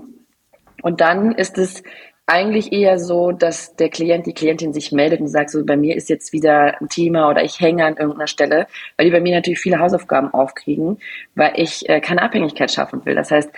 Und 0.81 1.01
dann 1.01 1.33
ist 1.33 1.57
es 1.57 1.83
eigentlich 2.25 2.71
eher 2.71 2.99
so, 2.99 3.31
dass 3.31 3.75
der 3.75 3.89
Klient, 3.89 4.25
die 4.25 4.33
Klientin 4.33 4.73
sich 4.73 4.91
meldet 4.91 5.19
und 5.19 5.27
sagt, 5.27 5.49
so 5.49 5.65
bei 5.65 5.75
mir 5.75 5.95
ist 5.95 6.09
jetzt 6.09 6.31
wieder 6.31 6.79
ein 6.79 6.87
Thema 6.87 7.29
oder 7.29 7.43
ich 7.43 7.59
hänge 7.59 7.85
an 7.85 7.97
irgendeiner 7.97 8.27
Stelle, 8.27 8.67
weil 8.95 9.05
die 9.05 9.11
bei 9.11 9.19
mir 9.19 9.35
natürlich 9.35 9.59
viele 9.59 9.79
Hausaufgaben 9.79 10.33
aufkriegen, 10.33 10.99
weil 11.35 11.53
ich 11.57 11.87
äh, 11.89 11.99
keine 11.99 12.21
Abhängigkeit 12.21 12.71
schaffen 12.71 13.05
will. 13.05 13.15
Das 13.15 13.29
heißt, 13.31 13.51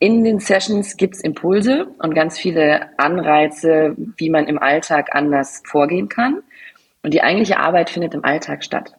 in 0.00 0.24
den 0.24 0.40
Sessions 0.40 0.96
gibt's 0.96 1.20
Impulse 1.20 1.88
und 1.98 2.14
ganz 2.14 2.38
viele 2.38 2.98
Anreize, 2.98 3.94
wie 4.16 4.30
man 4.30 4.46
im 4.46 4.58
Alltag 4.58 5.14
anders 5.14 5.62
vorgehen 5.64 6.08
kann. 6.08 6.42
Und 7.02 7.14
die 7.14 7.22
eigentliche 7.22 7.58
Arbeit 7.58 7.90
findet 7.90 8.14
im 8.14 8.24
Alltag 8.24 8.64
statt. 8.64 8.97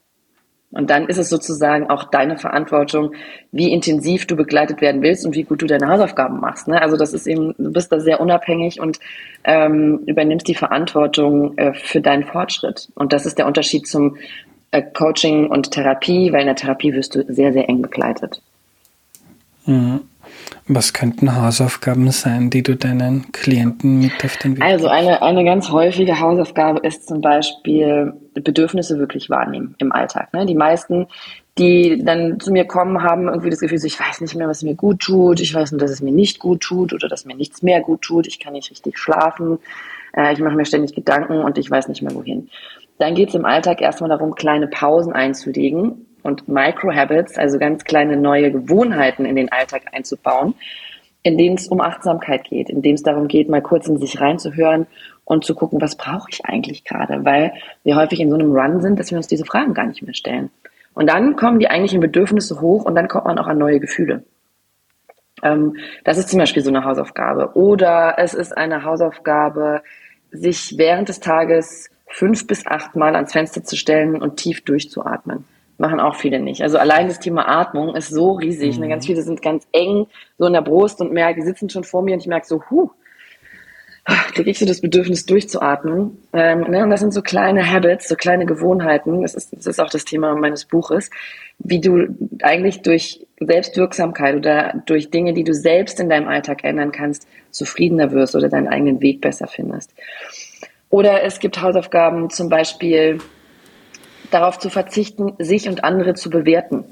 Und 0.71 0.91
dann 0.91 1.07
ist 1.07 1.17
es 1.17 1.29
sozusagen 1.29 1.89
auch 1.89 2.03
deine 2.03 2.37
Verantwortung, 2.37 3.13
wie 3.51 3.73
intensiv 3.73 4.27
du 4.27 4.35
begleitet 4.35 4.81
werden 4.81 5.01
willst 5.01 5.25
und 5.25 5.35
wie 5.35 5.43
gut 5.43 5.63
du 5.63 5.65
deine 5.65 5.87
Hausaufgaben 5.87 6.39
machst. 6.39 6.67
Ne? 6.67 6.79
Also 6.79 6.95
das 6.95 7.13
ist 7.13 7.25
eben, 7.25 7.55
du 7.57 7.71
bist 7.71 7.91
da 7.91 7.99
sehr 7.99 8.21
unabhängig 8.21 8.79
und 8.79 8.99
ähm, 9.43 10.01
übernimmst 10.05 10.47
die 10.47 10.55
Verantwortung 10.55 11.57
äh, 11.57 11.73
für 11.73 12.01
deinen 12.01 12.23
Fortschritt. 12.23 12.89
Und 12.93 13.13
das 13.13 13.25
ist 13.25 13.39
der 13.39 13.47
Unterschied 13.47 13.87
zum 13.87 14.17
äh, 14.69 14.83
Coaching 14.83 15.47
und 15.47 15.71
Therapie, 15.71 16.31
weil 16.31 16.41
in 16.41 16.47
der 16.47 16.55
Therapie 16.55 16.93
wirst 16.93 17.15
du 17.15 17.25
sehr, 17.27 17.51
sehr 17.51 17.67
eng 17.67 17.81
begleitet. 17.81 18.41
Mhm. 19.65 20.01
Was 20.67 20.93
könnten 20.93 21.35
Hausaufgaben 21.35 22.11
sein, 22.11 22.51
die 22.51 22.61
du 22.61 22.75
deinen 22.75 23.31
Klienten 23.31 23.99
mit 23.99 24.23
auf 24.23 24.37
den 24.37 24.55
Weg 24.55 24.63
Also 24.63 24.87
eine, 24.87 25.21
eine 25.21 25.43
ganz 25.43 25.71
häufige 25.71 26.19
Hausaufgabe 26.19 26.85
ist 26.87 27.07
zum 27.07 27.21
Beispiel 27.21 28.13
Bedürfnisse 28.35 28.99
wirklich 28.99 29.29
wahrnehmen 29.29 29.75
im 29.79 29.91
Alltag. 29.91 30.31
Ne? 30.33 30.45
Die 30.45 30.55
meisten, 30.55 31.07
die 31.57 32.03
dann 32.03 32.39
zu 32.39 32.51
mir 32.51 32.65
kommen, 32.65 33.01
haben 33.01 33.27
irgendwie 33.27 33.49
das 33.49 33.59
Gefühl, 33.59 33.79
ich 33.83 33.99
weiß 33.99 34.21
nicht 34.21 34.35
mehr, 34.35 34.47
was 34.47 34.61
mir 34.61 34.75
gut 34.75 34.99
tut, 34.99 35.39
ich 35.39 35.53
weiß 35.53 35.71
nur, 35.71 35.79
dass 35.79 35.91
es 35.91 36.01
mir 36.01 36.13
nicht 36.13 36.39
gut 36.39 36.61
tut 36.61 36.93
oder 36.93 37.07
dass 37.07 37.25
mir 37.25 37.35
nichts 37.35 37.63
mehr 37.63 37.81
gut 37.81 38.03
tut, 38.03 38.27
ich 38.27 38.39
kann 38.39 38.53
nicht 38.53 38.69
richtig 38.69 38.99
schlafen, 38.99 39.57
äh, 40.15 40.33
ich 40.33 40.39
mache 40.39 40.55
mir 40.55 40.65
ständig 40.65 40.93
Gedanken 40.93 41.39
und 41.39 41.57
ich 41.57 41.69
weiß 41.69 41.87
nicht 41.87 42.01
mehr 42.01 42.13
wohin. 42.13 42.49
Dann 42.99 43.15
geht 43.15 43.29
es 43.29 43.35
im 43.35 43.45
Alltag 43.45 43.81
erstmal 43.81 44.09
darum, 44.09 44.35
kleine 44.35 44.67
Pausen 44.67 45.13
einzulegen 45.13 46.05
und 46.23 46.47
Microhabits, 46.47 47.37
also 47.37 47.57
ganz 47.57 47.83
kleine 47.83 48.17
neue 48.17 48.51
Gewohnheiten 48.51 49.25
in 49.25 49.35
den 49.35 49.51
Alltag 49.51 49.83
einzubauen, 49.91 50.55
in 51.23 51.37
denen 51.37 51.55
es 51.55 51.67
um 51.67 51.81
Achtsamkeit 51.81 52.45
geht, 52.45 52.69
in 52.69 52.81
dem 52.81 52.95
es 52.95 53.03
darum 53.03 53.27
geht, 53.27 53.49
mal 53.49 53.61
kurz 53.61 53.87
in 53.87 53.97
sich 53.97 54.19
reinzuhören 54.19 54.87
und 55.25 55.45
zu 55.45 55.53
gucken, 55.53 55.81
was 55.81 55.95
brauche 55.95 56.29
ich 56.31 56.45
eigentlich 56.45 56.85
gerade, 56.85 57.25
weil 57.25 57.53
wir 57.83 57.95
häufig 57.95 58.19
in 58.19 58.29
so 58.29 58.35
einem 58.35 58.51
Run 58.51 58.81
sind, 58.81 58.99
dass 58.99 59.11
wir 59.11 59.17
uns 59.17 59.27
diese 59.27 59.45
Fragen 59.45 59.73
gar 59.73 59.85
nicht 59.85 60.01
mehr 60.01 60.13
stellen. 60.13 60.49
Und 60.93 61.07
dann 61.09 61.35
kommen 61.35 61.59
die 61.59 61.69
eigentlichen 61.69 61.99
Bedürfnisse 61.99 62.61
hoch 62.61 62.85
und 62.85 62.95
dann 62.95 63.07
kommt 63.07 63.25
man 63.25 63.37
auch 63.37 63.47
an 63.47 63.57
neue 63.57 63.79
Gefühle. 63.79 64.23
Ähm, 65.43 65.77
das 66.03 66.17
ist 66.17 66.29
zum 66.29 66.39
Beispiel 66.39 66.63
so 66.63 66.69
eine 66.69 66.83
Hausaufgabe. 66.83 67.55
Oder 67.55 68.15
es 68.17 68.33
ist 68.33 68.57
eine 68.57 68.83
Hausaufgabe, 68.83 69.81
sich 70.31 70.77
während 70.77 71.09
des 71.09 71.19
Tages 71.19 71.89
fünf 72.07 72.47
bis 72.47 72.65
acht 72.65 72.95
Mal 72.95 73.15
ans 73.15 73.31
Fenster 73.31 73.63
zu 73.63 73.75
stellen 73.75 74.21
und 74.21 74.37
tief 74.37 74.61
durchzuatmen 74.61 75.45
machen 75.79 75.99
auch 75.99 76.15
viele 76.15 76.39
nicht. 76.39 76.61
Also 76.61 76.77
allein 76.77 77.07
das 77.07 77.19
Thema 77.19 77.47
Atmung 77.47 77.95
ist 77.95 78.09
so 78.09 78.33
riesig. 78.33 78.75
Mhm. 78.75 78.81
Ne? 78.81 78.89
Ganz 78.89 79.05
viele 79.05 79.21
sind 79.21 79.41
ganz 79.41 79.67
eng 79.71 80.07
so 80.37 80.45
in 80.45 80.53
der 80.53 80.61
Brust 80.61 81.01
und 81.01 81.11
merken, 81.11 81.41
die 81.41 81.45
sitzen 81.45 81.69
schon 81.69 81.83
vor 81.83 82.01
mir 82.01 82.13
und 82.13 82.19
ich 82.19 82.27
merke 82.27 82.47
so, 82.47 82.61
huh, 82.69 82.89
kriege 84.33 84.49
ich 84.49 84.59
so 84.59 84.65
das 84.65 84.81
Bedürfnis 84.81 85.25
durchzuatmen. 85.25 86.17
Ähm, 86.33 86.61
ne? 86.61 86.83
Und 86.83 86.89
das 86.89 86.99
sind 86.99 87.13
so 87.13 87.21
kleine 87.21 87.69
Habits, 87.69 88.09
so 88.09 88.15
kleine 88.15 88.45
Gewohnheiten. 88.45 89.21
Das 89.21 89.35
ist, 89.35 89.53
das 89.55 89.67
ist 89.67 89.79
auch 89.79 89.89
das 89.89 90.05
Thema 90.05 90.35
meines 90.35 90.65
Buches, 90.65 91.09
wie 91.59 91.79
du 91.79 92.07
eigentlich 92.41 92.81
durch 92.81 93.25
Selbstwirksamkeit 93.39 94.35
oder 94.35 94.81
durch 94.85 95.11
Dinge, 95.11 95.33
die 95.33 95.43
du 95.43 95.53
selbst 95.53 95.99
in 95.99 96.09
deinem 96.09 96.27
Alltag 96.27 96.63
ändern 96.63 96.91
kannst, 96.91 97.27
zufriedener 97.51 98.11
wirst 98.11 98.35
oder 98.35 98.49
deinen 98.49 98.67
eigenen 98.67 99.01
Weg 99.01 99.21
besser 99.21 99.47
findest. 99.47 99.93
Oder 100.89 101.23
es 101.23 101.39
gibt 101.39 101.61
Hausaufgaben, 101.61 102.29
zum 102.29 102.49
Beispiel 102.49 103.19
darauf 104.31 104.59
zu 104.59 104.69
verzichten, 104.69 105.33
sich 105.39 105.67
und 105.67 105.83
andere 105.83 106.13
zu 106.13 106.29
bewerten. 106.29 106.85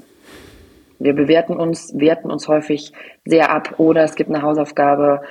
Wir 0.98 1.14
bewerten 1.14 1.56
uns, 1.56 1.92
werten 1.96 2.30
uns 2.30 2.48
häufig 2.48 2.92
sehr 3.24 3.50
ab 3.50 3.74
oder 3.78 4.02
es 4.02 4.16
gibt 4.16 4.30
eine 4.30 4.42
Hausaufgabe, 4.42 5.22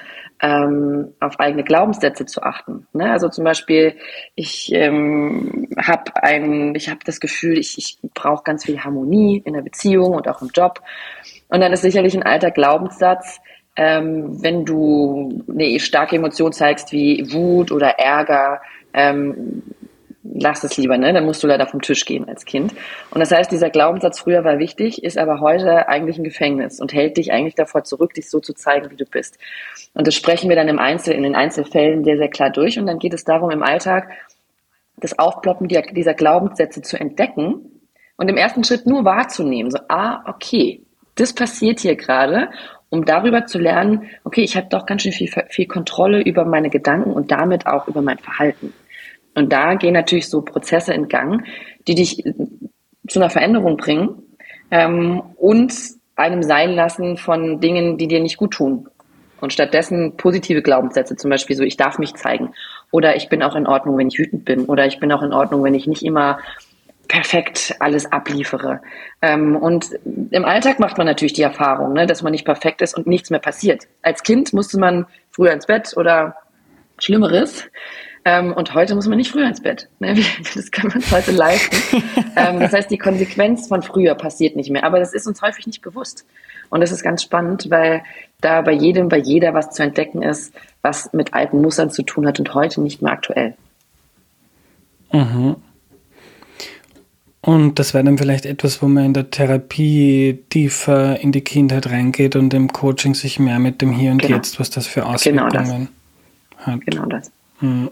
ähm, 0.42 1.14
auf 1.20 1.40
eigene 1.40 1.64
Glaubenssätze 1.64 2.26
zu 2.26 2.42
achten. 2.42 2.88
Ne? 2.94 3.12
Also 3.12 3.28
zum 3.30 3.44
Beispiel, 3.44 3.96
ich 4.36 4.72
ähm, 4.74 5.68
habe 5.78 6.24
ein, 6.24 6.76
ich 6.76 6.90
habe 6.90 7.00
das 7.06 7.20
Gefühl, 7.20 7.58
ich, 7.58 7.78
ich 7.78 7.98
brauche 8.14 8.44
ganz 8.44 8.66
viel 8.66 8.80
Harmonie 8.84 9.42
in 9.46 9.54
der 9.54 9.62
Beziehung 9.62 10.14
und 10.14 10.28
auch 10.28 10.42
im 10.42 10.50
Job. 10.54 10.82
Und 11.50 11.62
dann 11.62 11.74
ist 11.74 11.82
sicherlich 11.82 12.16
ein 12.16 12.24
alter 12.24 12.52
Glaubenssatz, 12.52 13.40
ähm, 13.76 14.42
wenn 14.42 14.64
du 14.66 15.44
eine 15.50 15.80
starke 15.80 16.16
Emotion 16.16 16.54
zeigst 16.54 16.92
wie 16.92 17.32
Wut 17.34 17.72
oder 17.72 18.00
Ärger, 18.00 18.62
ähm, 18.94 19.64
lass 20.34 20.64
es 20.64 20.78
lieber, 20.78 20.98
ne? 20.98 21.14
Dann 21.14 21.26
musst 21.26 21.44
du 21.44 21.48
leider 21.48 21.68
vom 21.68 21.82
Tisch 21.82 22.06
gehen 22.06 22.28
als 22.28 22.46
Kind. 22.46 22.74
Und 23.12 23.20
das 23.20 23.32
heißt, 23.32 23.52
dieser 23.52 23.70
Glaubenssatz 23.70 24.20
früher 24.20 24.44
war 24.44 24.60
wichtig, 24.60 25.04
ist 25.04 25.18
aber 25.18 25.40
heute 25.40 25.88
eigentlich 25.88 26.18
ein 26.18 26.24
Gefängnis 26.24 26.80
und 26.80 26.94
hält 26.94 27.18
dich 27.18 27.32
eigentlich 27.32 27.56
davor 27.56 27.84
zurück, 27.84 28.14
dich 28.14 28.30
so 28.30 28.40
zu 28.40 28.54
zeigen, 28.54 28.92
wie 28.92 28.96
du 28.96 29.06
bist. 29.06 29.38
Und 29.94 30.08
das 30.08 30.16
sprechen 30.16 30.50
wir 30.50 30.56
dann 30.56 30.68
im 30.68 30.80
Einzel, 30.80 31.14
in 31.14 31.24
den 31.24 31.36
Einzelfällen 31.36 32.04
sehr, 32.04 32.18
sehr 32.18 32.30
klar 32.30 32.50
durch. 32.50 32.80
Und 32.80 32.88
dann 32.88 33.00
geht 33.00 33.14
es 33.14 33.24
darum, 33.24 33.52
im 33.52 33.64
Alltag 33.64 34.10
das 34.98 35.18
Aufploppen 35.20 35.68
dieser 35.68 36.14
Glaubenssätze 36.14 36.82
zu 36.82 37.00
entdecken 37.00 37.82
und 38.18 38.30
im 38.30 38.38
ersten 38.38 38.64
Schritt 38.64 38.88
nur 38.88 39.06
wahrzunehmen. 39.06 39.72
So, 39.72 39.80
ah, 39.90 40.24
okay, 40.28 40.82
das 41.16 41.34
passiert 41.34 41.80
hier 41.80 41.96
gerade 41.96 42.50
um 42.90 43.06
darüber 43.06 43.46
zu 43.46 43.60
lernen, 43.60 44.10
okay, 44.24 44.42
ich 44.42 44.56
habe 44.56 44.68
doch 44.70 44.86
ganz 44.86 45.02
schön 45.02 45.12
viel, 45.12 45.30
viel 45.50 45.68
Kontrolle 45.68 46.22
über 46.22 46.46
meine 46.46 46.70
Gedanken 46.70 47.12
und 47.12 47.32
damit 47.32 47.68
auch 47.68 47.88
über 47.88 48.02
mein 48.02 48.18
Verhalten. 48.18 48.74
Und 49.38 49.54
da 49.54 49.76
gehen 49.76 49.94
natürlich 49.94 50.30
so 50.30 50.42
Prozesse 50.42 50.96
in 50.96 51.10
Gang, 51.10 51.46
die 51.88 51.94
dich 51.94 52.24
zu 53.08 53.20
einer 53.20 53.30
Veränderung 53.30 53.78
bringen 53.78 54.24
ähm, 54.72 55.22
und 55.38 55.72
einem 56.16 56.42
sein 56.42 56.72
lassen 56.72 57.18
von 57.18 57.60
Dingen, 57.60 58.00
die 58.00 58.08
dir 58.08 58.20
nicht 58.20 58.38
gut 58.38 58.56
tun. 58.56 58.88
Und 59.40 59.54
stattdessen 59.54 60.18
positive 60.18 60.64
Glaubenssätze, 60.64 61.16
zum 61.16 61.30
Beispiel 61.30 61.56
so, 61.56 61.62
ich 61.62 61.78
darf 61.78 62.00
mich 62.00 62.16
zeigen. 62.16 62.56
Oder 62.90 63.16
ich 63.16 63.30
bin 63.30 63.44
auch 63.44 63.56
in 63.56 63.68
Ordnung, 63.68 63.96
wenn 64.00 64.08
ich 64.08 64.18
wütend 64.18 64.44
bin. 64.44 64.66
Oder 64.66 64.88
ich 64.88 65.00
bin 65.00 65.12
auch 65.12 65.22
in 65.22 65.34
Ordnung, 65.34 65.64
wenn 65.64 65.76
ich 65.76 65.86
nicht 65.86 66.02
immer 66.02 66.40
perfekt 67.08 67.76
alles 67.80 68.12
abliefere. 68.12 68.82
Ähm, 69.22 69.56
und 69.56 69.92
im 70.32 70.46
Alltag 70.46 70.80
macht 70.80 70.98
man 70.98 71.06
natürlich 71.06 71.34
die 71.34 71.44
Erfahrung, 71.44 71.94
ne, 71.94 72.08
dass 72.08 72.24
man 72.24 72.32
nicht 72.32 72.44
perfekt 72.44 72.82
ist 72.82 72.98
und 72.98 73.06
nichts 73.06 73.30
mehr 73.30 73.40
passiert. 73.40 73.84
Als 74.02 74.24
Kind 74.24 74.52
musste 74.52 74.80
man 74.80 75.06
früher 75.30 75.52
ins 75.52 75.68
Bett 75.68 75.94
oder 75.96 76.38
Schlimmeres. 76.98 77.70
Ähm, 78.28 78.52
und 78.52 78.74
heute 78.74 78.94
muss 78.94 79.08
man 79.08 79.18
nicht 79.18 79.32
früher 79.32 79.48
ins 79.48 79.62
Bett. 79.62 79.88
Ne? 80.00 80.22
Das 80.54 80.70
kann 80.70 80.90
man 80.90 81.02
heute 81.12 81.32
leisten. 81.32 82.04
ähm, 82.36 82.60
das 82.60 82.74
heißt, 82.74 82.92
die 82.92 82.98
Konsequenz 82.98 83.70
von 83.70 83.82
früher 83.82 84.16
passiert 84.16 84.58
nicht 84.58 84.70
mehr. 84.70 84.84
Aber 84.84 85.00
das 85.00 85.14
ist 85.14 85.28
uns 85.28 85.42
häufig 85.42 85.66
nicht 85.66 85.82
bewusst. 85.82 86.26
Und 86.70 86.82
das 86.82 86.92
ist 86.92 87.04
ganz 87.04 87.24
spannend, 87.24 87.70
weil 87.70 88.04
da 88.42 88.62
bei 88.64 88.74
jedem, 88.74 89.08
bei 89.08 89.18
jeder 89.18 89.54
was 89.54 89.70
zu 89.70 89.82
entdecken 89.82 90.24
ist, 90.24 90.54
was 90.82 91.14
mit 91.14 91.34
alten 91.34 91.62
Mustern 91.62 91.90
zu 91.90 92.04
tun 92.04 92.28
hat 92.28 92.38
und 92.38 92.54
heute 92.54 92.82
nicht 92.82 93.02
mehr 93.02 93.14
aktuell. 93.14 93.56
Mhm. 95.14 95.56
Und 97.40 97.80
das 97.80 97.94
wäre 97.94 98.04
dann 98.04 98.18
vielleicht 98.18 98.46
etwas, 98.46 98.82
wo 98.82 98.90
man 98.90 99.06
in 99.06 99.14
der 99.14 99.30
Therapie 99.30 100.44
tiefer 100.50 101.18
in 101.22 101.32
die 101.32 101.46
Kindheit 101.46 101.90
reingeht 101.90 102.36
und 102.36 102.54
im 102.54 102.74
Coaching 102.74 103.16
sich 103.16 103.40
mehr 103.40 103.60
mit 103.60 103.82
dem 103.82 103.94
Hier 103.94 104.12
und 104.12 104.22
genau. 104.22 104.36
Jetzt, 104.36 104.60
was 104.60 104.70
das 104.70 104.86
für 104.86 105.06
Auswirkungen 105.06 105.50
genau 105.50 105.64
das. 105.64 106.66
hat. 106.66 106.82
Genau 106.82 107.06
das. 107.06 107.32
Mhm. 107.62 107.90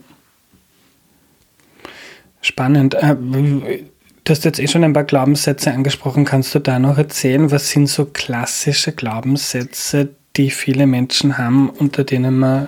Spannend. 2.46 2.94
Äh, 2.94 3.16
du 3.16 4.30
hast 4.30 4.46
jetzt 4.46 4.60
eh 4.60 4.68
schon 4.68 4.84
ein 4.84 4.94
paar 4.94 5.04
Glaubenssätze 5.04 5.72
angesprochen. 5.72 6.26
Kannst 6.26 6.54
du 6.54 6.60
da 6.60 6.78
noch 6.78 7.00
erzählen, 7.00 7.50
was 7.50 7.72
sind 7.72 7.88
so 7.88 8.06
klassische 8.06 8.92
Glaubenssätze, 8.92 10.10
die 10.36 10.52
viele 10.52 10.86
Menschen 10.86 11.40
haben, 11.40 11.72
unter 11.72 12.04
denen 12.04 12.38
man 12.38 12.68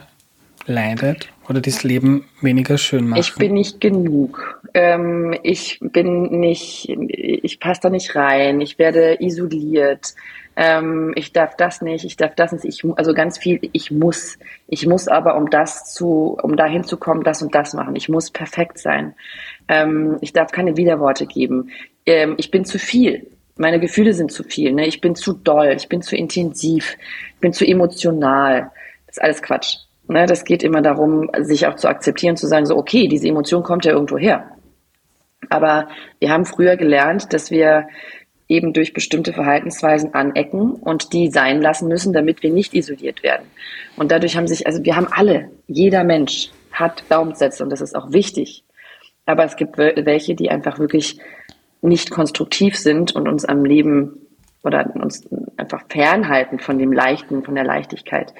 leidet 0.65 1.29
oder 1.47 1.61
das 1.61 1.83
Leben 1.83 2.25
weniger 2.41 2.79
schön 2.79 3.07
machen? 3.07 3.21
Ich 3.21 3.35
bin 3.35 3.53
nicht 3.53 3.79
genug. 3.79 4.56
Ähm, 4.77 5.35
ich 5.43 5.79
bin 5.81 6.39
nicht, 6.39 6.87
ich 6.89 7.59
passe 7.59 7.81
da 7.81 7.89
nicht 7.89 8.15
rein. 8.15 8.61
Ich 8.61 8.77
werde 8.77 9.17
isoliert 9.19 10.13
ähm, 10.59 11.13
ich 11.15 11.33
darf 11.33 11.55
das 11.55 11.81
nicht, 11.81 12.03
ich 12.03 12.17
darf 12.17 12.33
das 12.33 12.51
nicht, 12.51 12.65
ich, 12.65 12.83
also 12.97 13.13
ganz 13.13 13.37
viel, 13.37 13.59
ich 13.73 13.91
muss. 13.91 14.39
Ich 14.67 14.87
muss 14.87 15.07
aber, 15.07 15.37
um 15.37 15.51
das 15.51 15.93
zu, 15.93 16.35
um 16.41 16.57
dahin 16.57 16.83
zu 16.83 16.97
kommen, 16.97 17.23
das 17.23 17.43
und 17.43 17.53
das 17.53 17.75
machen. 17.75 17.95
Ich 17.95 18.09
muss 18.09 18.31
perfekt 18.31 18.79
sein. 18.79 19.13
Ähm, 19.67 20.17
ich 20.19 20.33
darf 20.33 20.51
keine 20.51 20.75
Widerworte 20.75 21.27
geben. 21.27 21.69
Ähm, 22.07 22.33
ich 22.37 22.49
bin 22.49 22.65
zu 22.65 22.79
viel. 22.79 23.27
Meine 23.55 23.79
Gefühle 23.79 24.13
sind 24.13 24.31
zu 24.31 24.43
viel. 24.43 24.73
Ne? 24.73 24.87
Ich 24.87 24.99
bin 24.99 25.13
zu 25.13 25.33
doll, 25.33 25.75
ich 25.77 25.89
bin 25.89 26.01
zu 26.01 26.15
intensiv, 26.15 26.97
ich 27.35 27.39
bin 27.39 27.53
zu 27.53 27.63
emotional. 27.63 28.71
Das 29.05 29.17
ist 29.17 29.21
alles 29.21 29.43
Quatsch. 29.43 29.75
Ne? 30.07 30.25
Das 30.25 30.43
geht 30.43 30.63
immer 30.63 30.81
darum, 30.81 31.29
sich 31.39 31.67
auch 31.67 31.75
zu 31.75 31.87
akzeptieren, 31.87 32.35
zu 32.35 32.47
sagen, 32.47 32.65
so, 32.65 32.75
okay, 32.77 33.07
diese 33.07 33.27
Emotion 33.27 33.61
kommt 33.61 33.85
ja 33.85 33.91
irgendwo 33.91 34.17
her. 34.17 34.56
Aber 35.49 35.89
wir 36.19 36.31
haben 36.31 36.45
früher 36.45 36.75
gelernt, 36.77 37.33
dass 37.33 37.51
wir 37.51 37.87
eben 38.47 38.73
durch 38.73 38.93
bestimmte 38.93 39.33
Verhaltensweisen 39.33 40.13
anecken 40.13 40.71
und 40.71 41.13
die 41.13 41.29
sein 41.29 41.61
lassen 41.61 41.87
müssen, 41.87 42.13
damit 42.13 42.43
wir 42.43 42.51
nicht 42.51 42.73
isoliert 42.73 43.23
werden. 43.23 43.45
Und 43.97 44.11
dadurch 44.11 44.37
haben 44.37 44.47
sich, 44.47 44.65
also 44.65 44.83
wir 44.83 44.95
haben 44.95 45.07
alle, 45.11 45.51
jeder 45.67 46.03
Mensch 46.03 46.49
hat 46.71 47.07
Glaubenssätze 47.07 47.63
und 47.63 47.69
das 47.69 47.81
ist 47.81 47.95
auch 47.95 48.11
wichtig. 48.11 48.63
Aber 49.25 49.43
es 49.43 49.57
gibt 49.57 49.77
welche, 49.77 50.35
die 50.35 50.49
einfach 50.49 50.79
wirklich 50.79 51.19
nicht 51.81 52.11
konstruktiv 52.11 52.77
sind 52.77 53.13
und 53.13 53.27
uns 53.27 53.43
am 53.43 53.65
Leben 53.65 54.27
oder 54.63 54.89
uns 54.95 55.27
einfach 55.57 55.83
fernhalten 55.89 56.59
von 56.59 56.79
dem 56.79 56.91
Leichten, 56.91 57.43
von 57.43 57.55
der 57.55 57.63
Leichtigkeit. 57.63 58.33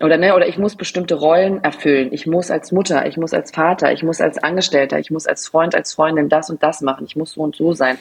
Oder, 0.00 0.18
ne, 0.18 0.34
oder 0.34 0.46
ich 0.46 0.58
muss 0.58 0.76
bestimmte 0.76 1.14
Rollen 1.14 1.64
erfüllen. 1.64 2.10
Ich 2.12 2.26
muss 2.26 2.50
als 2.50 2.70
Mutter, 2.70 3.06
ich 3.06 3.16
muss 3.16 3.32
als 3.32 3.50
Vater, 3.50 3.92
ich 3.92 4.02
muss 4.02 4.20
als 4.20 4.36
Angestellter, 4.36 4.98
ich 4.98 5.10
muss 5.10 5.26
als 5.26 5.48
Freund, 5.48 5.74
als 5.74 5.94
Freundin 5.94 6.28
das 6.28 6.50
und 6.50 6.62
das 6.62 6.82
machen. 6.82 7.06
Ich 7.06 7.16
muss 7.16 7.32
so 7.32 7.40
und 7.40 7.56
so 7.56 7.72
sein. 7.72 7.96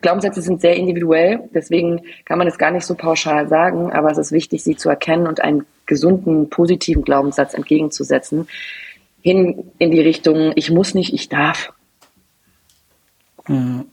Glaubenssätze 0.00 0.42
sind 0.42 0.60
sehr 0.60 0.74
individuell, 0.76 1.40
deswegen 1.54 2.02
kann 2.24 2.38
man 2.38 2.46
es 2.46 2.58
gar 2.58 2.70
nicht 2.70 2.86
so 2.86 2.94
pauschal 2.94 3.48
sagen, 3.48 3.92
aber 3.92 4.10
es 4.10 4.18
ist 4.18 4.32
wichtig, 4.32 4.62
sie 4.62 4.76
zu 4.76 4.88
erkennen 4.88 5.26
und 5.26 5.40
einen 5.40 5.66
gesunden, 5.86 6.48
positiven 6.48 7.02
Glaubenssatz 7.02 7.54
entgegenzusetzen, 7.54 8.48
hin 9.20 9.72
in 9.78 9.90
die 9.90 10.00
Richtung, 10.00 10.52
ich 10.54 10.70
muss 10.70 10.94
nicht, 10.94 11.12
ich 11.12 11.28
darf. 11.28 11.72
Hm. 13.46 13.86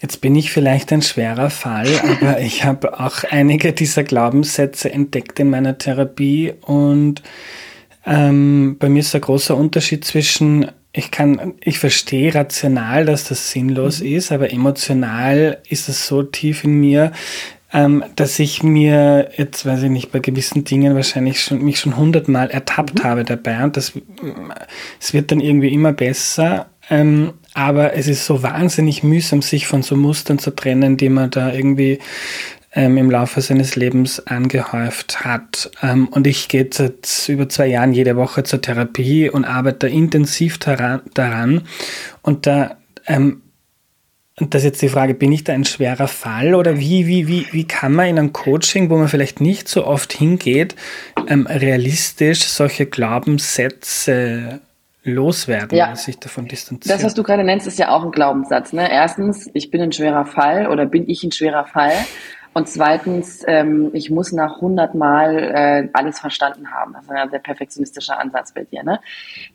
Jetzt 0.00 0.20
bin 0.20 0.36
ich 0.36 0.52
vielleicht 0.52 0.92
ein 0.92 1.02
schwerer 1.02 1.50
Fall, 1.50 1.88
aber 2.02 2.40
ich 2.40 2.64
habe 2.64 3.00
auch 3.00 3.24
einige 3.30 3.72
dieser 3.72 4.04
Glaubenssätze 4.04 4.92
entdeckt 4.92 5.40
in 5.40 5.50
meiner 5.50 5.78
Therapie 5.78 6.54
und 6.62 7.22
ähm, 8.06 8.76
bei 8.78 8.88
mir 8.88 9.00
ist 9.00 9.14
ein 9.14 9.20
großer 9.20 9.56
Unterschied 9.56 10.04
zwischen 10.04 10.70
ich 10.92 11.10
kann, 11.10 11.54
ich 11.60 11.78
verstehe 11.78 12.34
rational, 12.34 13.04
dass 13.04 13.24
das 13.24 13.50
sinnlos 13.50 14.00
mhm. 14.00 14.16
ist, 14.16 14.32
aber 14.32 14.52
emotional 14.52 15.58
ist 15.68 15.88
es 15.88 16.06
so 16.06 16.22
tief 16.22 16.64
in 16.64 16.80
mir, 16.80 17.12
ähm, 17.72 18.02
dass 18.16 18.38
ich 18.38 18.62
mir 18.62 19.30
jetzt, 19.36 19.66
weiß 19.66 19.82
ich 19.82 19.90
nicht, 19.90 20.10
bei 20.10 20.20
gewissen 20.20 20.64
Dingen 20.64 20.94
wahrscheinlich 20.94 21.42
schon, 21.42 21.62
mich 21.62 21.78
schon 21.78 21.96
hundertmal 21.96 22.50
ertappt 22.50 23.00
mhm. 23.00 23.04
habe 23.04 23.24
dabei 23.24 23.62
und 23.62 23.76
das, 23.76 23.92
es 24.98 25.12
wird 25.12 25.30
dann 25.30 25.40
irgendwie 25.40 25.72
immer 25.72 25.92
besser. 25.92 26.70
Ähm, 26.90 27.34
aber 27.58 27.94
es 27.94 28.06
ist 28.06 28.24
so 28.24 28.44
wahnsinnig 28.44 29.02
mühsam, 29.02 29.42
sich 29.42 29.66
von 29.66 29.82
so 29.82 29.96
Mustern 29.96 30.38
zu 30.38 30.52
trennen, 30.52 30.96
die 30.96 31.08
man 31.08 31.32
da 31.32 31.52
irgendwie 31.52 31.98
ähm, 32.72 32.96
im 32.96 33.10
Laufe 33.10 33.40
seines 33.40 33.74
Lebens 33.74 34.24
angehäuft 34.28 35.24
hat. 35.24 35.68
Ähm, 35.82 36.06
und 36.06 36.28
ich 36.28 36.46
gehe 36.46 36.68
seit 36.72 37.28
über 37.28 37.48
zwei 37.48 37.66
Jahren 37.66 37.92
jede 37.92 38.14
Woche 38.14 38.44
zur 38.44 38.60
Therapie 38.60 39.28
und 39.28 39.44
arbeite 39.44 39.88
intensiv 39.88 40.58
daran. 40.58 41.62
Und 42.22 42.46
da 42.46 42.76
ähm, 43.08 43.42
das 44.36 44.62
ist 44.62 44.66
jetzt 44.66 44.82
die 44.82 44.88
Frage, 44.88 45.14
bin 45.14 45.32
ich 45.32 45.42
da 45.42 45.52
ein 45.52 45.64
schwerer 45.64 46.06
Fall 46.06 46.54
oder 46.54 46.78
wie, 46.78 47.08
wie, 47.08 47.26
wie, 47.26 47.48
wie 47.50 47.66
kann 47.66 47.92
man 47.92 48.06
in 48.06 48.20
einem 48.20 48.32
Coaching, 48.32 48.88
wo 48.88 48.96
man 48.96 49.08
vielleicht 49.08 49.40
nicht 49.40 49.68
so 49.68 49.84
oft 49.84 50.12
hingeht, 50.12 50.76
ähm, 51.26 51.48
realistisch 51.48 52.44
solche 52.44 52.86
Glaubenssätze 52.86 54.60
loswerden, 55.04 55.76
ja. 55.76 55.94
sich 55.94 56.18
davon 56.18 56.46
distanzieren. 56.46 56.96
Das, 56.96 57.04
was 57.04 57.14
du 57.14 57.22
gerade 57.22 57.44
nennst, 57.44 57.66
ist 57.66 57.78
ja 57.78 57.90
auch 57.90 58.04
ein 58.04 58.10
Glaubenssatz. 58.10 58.72
Ne? 58.72 58.90
Erstens, 58.90 59.48
ich 59.54 59.70
bin 59.70 59.80
ein 59.80 59.92
schwerer 59.92 60.26
Fall 60.26 60.68
oder 60.68 60.86
bin 60.86 61.08
ich 61.08 61.22
ein 61.22 61.32
schwerer 61.32 61.64
Fall. 61.64 61.92
Und 62.54 62.68
zweitens, 62.68 63.44
ähm, 63.46 63.90
ich 63.92 64.10
muss 64.10 64.32
nach 64.32 64.56
100 64.56 64.94
Mal 64.94 65.38
äh, 65.38 65.88
alles 65.92 66.18
verstanden 66.18 66.72
haben. 66.72 66.94
Das 66.94 67.04
ist 67.04 67.10
ein 67.10 67.30
sehr 67.30 67.38
perfektionistischer 67.38 68.18
Ansatz 68.18 68.52
bei 68.52 68.64
dir. 68.64 68.82
Ne? 68.82 69.00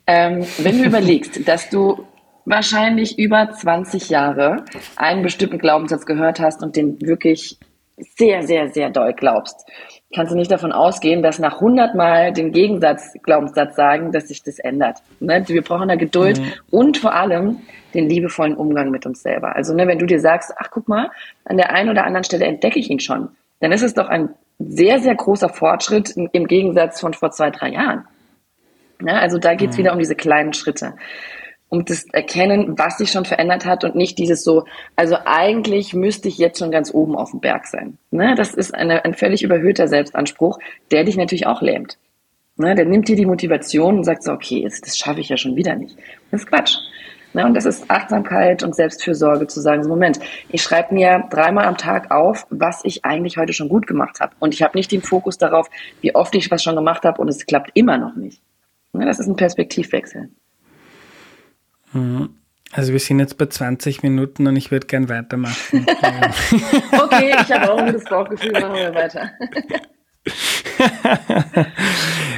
Ähm, 0.06 0.46
wenn 0.58 0.78
du 0.78 0.84
überlegst, 0.86 1.46
dass 1.46 1.68
du 1.68 2.06
wahrscheinlich 2.46 3.18
über 3.18 3.50
20 3.50 4.10
Jahre 4.10 4.64
einen 4.96 5.22
bestimmten 5.22 5.58
Glaubenssatz 5.58 6.06
gehört 6.06 6.40
hast 6.40 6.62
und 6.62 6.76
den 6.76 7.00
wirklich 7.00 7.58
sehr, 7.96 8.42
sehr, 8.42 8.68
sehr 8.70 8.90
doll 8.90 9.12
glaubst, 9.12 9.66
kannst 10.14 10.32
du 10.32 10.36
nicht 10.36 10.50
davon 10.50 10.72
ausgehen, 10.72 11.22
dass 11.22 11.38
nach 11.38 11.54
100 11.54 11.94
Mal 11.94 12.32
den 12.32 12.52
Gegensatz, 12.52 13.12
Glaubenssatz 13.22 13.76
sagen, 13.76 14.12
dass 14.12 14.28
sich 14.28 14.42
das 14.42 14.58
ändert. 14.58 14.98
Ne? 15.20 15.44
Wir 15.46 15.62
brauchen 15.62 15.88
da 15.88 15.96
Geduld 15.96 16.40
mhm. 16.40 16.52
und 16.70 16.98
vor 16.98 17.14
allem 17.14 17.60
den 17.94 18.08
liebevollen 18.08 18.56
Umgang 18.56 18.90
mit 18.90 19.06
uns 19.06 19.22
selber. 19.22 19.54
Also 19.54 19.74
ne, 19.74 19.86
wenn 19.86 19.98
du 19.98 20.06
dir 20.06 20.20
sagst, 20.20 20.52
ach 20.56 20.70
guck 20.70 20.88
mal, 20.88 21.10
an 21.44 21.56
der 21.56 21.70
einen 21.72 21.90
oder 21.90 22.04
anderen 22.04 22.24
Stelle 22.24 22.46
entdecke 22.46 22.78
ich 22.78 22.90
ihn 22.90 23.00
schon, 23.00 23.28
dann 23.60 23.72
ist 23.72 23.82
es 23.82 23.94
doch 23.94 24.08
ein 24.08 24.30
sehr, 24.58 25.00
sehr 25.00 25.14
großer 25.14 25.48
Fortschritt 25.48 26.14
im 26.32 26.46
Gegensatz 26.46 27.00
von 27.00 27.14
vor 27.14 27.30
zwei, 27.30 27.50
drei 27.50 27.70
Jahren. 27.70 28.04
Ja, 29.04 29.14
also 29.18 29.38
da 29.38 29.54
geht's 29.54 29.76
mhm. 29.76 29.80
wieder 29.80 29.92
um 29.92 29.98
diese 29.98 30.14
kleinen 30.14 30.52
Schritte 30.52 30.94
um 31.74 31.84
das 31.84 32.04
Erkennen, 32.12 32.78
was 32.78 32.98
sich 32.98 33.10
schon 33.10 33.24
verändert 33.24 33.66
hat 33.66 33.84
und 33.84 33.94
nicht 33.94 34.18
dieses 34.18 34.44
so, 34.44 34.64
also 34.96 35.16
eigentlich 35.24 35.92
müsste 35.92 36.28
ich 36.28 36.38
jetzt 36.38 36.58
schon 36.58 36.70
ganz 36.70 36.94
oben 36.94 37.16
auf 37.16 37.32
dem 37.32 37.40
Berg 37.40 37.66
sein. 37.66 37.98
Ne? 38.10 38.34
Das 38.36 38.54
ist 38.54 38.74
eine, 38.74 39.04
ein 39.04 39.14
völlig 39.14 39.42
überhöhter 39.42 39.88
Selbstanspruch, 39.88 40.58
der 40.90 41.04
dich 41.04 41.16
natürlich 41.16 41.46
auch 41.46 41.62
lähmt. 41.62 41.98
Ne? 42.56 42.74
Der 42.74 42.84
nimmt 42.84 43.08
dir 43.08 43.16
die 43.16 43.26
Motivation 43.26 43.98
und 43.98 44.04
sagt 44.04 44.22
so, 44.22 44.32
okay, 44.32 44.62
das, 44.62 44.80
das 44.80 44.96
schaffe 44.96 45.20
ich 45.20 45.28
ja 45.28 45.36
schon 45.36 45.56
wieder 45.56 45.74
nicht. 45.74 45.96
Das 46.30 46.42
ist 46.42 46.46
Quatsch. 46.46 46.76
Ne? 47.32 47.44
Und 47.44 47.54
das 47.54 47.64
ist 47.64 47.90
Achtsamkeit 47.90 48.62
und 48.62 48.76
Selbstfürsorge 48.76 49.48
zu 49.48 49.60
sagen, 49.60 49.82
so 49.82 49.88
Moment, 49.88 50.20
ich 50.50 50.62
schreibe 50.62 50.94
mir 50.94 51.24
dreimal 51.30 51.64
am 51.64 51.76
Tag 51.76 52.12
auf, 52.12 52.46
was 52.50 52.84
ich 52.84 53.04
eigentlich 53.04 53.36
heute 53.36 53.52
schon 53.52 53.68
gut 53.68 53.88
gemacht 53.88 54.20
habe. 54.20 54.34
Und 54.38 54.54
ich 54.54 54.62
habe 54.62 54.78
nicht 54.78 54.92
den 54.92 55.02
Fokus 55.02 55.38
darauf, 55.38 55.68
wie 56.00 56.14
oft 56.14 56.34
ich 56.36 56.50
was 56.52 56.62
schon 56.62 56.76
gemacht 56.76 57.04
habe 57.04 57.20
und 57.20 57.28
es 57.28 57.44
klappt 57.46 57.72
immer 57.74 57.98
noch 57.98 58.14
nicht. 58.14 58.40
Ne? 58.92 59.04
Das 59.04 59.18
ist 59.18 59.26
ein 59.26 59.36
Perspektivwechsel. 59.36 60.30
Mhm. 61.94 62.30
Also 62.72 62.92
wir 62.92 62.98
sind 62.98 63.20
jetzt 63.20 63.38
bei 63.38 63.46
20 63.46 64.02
Minuten 64.02 64.46
und 64.46 64.56
ich 64.56 64.70
würde 64.70 64.86
gern 64.86 65.08
weitermachen. 65.08 65.86
okay, 66.92 67.34
ich 67.40 67.52
habe 67.52 67.72
auch 67.72 67.78
ein 67.78 67.86
gutes 67.86 68.04
Bauchgefühl, 68.04 68.52
machen 68.52 68.74
wir 68.74 68.94
weiter. 68.94 69.30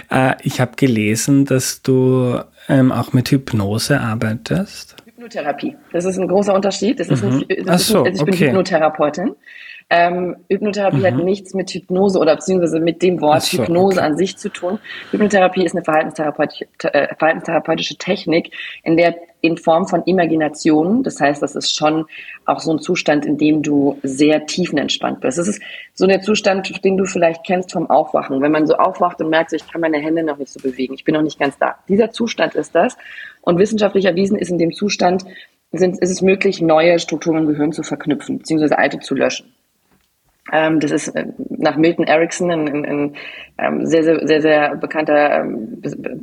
Äh, 0.08 0.34
ich 0.42 0.60
habe 0.60 0.72
gelesen, 0.76 1.46
dass 1.46 1.82
du 1.82 2.38
ähm, 2.68 2.92
auch 2.92 3.12
mit 3.12 3.28
Hypnose 3.30 4.00
arbeitest. 4.00 4.94
Hypnotherapie. 5.04 5.76
Das 5.92 6.04
ist 6.04 6.16
ein 6.16 6.28
großer 6.28 6.54
Unterschied. 6.54 7.00
Das 7.00 7.08
ist 7.08 7.24
mhm. 7.24 7.44
ein, 7.48 7.64
das 7.64 7.88
so, 7.88 8.04
ist 8.04 8.20
also 8.20 8.26
ich 8.26 8.38
bin 8.38 8.48
Hypnotherapeutin. 8.48 9.34
Ähm, 9.88 10.36
Hypnotherapie 10.48 10.98
mhm. 10.98 11.06
hat 11.06 11.16
nichts 11.16 11.54
mit 11.54 11.70
Hypnose 11.70 12.18
oder 12.18 12.36
beziehungsweise 12.36 12.80
mit 12.80 13.02
dem 13.02 13.20
Wort 13.20 13.42
so, 13.42 13.58
Hypnose 13.58 13.98
okay. 13.98 14.06
an 14.06 14.16
sich 14.16 14.36
zu 14.36 14.48
tun. 14.48 14.78
Hypnotherapie 15.12 15.64
ist 15.64 15.74
eine 15.74 15.84
verhaltenstherapeutische, 15.84 16.66
äh, 16.82 17.14
verhaltenstherapeutische 17.16 17.96
Technik, 17.96 18.52
in 18.82 18.96
der 18.96 19.16
in 19.40 19.56
Form 19.56 19.86
von 19.86 20.02
Imagination, 20.04 21.02
das 21.02 21.20
heißt, 21.20 21.42
das 21.42 21.54
ist 21.54 21.74
schon 21.74 22.06
auch 22.44 22.60
so 22.60 22.72
ein 22.72 22.78
Zustand, 22.78 23.26
in 23.26 23.38
dem 23.38 23.62
du 23.62 23.98
sehr 24.02 24.46
tiefenentspannt 24.46 25.20
bist. 25.20 25.38
Das 25.38 25.48
ist 25.48 25.62
so 25.94 26.06
der 26.06 26.20
Zustand, 26.22 26.84
den 26.84 26.96
du 26.96 27.04
vielleicht 27.04 27.44
kennst 27.44 27.72
vom 27.72 27.88
Aufwachen. 27.90 28.40
Wenn 28.40 28.52
man 28.52 28.66
so 28.66 28.74
aufwacht 28.74 29.20
und 29.20 29.30
merkt, 29.30 29.52
ich 29.52 29.66
kann 29.70 29.80
meine 29.80 29.98
Hände 29.98 30.22
noch 30.22 30.38
nicht 30.38 30.52
so 30.52 30.60
bewegen, 30.60 30.94
ich 30.94 31.04
bin 31.04 31.14
noch 31.14 31.22
nicht 31.22 31.38
ganz 31.38 31.58
da. 31.58 31.76
Dieser 31.88 32.10
Zustand 32.10 32.54
ist 32.54 32.74
das. 32.74 32.96
Und 33.42 33.58
wissenschaftlich 33.58 34.04
erwiesen 34.04 34.38
ist 34.38 34.50
in 34.50 34.58
dem 34.58 34.72
Zustand, 34.72 35.24
sind, 35.72 36.00
ist 36.00 36.10
es 36.10 36.22
möglich, 36.22 36.60
neue 36.60 36.98
Strukturen 36.98 37.38
im 37.38 37.46
Gehirn 37.46 37.72
zu 37.72 37.82
verknüpfen, 37.82 38.38
beziehungsweise 38.38 38.78
alte 38.78 39.00
zu 39.00 39.14
löschen. 39.14 39.52
Ähm, 40.52 40.80
das 40.80 40.90
ist 40.90 41.08
äh, 41.08 41.26
nach 41.58 41.76
Milton 41.76 42.06
Erickson 42.06 42.50
ein, 42.50 42.84
ein, 42.84 43.16
ähm, 43.58 43.86
sehr, 43.86 44.04
sehr, 44.04 44.26
sehr, 44.26 44.42
sehr 44.42 44.76
bekannter, 44.76 45.40
ähm, 45.40 45.82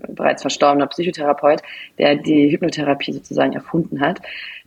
bereits 0.10 0.42
verstorbener 0.42 0.88
Psychotherapeut, 0.88 1.62
der 1.98 2.16
die 2.16 2.52
Hypnotherapie 2.52 3.14
sozusagen 3.14 3.54
erfunden 3.54 4.02
hat. 4.02 4.22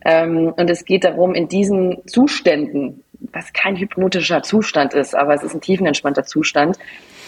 Und 0.05 0.69
es 0.69 0.85
geht 0.85 1.03
darum, 1.03 1.33
in 1.33 1.47
diesen 1.49 2.07
Zuständen, 2.07 3.03
was 3.33 3.51
kein 3.53 3.75
hypnotischer 3.75 4.43
Zustand 4.43 4.93
ist, 4.93 5.15
aber 5.15 5.33
es 5.33 5.43
ist 5.43 5.53
ein 5.53 5.61
tiefenentspannter 5.61 6.23
Zustand, 6.23 6.77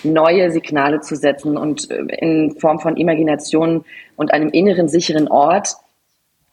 neue 0.03 0.51
Signale 0.51 1.01
zu 1.01 1.15
setzen 1.15 1.57
und 1.57 1.89
äh, 1.91 2.03
in 2.19 2.55
Form 2.59 2.79
von 2.79 2.95
Imagination 2.95 3.85
und 4.15 4.33
einem 4.33 4.49
inneren 4.49 4.87
sicheren 4.87 5.27
Ort 5.27 5.75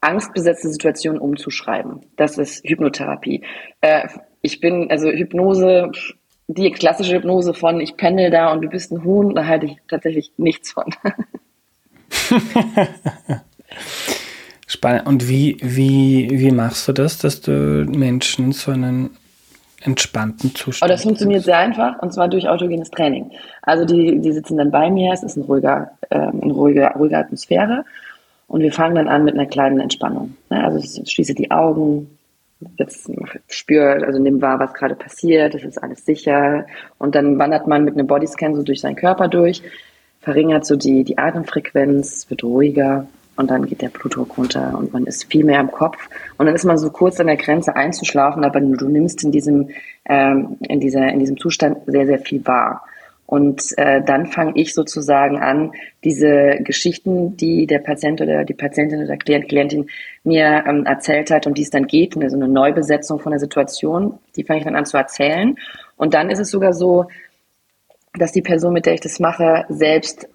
angstbesetzte 0.01 0.69
Situationen 0.69 1.19
umzuschreiben. 1.19 2.01
Das 2.17 2.37
ist 2.37 2.63
Hypnotherapie. 2.67 3.43
Äh, 3.81 4.07
ich 4.41 4.59
bin, 4.59 4.89
also 4.89 5.09
Hypnose, 5.09 5.91
die 6.47 6.71
klassische 6.71 7.15
Hypnose 7.15 7.53
von 7.53 7.79
ich 7.81 7.97
pendel 7.97 8.31
da 8.31 8.51
und 8.51 8.61
du 8.61 8.69
bist 8.69 8.91
ein 8.91 9.03
Huhn, 9.03 9.35
da 9.35 9.45
halte 9.45 9.67
ich 9.67 9.77
tatsächlich 9.87 10.31
nichts 10.37 10.71
von. 10.71 10.85
Spannend. 14.67 15.07
Und 15.07 15.29
wie, 15.29 15.57
wie, 15.61 16.29
wie 16.31 16.51
machst 16.51 16.87
du 16.87 16.93
das, 16.93 17.19
dass 17.19 17.41
du 17.41 17.85
Menschen 17.85 18.51
so 18.51 18.71
einen 18.71 19.11
entspannten 19.81 20.55
Zustand. 20.55 20.89
Oh, 20.89 20.93
das 20.93 21.03
funktioniert 21.03 21.43
sehr 21.43 21.57
einfach 21.57 22.01
und 22.01 22.13
zwar 22.13 22.27
durch 22.27 22.49
autogenes 22.49 22.89
Training. 22.89 23.31
Also 23.61 23.85
die, 23.85 24.19
die 24.19 24.31
sitzen 24.31 24.57
dann 24.57 24.71
bei 24.71 24.89
mir, 24.89 25.13
es 25.13 25.23
ist 25.23 25.37
ein 25.37 25.43
ruhiger, 25.43 25.91
ähm, 26.09 26.39
eine 26.41 26.53
ruhige, 26.53 26.91
ruhige 26.95 27.17
Atmosphäre 27.17 27.85
und 28.47 28.61
wir 28.61 28.71
fangen 28.71 28.95
dann 28.95 29.07
an 29.07 29.23
mit 29.23 29.35
einer 29.35 29.45
kleinen 29.45 29.79
Entspannung. 29.79 30.35
Ne? 30.49 30.63
Also 30.63 30.79
ich 30.79 31.11
schließe 31.11 31.35
die 31.35 31.51
Augen, 31.51 32.16
jetzt 32.77 33.09
spürt, 33.47 34.03
also 34.03 34.19
nimm 34.19 34.41
wahr, 34.41 34.59
was 34.59 34.73
gerade 34.73 34.95
passiert, 34.95 35.55
es 35.55 35.63
ist 35.63 35.81
alles 35.81 36.05
sicher. 36.05 36.65
Und 36.97 37.15
dann 37.15 37.37
wandert 37.37 37.67
man 37.67 37.83
mit 37.83 37.93
einem 37.93 38.07
Bodyscan 38.07 38.55
so 38.55 38.63
durch 38.63 38.81
seinen 38.81 38.95
Körper 38.95 39.27
durch, 39.27 39.61
verringert 40.21 40.65
so 40.65 40.75
die, 40.75 41.03
die 41.03 41.17
Atemfrequenz, 41.17 42.29
wird 42.29 42.43
ruhiger. 42.43 43.07
und 43.35 43.51
dann 43.51 43.67
geht 43.67 43.83
der 43.83 43.89
Blutdruck 43.89 44.37
runter 44.37 44.75
und 44.77 44.93
man 44.93 45.05
ist 45.05 45.31
viel 45.31 45.45
mehr 45.45 45.59
im 45.59 45.71
Kopf 45.71 45.97
und 46.37 46.47
dann 46.47 46.55
ist 46.55 46.65
man 46.65 46.79
so 46.79 46.89
kurz 46.89 47.19
an 47.19 47.27
der 47.27 47.37
Grenze 47.37 47.75
einzuschlafen, 47.75 48.43
aber 48.43 48.59
du 48.59 48.89
nimmst 48.89 49.23
in 49.23 49.31
diesem, 49.31 49.69
ähm, 50.05 50.57
in 50.67 50.79
dieser, 50.79 51.07
in 51.09 51.19
diesem 51.19 51.37
Zustand 51.37 51.77
sehr, 51.85 52.07
sehr 52.07 52.19
viel 52.19 52.43
wahr. 52.47 52.83
Und 53.27 53.77
äh, 53.77 54.01
dann 54.01 54.25
fange 54.25 54.53
ich 54.55 54.73
sozusagen 54.73 55.37
an, 55.37 55.73
diese 56.05 56.59
Geschichten, 56.61 57.35
die 57.35 57.67
der 57.67 57.79
Patient 57.79 58.21
oder 58.21 58.45
die 58.45 58.53
Patientin 58.53 59.03
oder 59.03 59.17
Klient, 59.17 59.49
Klientin 59.49 59.89
mir 60.23 60.63
ähm, 60.65 60.85
erzählt 60.85 61.29
hat, 61.29 61.45
um 61.45 61.53
die 61.53 61.63
es 61.63 61.69
dann 61.69 61.87
geht, 61.87 62.15
eine, 62.15 62.29
so 62.29 62.37
eine 62.37 62.47
Neubesetzung 62.47 63.19
von 63.19 63.31
der 63.31 63.39
Situation, 63.39 64.17
die 64.37 64.45
fange 64.45 64.59
ich 64.59 64.65
dann 64.65 64.77
an 64.77 64.85
zu 64.85 64.95
erzählen. 64.95 65.57
Und 65.97 66.13
dann 66.13 66.29
ist 66.29 66.39
es 66.39 66.49
sogar 66.49 66.71
so, 66.71 67.07
dass 68.13 68.31
die 68.31 68.41
Person, 68.41 68.71
mit 68.71 68.85
der 68.85 68.93
ich 68.93 69.01
das 69.01 69.19
mache, 69.19 69.65
selbst 69.67 70.29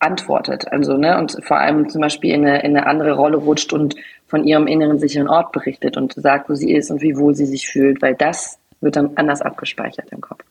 antwortet. 0.00 0.66
Also, 0.66 0.96
ne, 0.96 1.18
und 1.18 1.38
vor 1.44 1.58
allem 1.58 1.88
zum 1.88 2.00
Beispiel 2.00 2.34
in 2.34 2.44
eine, 2.44 2.62
in 2.64 2.76
eine 2.76 2.86
andere 2.88 3.12
Rolle 3.12 3.36
rutscht 3.36 3.72
und 3.72 3.94
von 4.26 4.44
ihrem 4.44 4.66
inneren 4.66 4.98
sicheren 4.98 5.28
Ort 5.28 5.52
berichtet 5.52 5.96
und 5.96 6.14
sagt, 6.14 6.50
wo 6.50 6.54
sie 6.54 6.72
ist 6.72 6.90
und 6.90 7.02
wie 7.02 7.16
wohl 7.16 7.36
sie 7.36 7.46
sich 7.46 7.68
fühlt, 7.68 8.02
weil 8.02 8.16
das 8.16 8.58
wird 8.80 8.96
dann 8.96 9.12
anders 9.14 9.42
abgespeichert 9.42 10.10
im 10.10 10.20
Kopf. 10.20 10.42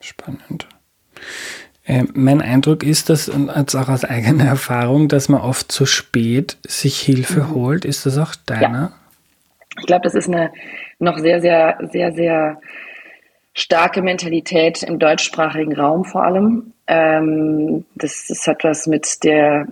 Spannend. 0.00 0.66
Äh, 1.84 2.04
mein 2.12 2.42
Eindruck 2.42 2.82
ist, 2.82 3.08
dass, 3.08 3.28
und 3.28 3.50
auch 3.50 3.88
aus 3.88 4.04
eigener 4.04 4.44
Erfahrung, 4.44 5.08
dass 5.08 5.28
man 5.28 5.40
oft 5.40 5.72
zu 5.72 5.86
spät 5.86 6.58
sich 6.66 7.00
Hilfe 7.00 7.44
mhm. 7.44 7.54
holt. 7.54 7.84
Ist 7.84 8.06
das 8.06 8.18
auch 8.18 8.34
deiner? 8.34 8.78
Ja. 8.78 8.92
Ich 9.80 9.86
glaube, 9.86 10.02
das 10.02 10.14
ist 10.14 10.28
eine 10.28 10.52
noch 10.98 11.18
sehr, 11.18 11.40
sehr, 11.40 11.78
sehr, 11.90 12.12
sehr 12.12 12.60
starke 13.54 14.02
Mentalität 14.02 14.82
im 14.82 14.98
deutschsprachigen 14.98 15.74
Raum 15.74 16.04
vor 16.04 16.24
allem. 16.24 16.72
Ähm, 16.86 17.84
das, 17.94 18.26
das 18.28 18.46
hat 18.46 18.64
was 18.64 18.86
mit 18.86 19.24
der 19.24 19.66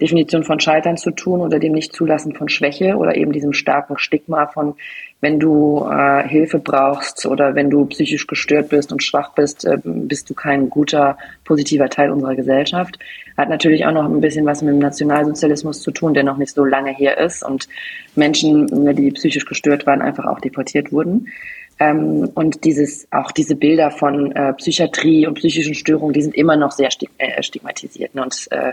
Definition 0.00 0.44
von 0.44 0.60
Scheitern 0.60 0.96
zu 0.96 1.10
tun 1.10 1.40
oder 1.40 1.58
dem 1.58 1.72
Nichtzulassen 1.72 2.34
von 2.34 2.48
Schwäche 2.48 2.96
oder 2.96 3.16
eben 3.16 3.32
diesem 3.32 3.52
starken 3.52 3.98
Stigma 3.98 4.46
von, 4.46 4.74
wenn 5.20 5.40
du 5.40 5.86
äh, 5.90 6.26
Hilfe 6.28 6.58
brauchst 6.58 7.24
oder 7.24 7.54
wenn 7.54 7.70
du 7.70 7.86
psychisch 7.86 8.26
gestört 8.26 8.68
bist 8.68 8.92
und 8.92 9.02
schwach 9.02 9.32
bist, 9.32 9.64
äh, 9.64 9.78
bist 9.82 10.28
du 10.28 10.34
kein 10.34 10.68
guter, 10.68 11.16
positiver 11.44 11.88
Teil 11.88 12.10
unserer 12.10 12.34
Gesellschaft. 12.34 12.98
Hat 13.38 13.48
natürlich 13.48 13.86
auch 13.86 13.92
noch 13.92 14.04
ein 14.04 14.20
bisschen 14.20 14.44
was 14.44 14.62
mit 14.62 14.74
dem 14.74 14.80
Nationalsozialismus 14.80 15.80
zu 15.80 15.90
tun, 15.90 16.12
der 16.12 16.24
noch 16.24 16.36
nicht 16.36 16.54
so 16.54 16.64
lange 16.64 16.92
her 16.92 17.18
ist 17.18 17.42
und 17.42 17.68
Menschen, 18.14 18.94
die 18.94 19.10
psychisch 19.12 19.46
gestört 19.46 19.86
waren, 19.86 20.02
einfach 20.02 20.26
auch 20.26 20.40
deportiert 20.40 20.92
wurden. 20.92 21.28
Ähm, 21.78 22.30
und 22.34 22.64
dieses, 22.64 23.06
auch 23.10 23.30
diese 23.32 23.54
Bilder 23.54 23.90
von 23.90 24.32
äh, 24.32 24.52
Psychiatrie 24.54 25.26
und 25.26 25.34
psychischen 25.34 25.74
Störungen, 25.74 26.14
die 26.14 26.22
sind 26.22 26.34
immer 26.34 26.56
noch 26.56 26.72
sehr 26.72 26.88
äh, 27.18 27.42
stigmatisiert. 27.42 28.14
Ne? 28.14 28.22
Und 28.22 28.48
äh, 28.50 28.72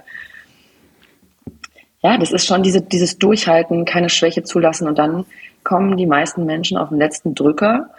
ja, 2.03 2.17
das 2.17 2.31
ist 2.31 2.45
schon 2.45 2.63
diese, 2.63 2.81
dieses 2.81 3.17
Durchhalten, 3.17 3.85
keine 3.85 4.09
Schwäche 4.09 4.43
zulassen 4.43 4.87
und 4.87 4.99
dann 4.99 5.25
kommen 5.63 5.95
die 5.95 6.05
meisten 6.05 6.45
Menschen 6.45 6.77
auf 6.77 6.89
den 6.89 6.97
letzten 6.97 7.33
Drücker. 7.33 7.89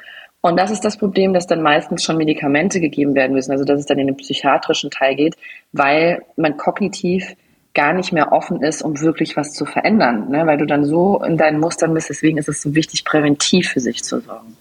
Und 0.43 0.59
das 0.59 0.71
ist 0.71 0.85
das 0.85 0.99
Problem, 0.99 1.33
dass 1.33 1.47
dann 1.47 1.63
meistens 1.63 2.05
schon 2.05 2.19
Medikamente 2.19 2.81
gegeben 2.81 3.15
werden 3.15 3.33
müssen, 3.33 3.51
also 3.51 3.65
dass 3.65 3.81
es 3.81 3.87
dann 3.87 3.99
in 3.99 4.09
den 4.09 4.17
psychiatrischen 4.17 4.91
Teil 4.91 5.17
geht, 5.17 5.37
weil 5.73 6.23
man 6.37 6.59
kognitiv 6.59 7.35
gar 7.73 7.95
nicht 7.95 8.13
mehr 8.13 8.31
offen 8.31 8.63
ist, 8.63 8.83
um 8.83 9.01
wirklich 9.01 9.39
was 9.39 9.53
zu 9.53 9.65
verändern, 9.65 10.29
ne? 10.29 10.47
weil 10.47 10.59
du 10.59 10.67
dann 10.67 10.85
so 10.85 11.23
in 11.25 11.39
deinen 11.39 11.59
Mustern 11.59 11.95
bist. 11.95 12.11
Deswegen 12.11 12.37
ist 12.37 12.49
es 12.49 12.61
so 12.61 12.75
wichtig, 12.75 13.07
präventiv 13.07 13.71
für 13.71 13.81
sich 13.81 14.05
zu 14.05 14.21
sorgen. 14.21 14.57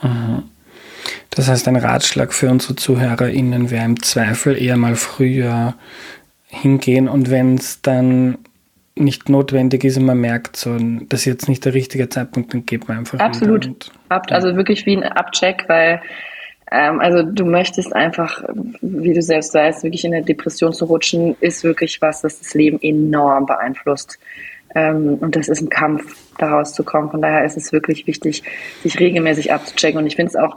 Mhm. 0.00 0.44
Das 1.30 1.48
heißt, 1.48 1.66
ein 1.66 1.76
Ratschlag 1.76 2.32
für 2.32 2.48
unsere 2.48 2.76
ZuhörerInnen 2.76 3.70
wäre 3.70 3.84
im 3.84 4.00
Zweifel 4.00 4.56
eher 4.56 4.76
mal 4.76 4.94
früher 4.94 5.74
hingehen 6.54 7.08
und 7.08 7.30
wenn 7.30 7.56
es 7.56 7.82
dann 7.82 8.38
nicht 8.96 9.28
notwendig 9.28 9.84
ist 9.84 9.96
und 9.96 10.04
man 10.04 10.18
merkt 10.18 10.56
so, 10.56 10.76
das 11.08 11.20
ist 11.20 11.26
jetzt 11.26 11.48
nicht 11.48 11.64
der 11.64 11.74
richtige 11.74 12.08
Zeitpunkt, 12.08 12.54
dann 12.54 12.64
geht 12.64 12.86
man 12.88 12.98
einfach. 12.98 13.18
Absolut. 13.18 13.66
Und, 13.66 13.92
Ab, 14.08 14.26
also 14.30 14.54
wirklich 14.56 14.86
wie 14.86 14.96
ein 14.96 15.02
Abcheck, 15.02 15.64
weil 15.66 16.00
ähm, 16.70 17.00
also 17.00 17.22
du 17.22 17.44
möchtest 17.44 17.94
einfach, 17.94 18.42
wie 18.80 19.12
du 19.12 19.22
selbst 19.22 19.54
weißt, 19.54 19.82
wirklich 19.82 20.04
in 20.04 20.14
eine 20.14 20.24
Depression 20.24 20.72
zu 20.72 20.84
rutschen, 20.86 21.36
ist 21.40 21.64
wirklich 21.64 22.00
was, 22.00 22.22
das 22.22 22.38
das 22.38 22.54
Leben 22.54 22.78
enorm 22.80 23.46
beeinflusst. 23.46 24.18
Ähm, 24.74 25.18
und 25.20 25.36
das 25.36 25.48
ist 25.48 25.60
ein 25.60 25.68
Kampf, 25.68 26.16
daraus 26.38 26.72
zu 26.74 26.82
kommen. 26.82 27.10
Von 27.10 27.22
daher 27.22 27.44
ist 27.44 27.56
es 27.56 27.72
wirklich 27.72 28.06
wichtig, 28.06 28.42
sich 28.82 28.98
regelmäßig 28.98 29.52
abzuchecken. 29.52 29.98
Und 29.98 30.06
ich 30.06 30.16
finde 30.16 30.30
es 30.30 30.36
auch 30.36 30.56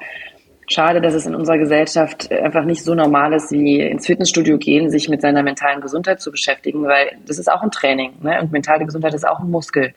schade, 0.68 1.02
dass 1.02 1.14
es 1.14 1.26
in 1.26 1.36
unserer 1.36 1.58
Gesellschaft 1.58 2.32
einfach 2.32 2.66
nicht 2.66 2.84
so 2.84 2.94
normal 2.94 3.34
ist, 3.34 3.52
wie 3.52 3.82
ins 3.82 4.06
Fitnessstudio 4.06 4.58
gehen, 4.58 4.90
sich 4.90 5.10
mit 5.10 5.22
seiner 5.22 5.44
mentalen 5.44 5.82
Gesundheit 5.82 6.20
zu 6.20 6.32
beschäftigen, 6.32 6.84
weil 6.84 7.18
das 7.26 7.40
ist 7.40 7.52
auch 7.52 7.62
ein 7.62 7.72
Training. 7.72 8.14
Ne? 8.22 8.40
Und 8.42 8.52
mentale 8.52 8.86
Gesundheit 8.86 9.14
ist 9.14 9.28
auch 9.28 9.40
ein 9.40 9.50
Muskel. 9.50 9.94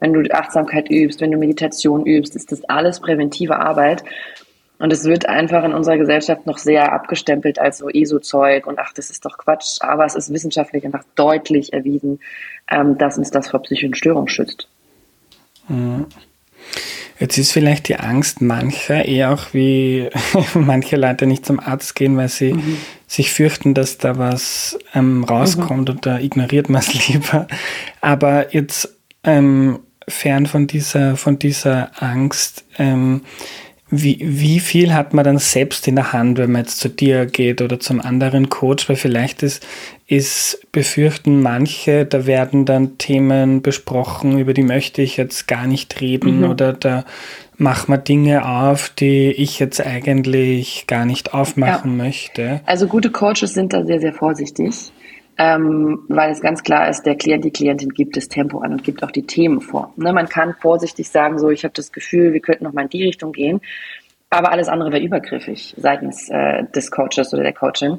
Wenn 0.00 0.12
du 0.12 0.22
Achtsamkeit 0.32 0.90
übst, 0.90 1.20
wenn 1.20 1.30
du 1.30 1.38
Meditation 1.38 2.04
übst, 2.06 2.34
ist 2.36 2.52
das 2.52 2.64
alles 2.64 3.00
präventive 3.00 3.56
Arbeit. 3.56 4.02
Und 4.78 4.92
es 4.92 5.04
wird 5.04 5.28
einfach 5.28 5.62
in 5.64 5.72
unserer 5.72 5.98
Gesellschaft 5.98 6.46
noch 6.46 6.58
sehr 6.58 6.92
abgestempelt 6.92 7.58
als 7.58 7.78
so 7.78 7.88
ESO-Zeug 7.88 8.66
und 8.66 8.78
ach, 8.78 8.92
das 8.92 9.10
ist 9.10 9.24
doch 9.24 9.38
Quatsch. 9.38 9.78
Aber 9.80 10.04
es 10.04 10.14
ist 10.14 10.32
wissenschaftlich 10.32 10.84
einfach 10.84 11.04
deutlich 11.14 11.72
erwiesen, 11.72 12.20
ähm, 12.70 12.98
dass 12.98 13.16
uns 13.16 13.30
das 13.30 13.48
vor 13.48 13.62
psychischen 13.62 13.94
Störungen 13.94 14.28
schützt. 14.28 14.68
Mhm. 15.68 16.06
Jetzt 17.18 17.38
ist 17.38 17.52
vielleicht 17.52 17.88
die 17.88 17.96
Angst 17.96 18.40
mancher 18.40 19.04
eher 19.04 19.32
auch 19.32 19.52
wie 19.52 20.08
manche 20.54 20.96
Leute 20.96 21.26
nicht 21.26 21.46
zum 21.46 21.60
Arzt 21.60 21.94
gehen, 21.94 22.16
weil 22.16 22.28
sie 22.28 22.54
mhm. 22.54 22.78
sich 23.06 23.32
fürchten, 23.32 23.74
dass 23.74 23.98
da 23.98 24.18
was 24.18 24.78
ähm, 24.94 25.24
rauskommt 25.24 25.88
mhm. 25.88 25.94
und 25.94 26.06
da 26.06 26.18
ignoriert 26.18 26.68
man 26.68 26.80
es 26.80 27.08
lieber. 27.08 27.46
Aber 28.00 28.52
jetzt 28.52 28.96
ähm, 29.22 29.80
fern 30.08 30.46
von 30.46 30.66
dieser, 30.66 31.16
von 31.16 31.38
dieser 31.38 31.90
Angst, 32.02 32.64
ähm, 32.78 33.22
wie, 33.90 34.18
wie 34.20 34.60
viel 34.60 34.94
hat 34.94 35.12
man 35.12 35.24
dann 35.24 35.38
selbst 35.38 35.86
in 35.86 35.96
der 35.96 36.12
Hand, 36.12 36.38
wenn 36.38 36.52
man 36.52 36.62
jetzt 36.62 36.80
zu 36.80 36.88
dir 36.88 37.26
geht 37.26 37.60
oder 37.60 37.78
zum 37.78 38.00
anderen 38.00 38.48
Coach? 38.48 38.88
Weil 38.88 38.96
vielleicht 38.96 39.42
ist, 39.42 39.64
ist 40.06 40.66
befürchten 40.72 41.42
manche, 41.42 42.06
da 42.06 42.26
werden 42.26 42.64
dann 42.64 42.98
Themen 42.98 43.62
besprochen, 43.62 44.38
über 44.38 44.54
die 44.54 44.62
möchte 44.62 45.02
ich 45.02 45.16
jetzt 45.16 45.46
gar 45.46 45.66
nicht 45.66 46.00
reden 46.00 46.38
mhm. 46.38 46.50
oder 46.50 46.72
da 46.72 47.04
machen 47.56 47.92
wir 47.92 47.98
Dinge 47.98 48.48
auf, 48.48 48.88
die 48.88 49.30
ich 49.30 49.58
jetzt 49.58 49.84
eigentlich 49.84 50.86
gar 50.86 51.04
nicht 51.04 51.34
aufmachen 51.34 51.98
ja. 51.98 52.04
möchte. 52.04 52.60
Also 52.66 52.86
gute 52.86 53.10
Coaches 53.10 53.54
sind 53.54 53.72
da 53.72 53.84
sehr, 53.84 54.00
sehr 54.00 54.12
vorsichtig. 54.12 54.92
Ähm, 55.36 56.04
weil 56.08 56.30
es 56.30 56.40
ganz 56.40 56.62
klar 56.62 56.88
ist, 56.88 57.02
der 57.02 57.16
Klient, 57.16 57.44
die 57.44 57.50
Klientin 57.50 57.88
gibt 57.88 58.16
das 58.16 58.28
Tempo 58.28 58.60
an 58.60 58.72
und 58.72 58.84
gibt 58.84 59.02
auch 59.02 59.10
die 59.10 59.26
Themen 59.26 59.60
vor. 59.60 59.92
Ne, 59.96 60.12
man 60.12 60.28
kann 60.28 60.54
vorsichtig 60.60 61.10
sagen, 61.10 61.38
so 61.38 61.50
ich 61.50 61.64
habe 61.64 61.74
das 61.74 61.90
Gefühl, 61.90 62.32
wir 62.32 62.40
könnten 62.40 62.64
noch 62.64 62.72
mal 62.72 62.82
in 62.82 62.88
die 62.88 63.04
Richtung 63.04 63.32
gehen, 63.32 63.60
aber 64.30 64.52
alles 64.52 64.68
andere 64.68 64.92
wäre 64.92 65.02
übergriffig 65.02 65.74
seitens 65.76 66.28
äh, 66.30 66.64
des 66.74 66.90
Coaches 66.90 67.32
oder 67.32 67.42
der 67.42 67.52
Coachin. 67.52 67.98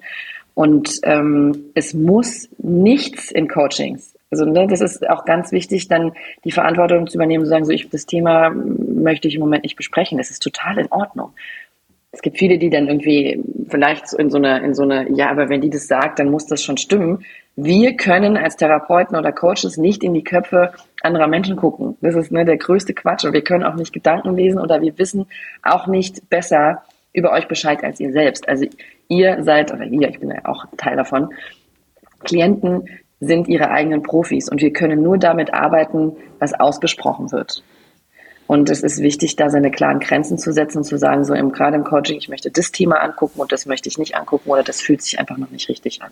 Und 0.54 1.00
ähm, 1.04 1.72
es 1.76 1.94
muss 1.94 2.48
nichts 2.58 3.32
in 3.32 3.50
Coachings. 3.50 4.16
Also 4.32 4.46
ne, 4.46 4.68
das 4.68 4.82
ist 4.82 5.08
auch 5.10 5.26
ganz 5.26 5.52
wichtig, 5.52 5.88
dann 5.88 6.14
die 6.46 6.52
Verantwortung 6.52 7.08
zu 7.08 7.18
übernehmen, 7.18 7.44
zu 7.44 7.50
sagen, 7.50 7.66
so 7.66 7.72
ich 7.72 7.90
das 7.90 8.06
Thema 8.06 8.50
möchte 8.50 9.28
ich 9.28 9.36
im 9.36 9.42
Moment 9.42 9.64
nicht 9.64 9.76
besprechen. 9.76 10.18
Das 10.18 10.32
ist 10.32 10.42
total 10.42 10.80
in 10.80 10.92
Ordnung. 10.92 11.34
Es 12.16 12.22
gibt 12.22 12.38
viele, 12.38 12.58
die 12.58 12.70
dann 12.70 12.88
irgendwie 12.88 13.44
vielleicht 13.68 14.14
in 14.14 14.30
so 14.30 14.38
eine, 14.38 14.60
in 14.60 14.74
so 14.74 14.84
eine, 14.84 15.12
ja, 15.12 15.30
aber 15.30 15.50
wenn 15.50 15.60
die 15.60 15.70
das 15.70 15.88
sagt, 15.88 16.18
dann 16.18 16.32
muss 16.32 16.46
das 16.46 16.64
schon 16.64 16.78
stimmen. 16.78 17.26
Wir 17.58 17.98
können 17.98 18.38
als 18.38 18.56
Therapeuten 18.56 19.18
oder 19.18 19.34
Coaches 19.34 19.76
nicht 19.76 20.02
in 20.02 20.14
die 20.14 20.24
Köpfe 20.24 20.72
anderer 21.04 21.28
Menschen 21.28 21.58
gucken. 21.58 21.98
Das 22.00 22.16
ist 22.16 22.32
ne, 22.32 22.46
der 22.46 22.56
größte 22.56 22.94
Quatsch. 22.94 23.26
Und 23.26 23.34
wir 23.34 23.44
können 23.44 23.66
auch 23.66 23.76
nicht 23.76 23.92
Gedanken 23.92 24.34
lesen 24.38 24.62
oder 24.62 24.82
wir 24.82 24.98
wissen 24.98 25.26
auch 25.62 25.88
nicht 25.88 26.30
besser 26.30 26.84
über 27.12 27.34
euch 27.34 27.50
Bescheid 27.50 27.84
als 27.84 28.00
ihr 28.00 28.14
selbst. 28.14 28.48
Also 28.48 28.66
ihr 29.10 29.44
seid, 29.44 29.74
oder 29.74 29.84
ihr, 29.84 30.08
ich 30.08 30.20
bin 30.20 30.30
ja 30.30 30.46
auch 30.46 30.66
Teil 30.78 30.96
davon, 30.96 31.34
Klienten 32.24 32.88
sind 33.20 33.50
ihre 33.50 33.72
eigenen 33.72 34.04
Profis 34.04 34.50
und 34.50 34.62
wir 34.62 34.72
können 34.72 35.04
nur 35.04 35.18
damit 35.18 35.54
arbeiten, 35.54 36.14
was 36.40 36.54
ausgesprochen 36.54 37.32
wird. 37.34 37.62
Und 38.48 38.70
es 38.70 38.84
ist 38.84 39.02
wichtig, 39.02 39.36
da 39.36 39.50
seine 39.50 39.72
klaren 39.72 40.00
Grenzen 40.00 40.38
zu 40.38 40.54
setzen 40.54 40.80
und 40.80 40.84
zu 40.84 40.98
sagen, 40.98 41.24
so 41.24 41.34
im, 41.34 41.52
gerade 41.52 41.76
im 41.76 41.84
Coaching, 41.84 42.18
ich 42.18 42.30
möchte 42.30 42.52
das 42.52 42.72
Thema 42.72 42.98
angucken 42.98 43.40
und 43.40 43.52
das 43.52 43.66
möchte 43.66 43.90
ich 43.90 43.98
nicht 43.98 44.16
angucken 44.16 44.50
oder 44.50 44.62
das 44.62 44.82
fühlt 44.82 45.02
sich 45.02 45.20
einfach 45.20 45.38
noch 45.38 45.50
nicht 45.50 45.68
richtig 45.68 46.04
an. 46.04 46.12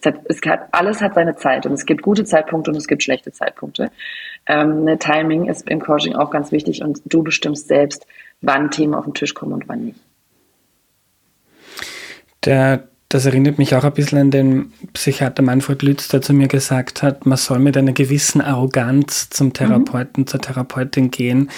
Es 0.00 0.06
hat, 0.06 0.20
es 0.26 0.40
hat, 0.46 0.68
alles 0.70 1.00
hat 1.00 1.14
seine 1.14 1.34
Zeit 1.34 1.66
und 1.66 1.72
es 1.72 1.84
gibt 1.84 2.02
gute 2.02 2.24
Zeitpunkte 2.24 2.70
und 2.70 2.76
es 2.76 2.86
gibt 2.86 3.02
schlechte 3.02 3.32
Zeitpunkte. 3.32 3.90
Ähm, 4.46 4.84
ne, 4.84 4.98
Timing 4.98 5.48
ist 5.48 5.68
im 5.68 5.80
Coaching 5.80 6.14
auch 6.14 6.30
ganz 6.30 6.52
wichtig 6.52 6.82
und 6.82 7.02
du 7.04 7.24
bestimmst 7.24 7.66
selbst, 7.66 8.06
wann 8.40 8.70
Themen 8.70 8.94
auf 8.94 9.04
den 9.04 9.14
Tisch 9.14 9.34
kommen 9.34 9.52
und 9.52 9.68
wann 9.68 9.86
nicht. 9.86 10.00
Der 12.44 12.88
das 13.12 13.26
erinnert 13.26 13.58
mich 13.58 13.74
auch 13.74 13.84
ein 13.84 13.92
bisschen 13.92 14.18
an 14.18 14.30
den 14.30 14.72
Psychiater 14.94 15.42
Manfred 15.42 15.82
Lütz, 15.82 16.08
der 16.08 16.22
zu 16.22 16.32
mir 16.32 16.48
gesagt 16.48 17.02
hat, 17.02 17.26
man 17.26 17.36
soll 17.36 17.58
mit 17.58 17.76
einer 17.76 17.92
gewissen 17.92 18.40
Arroganz 18.40 19.28
zum 19.28 19.52
Therapeuten, 19.52 20.22
mhm. 20.22 20.26
zur 20.26 20.40
Therapeutin 20.40 21.10
gehen 21.10 21.50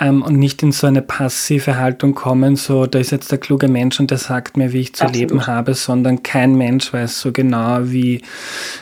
ähm, 0.00 0.22
und 0.22 0.36
nicht 0.36 0.64
in 0.64 0.72
so 0.72 0.88
eine 0.88 1.02
passive 1.02 1.76
Haltung 1.78 2.16
kommen, 2.16 2.56
so 2.56 2.86
da 2.86 2.98
ist 2.98 3.12
jetzt 3.12 3.30
der 3.30 3.38
kluge 3.38 3.68
Mensch 3.68 4.00
und 4.00 4.10
der 4.10 4.18
sagt 4.18 4.56
mir, 4.56 4.72
wie 4.72 4.80
ich 4.80 4.96
zu 4.96 5.04
Absolut. 5.04 5.30
leben 5.30 5.46
habe, 5.46 5.74
sondern 5.74 6.24
kein 6.24 6.56
Mensch 6.56 6.92
weiß 6.92 7.20
so 7.20 7.30
genau, 7.30 7.78
wie 7.82 8.22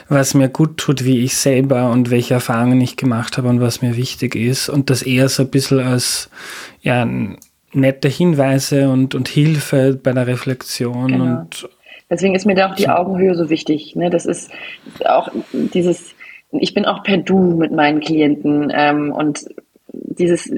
was 0.09 0.33
mir 0.33 0.49
gut 0.49 0.79
tut, 0.79 1.05
wie 1.05 1.21
ich 1.21 1.37
selber 1.37 1.91
und 1.91 2.09
welche 2.09 2.33
Erfahrungen 2.33 2.81
ich 2.81 2.97
gemacht 2.97 3.37
habe 3.37 3.49
und 3.49 3.61
was 3.61 3.83
mir 3.83 3.99
wichtig 3.99 4.35
ist 4.35 4.71
und 4.71 4.89
das 4.89 5.03
eher 5.03 5.29
so 5.29 5.43
ein 5.43 5.51
bisschen 5.51 5.81
als 5.81 6.31
ja 6.81 7.07
nette 7.75 8.09
Hinweise 8.09 8.89
und, 8.89 9.15
und 9.15 9.29
Hilfe 9.29 9.99
bei 10.03 10.13
der 10.13 10.27
Reflexion 10.27 11.09
genau. 11.09 11.25
und 11.25 11.69
Deswegen 12.15 12.37
ist 12.37 12.47
mir 12.47 12.55
da 12.55 12.71
auch 12.71 12.77
die 12.77 12.89
Augenhöhe 12.89 13.35
so 13.35 13.51
wichtig. 13.51 13.97
Ne? 13.97 14.09
Das 14.09 14.25
ist 14.25 14.53
auch 15.05 15.29
dieses, 15.51 16.15
ich 16.53 16.73
bin 16.73 16.85
auch 16.85 17.03
per 17.03 17.17
Du 17.17 17.57
mit 17.57 17.73
meinen 17.73 17.99
Klienten 17.99 18.73
ähm, 18.73 19.11
und 19.11 19.47
dieses 19.89 20.49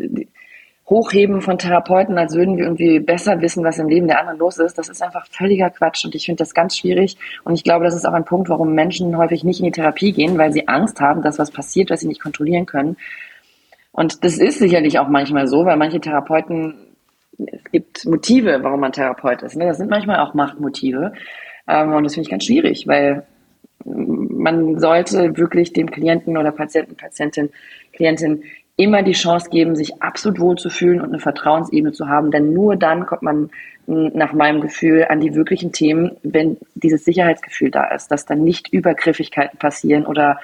Hochheben 0.87 1.41
von 1.41 1.57
Therapeuten, 1.57 2.19
als 2.19 2.35
würden 2.35 2.59
wir 2.59 2.65
irgendwie 2.65 3.01
besser 3.01 3.41
wissen, 3.41 3.65
was 3.65 3.79
im 3.79 3.89
Leben 3.89 4.07
der 4.07 4.21
anderen 4.21 4.39
los 4.39 4.59
ist, 4.59 4.77
das 4.77 4.91
ist 4.91 5.03
einfach 5.03 5.27
völliger 5.31 5.71
Quatsch 5.71 6.05
und 6.05 6.15
ich 6.15 6.27
finde 6.27 6.41
das 6.41 6.53
ganz 6.53 6.77
schwierig 6.77 7.17
und 7.43 7.55
ich 7.55 7.65
glaube, 7.65 7.87
das 7.87 7.95
ist 7.95 8.05
auch 8.05 8.13
ein 8.13 8.27
Punkt, 8.27 8.51
warum 8.51 8.75
Menschen 8.75 9.17
häufig 9.17 9.43
nicht 9.43 9.61
in 9.61 9.65
die 9.65 9.73
Therapie 9.73 10.13
gehen, 10.13 10.37
weil 10.37 10.53
sie 10.53 10.69
Angst 10.69 11.01
haben, 11.01 11.23
dass 11.23 11.39
was 11.39 11.51
passiert, 11.51 11.89
was 11.89 12.01
sie 12.01 12.09
nicht 12.09 12.21
kontrollieren 12.21 12.67
können. 12.67 12.99
Und 13.93 14.25
das 14.25 14.37
ist 14.37 14.59
sicherlich 14.59 14.99
auch 14.99 15.09
manchmal 15.09 15.49
so, 15.49 15.65
weil 15.65 15.79
manche 15.79 16.01
Therapeuten 16.01 16.75
es 17.39 17.65
gibt 17.71 18.07
Motive, 18.07 18.63
warum 18.63 18.81
man 18.81 18.93
Therapeut 18.93 19.43
ist. 19.43 19.57
Ne? 19.57 19.67
Das 19.67 19.79
sind 19.79 19.91
manchmal 19.91 20.21
auch 20.21 20.35
Machtmotive. 20.35 21.13
Ähm, 21.69 21.93
und 21.93 22.05
das 22.05 22.15
finde 22.15 22.27
ich 22.27 22.31
ganz 22.31 22.45
schwierig, 22.45 22.87
weil 22.87 23.25
man 23.85 24.79
sollte 24.81 25.37
wirklich 25.37 25.73
dem 25.73 25.91
Klienten 25.91 26.37
oder 26.37 26.51
Patienten, 26.51 26.97
Patientin, 26.97 27.51
Klientin 27.93 28.43
immer 28.77 29.03
die 29.03 29.13
Chance 29.13 29.49
geben, 29.51 29.77
sich 29.77 30.03
absolut 30.03 30.41
wohlzufühlen 30.41 31.01
und 31.01 31.09
eine 31.09 31.21
Vertrauensebene 31.21 31.93
zu 31.93 32.09
haben. 32.09 32.31
Denn 32.31 32.53
nur 32.53 32.77
dann 32.77 33.07
kommt 33.07 33.23
man 33.23 33.51
nach 33.87 34.33
meinem 34.33 34.61
Gefühl 34.61 35.07
an 35.09 35.21
die 35.21 35.35
wirklichen 35.35 35.73
Themen, 35.73 36.17
wenn 36.23 36.59
dieses 36.75 37.05
Sicherheitsgefühl 37.05 37.71
da 37.71 37.85
ist, 37.95 38.11
dass 38.11 38.27
dann 38.27 38.43
nicht 38.43 38.73
Übergriffigkeiten 38.73 39.59
passieren 39.59 40.05
oder 40.05 40.41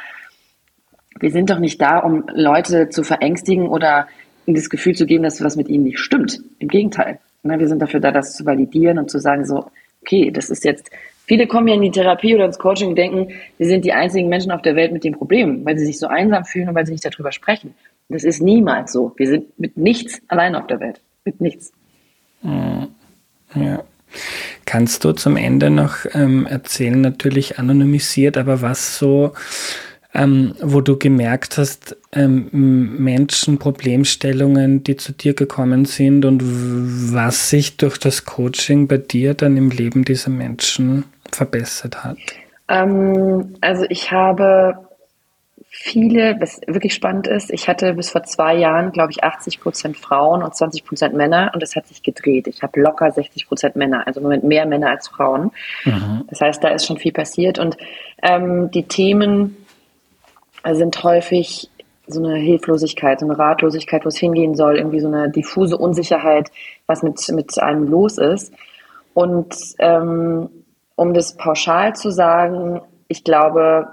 wir 1.19 1.31
sind 1.31 1.51
doch 1.51 1.59
nicht 1.59 1.81
da, 1.81 1.99
um 1.99 2.25
Leute 2.33 2.89
zu 2.89 3.03
verängstigen 3.03 3.69
oder 3.69 4.07
das 4.47 4.71
Gefühl 4.71 4.95
zu 4.95 5.07
geben, 5.07 5.25
dass 5.25 5.43
was 5.43 5.57
mit 5.57 5.69
ihnen 5.69 5.85
nicht 5.85 5.99
stimmt. 5.99 6.41
Im 6.59 6.69
Gegenteil. 6.69 7.19
Ne, 7.43 7.59
wir 7.59 7.69
sind 7.69 7.83
dafür 7.83 8.01
da, 8.01 8.13
das 8.13 8.35
zu 8.35 8.47
validieren 8.47 8.99
und 8.99 9.11
zu 9.11 9.19
sagen 9.19 9.45
so, 9.45 9.71
okay, 10.01 10.31
das 10.31 10.49
ist 10.49 10.65
jetzt, 10.65 10.91
viele 11.27 11.47
kommen 11.47 11.69
ja 11.69 11.75
in 11.75 11.83
die 11.83 11.91
Therapie 11.91 12.35
oder 12.35 12.45
ins 12.45 12.59
Coaching 12.59 12.91
und 12.91 12.97
denken, 12.97 13.29
wir 13.59 13.67
sind 13.67 13.85
die 13.85 13.93
einzigen 13.93 14.29
Menschen 14.29 14.53
auf 14.53 14.63
der 14.63 14.77
Welt 14.77 14.93
mit 14.93 15.05
dem 15.05 15.15
Problem, 15.15 15.65
weil 15.65 15.79
sie 15.79 15.87
sich 15.87 15.99
so 15.99 16.07
einsam 16.07 16.45
fühlen 16.45 16.69
und 16.69 16.75
weil 16.75 16.87
sie 16.87 16.93
nicht 16.93 17.05
darüber 17.05 17.33
sprechen. 17.33 17.75
Das 18.09 18.25
ist 18.25 18.43
niemals 18.43 18.93
so. 18.93 19.13
Wir 19.17 19.27
sind 19.27 19.59
mit 19.59 19.77
nichts 19.77 20.21
allein 20.29 20.55
auf 20.55 20.67
der 20.67 20.81
Welt. 20.81 21.01
Mit 21.25 21.41
nichts. 21.41 21.73
Hm. 22.43 22.89
Ja. 23.55 23.83
Kannst 24.65 25.05
du 25.05 25.13
zum 25.13 25.37
Ende 25.37 25.71
noch 25.71 26.05
ähm, 26.13 26.47
erzählen, 26.47 27.01
natürlich 27.01 27.59
anonymisiert, 27.59 28.37
aber 28.37 28.61
was 28.61 28.99
so 28.99 29.33
ähm, 30.15 30.55
wo 30.61 30.81
du 30.81 30.99
gemerkt 30.99 31.59
hast, 31.59 31.97
ähm, 32.13 32.49
Menschen, 32.99 33.59
Problemstellungen, 33.59 34.85
die 34.85 34.97
zu 34.97 35.13
dir 35.13 35.35
gekommen 35.35 35.85
sind 35.87 36.25
und 36.25 36.43
was 37.13 37.49
sich 37.51 37.77
durch 37.77 37.99
das 37.99 38.25
Coaching 38.25 38.89
bei 38.89 38.99
dir 38.99 39.35
dann 39.35 39.57
im 39.57 39.71
Leben 39.71 40.05
dieser 40.05 40.31
Menschen 40.31 41.05
verbessert 41.31 42.05
hat? 42.05 42.19
Ähm, 42.69 43.55
also 43.61 43.85
ich 43.89 44.13
habe 44.13 44.79
viele, 45.75 46.37
was 46.39 46.61
wirklich 46.67 46.93
spannend 46.93 47.27
ist, 47.27 47.51
ich 47.51 47.67
hatte 47.67 47.95
bis 47.95 48.11
vor 48.11 48.23
zwei 48.25 48.55
Jahren, 48.55 48.93
glaube 48.93 49.11
ich, 49.11 49.25
80 49.25 49.59
Prozent 49.61 49.97
Frauen 49.97 50.43
und 50.43 50.55
20 50.55 50.85
Prozent 50.85 51.15
Männer 51.15 51.51
und 51.55 51.63
das 51.63 51.75
hat 51.75 51.87
sich 51.87 52.03
gedreht. 52.03 52.47
Ich 52.47 52.63
habe 52.63 52.79
locker 52.79 53.11
60 53.11 53.49
Prozent 53.49 53.75
Männer, 53.75 54.07
also 54.07 54.21
im 54.21 54.25
Moment 54.25 54.45
mehr 54.45 54.67
Männer 54.67 54.91
als 54.91 55.09
Frauen. 55.09 55.51
Mhm. 55.85 56.25
Das 56.29 56.43
heißt, 56.43 56.63
da 56.63 56.69
ist 56.69 56.87
schon 56.87 56.99
viel 56.99 57.13
passiert 57.13 57.59
und 57.59 57.79
ähm, 58.23 58.71
die 58.71 58.85
Themen, 58.85 59.57
sind 60.71 61.03
häufig 61.03 61.71
so 62.07 62.23
eine 62.23 62.37
Hilflosigkeit, 62.37 63.21
so 63.21 63.27
eine 63.27 63.39
Ratlosigkeit, 63.39 64.05
wo 64.05 64.09
es 64.09 64.17
hingehen 64.17 64.55
soll, 64.55 64.77
irgendwie 64.77 65.01
so 65.01 65.09
eine 65.09 65.31
diffuse 65.31 65.77
Unsicherheit, 65.77 66.51
was 66.87 67.03
mit, 67.03 67.21
mit 67.33 67.59
einem 67.63 67.89
los 67.89 68.19
ist. 68.19 68.53
Und 69.15 69.55
ähm, 69.79 70.49
um 70.97 71.15
das 71.15 71.37
pauschal 71.37 71.95
zu 71.95 72.11
sagen, 72.11 72.81
ich 73.09 73.25
glaube, 73.25 73.89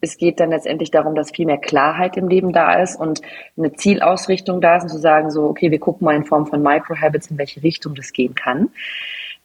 es 0.00 0.16
geht 0.16 0.40
dann 0.40 0.50
letztendlich 0.50 0.90
darum, 0.90 1.14
dass 1.14 1.30
viel 1.30 1.46
mehr 1.46 1.58
Klarheit 1.58 2.16
im 2.16 2.28
Leben 2.28 2.52
da 2.52 2.80
ist 2.80 2.98
und 2.98 3.20
eine 3.56 3.72
Zielausrichtung 3.72 4.60
da 4.60 4.76
ist 4.76 4.84
und 4.84 4.88
zu 4.88 4.98
sagen, 4.98 5.30
so, 5.30 5.44
okay, 5.44 5.70
wir 5.70 5.78
gucken 5.78 6.06
mal 6.06 6.16
in 6.16 6.24
Form 6.24 6.46
von 6.46 6.62
Microhabits, 6.62 7.30
in 7.30 7.38
welche 7.38 7.62
Richtung 7.62 7.94
das 7.94 8.12
gehen 8.12 8.34
kann. 8.34 8.70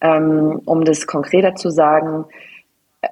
Ähm, 0.02 0.62
um 0.66 0.86
das 0.86 1.08
konkreter 1.08 1.56
zu 1.56 1.70
sagen, 1.70 2.26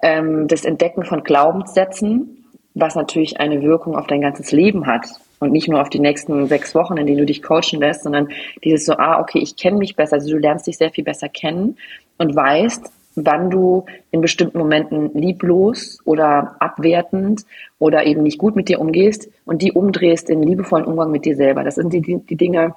ähm, 0.02 0.48
das 0.48 0.66
Entdecken 0.66 1.04
von 1.04 1.24
Glaubenssätzen, 1.24 2.43
was 2.76 2.96
natürlich 2.96 3.40
eine 3.40 3.62
Wirkung 3.62 3.96
auf 3.96 4.08
dein 4.08 4.22
ganzes 4.22 4.52
Leben 4.52 4.88
hat 4.88 5.08
und 5.40 5.52
nicht 5.52 5.68
nur 5.68 5.82
auf 5.82 5.90
die 5.90 6.00
nächsten 6.00 6.48
sechs 6.48 6.74
Wochen, 6.74 6.98
in 6.98 7.06
denen 7.06 7.20
du 7.20 7.26
dich 7.26 7.44
coachen 7.44 7.80
lässt, 7.80 8.04
sondern 8.04 8.30
dieses 8.64 8.86
so, 8.86 8.94
ah, 8.94 9.20
okay, 9.20 9.40
ich 9.40 9.56
kenne 9.56 9.78
mich 9.78 9.96
besser, 9.96 10.16
also 10.16 10.30
du 10.30 10.38
lernst 10.38 10.68
dich 10.68 10.78
sehr 10.78 10.92
viel 10.92 11.04
besser 11.04 11.30
kennen 11.30 11.78
und 12.18 12.36
weißt, 12.36 12.92
wann 13.16 13.50
du 13.50 13.86
in 14.12 14.22
bestimmten 14.22 14.58
Momenten 14.58 15.14
lieblos 15.14 16.00
oder 16.06 16.56
abwertend 16.60 17.46
oder 17.78 18.06
eben 18.06 18.24
nicht 18.24 18.40
gut 18.40 18.56
mit 18.56 18.70
dir 18.70 18.80
umgehst 18.80 19.30
und 19.46 19.62
die 19.62 19.72
umdrehst 19.72 20.30
in 20.30 20.42
liebevollen 20.42 20.86
Umgang 20.86 21.12
mit 21.12 21.26
dir 21.26 21.36
selber. 21.36 21.64
Das 21.64 21.76
sind 21.76 21.94
die, 21.94 22.02
die 22.02 22.36
Dinge, 22.36 22.76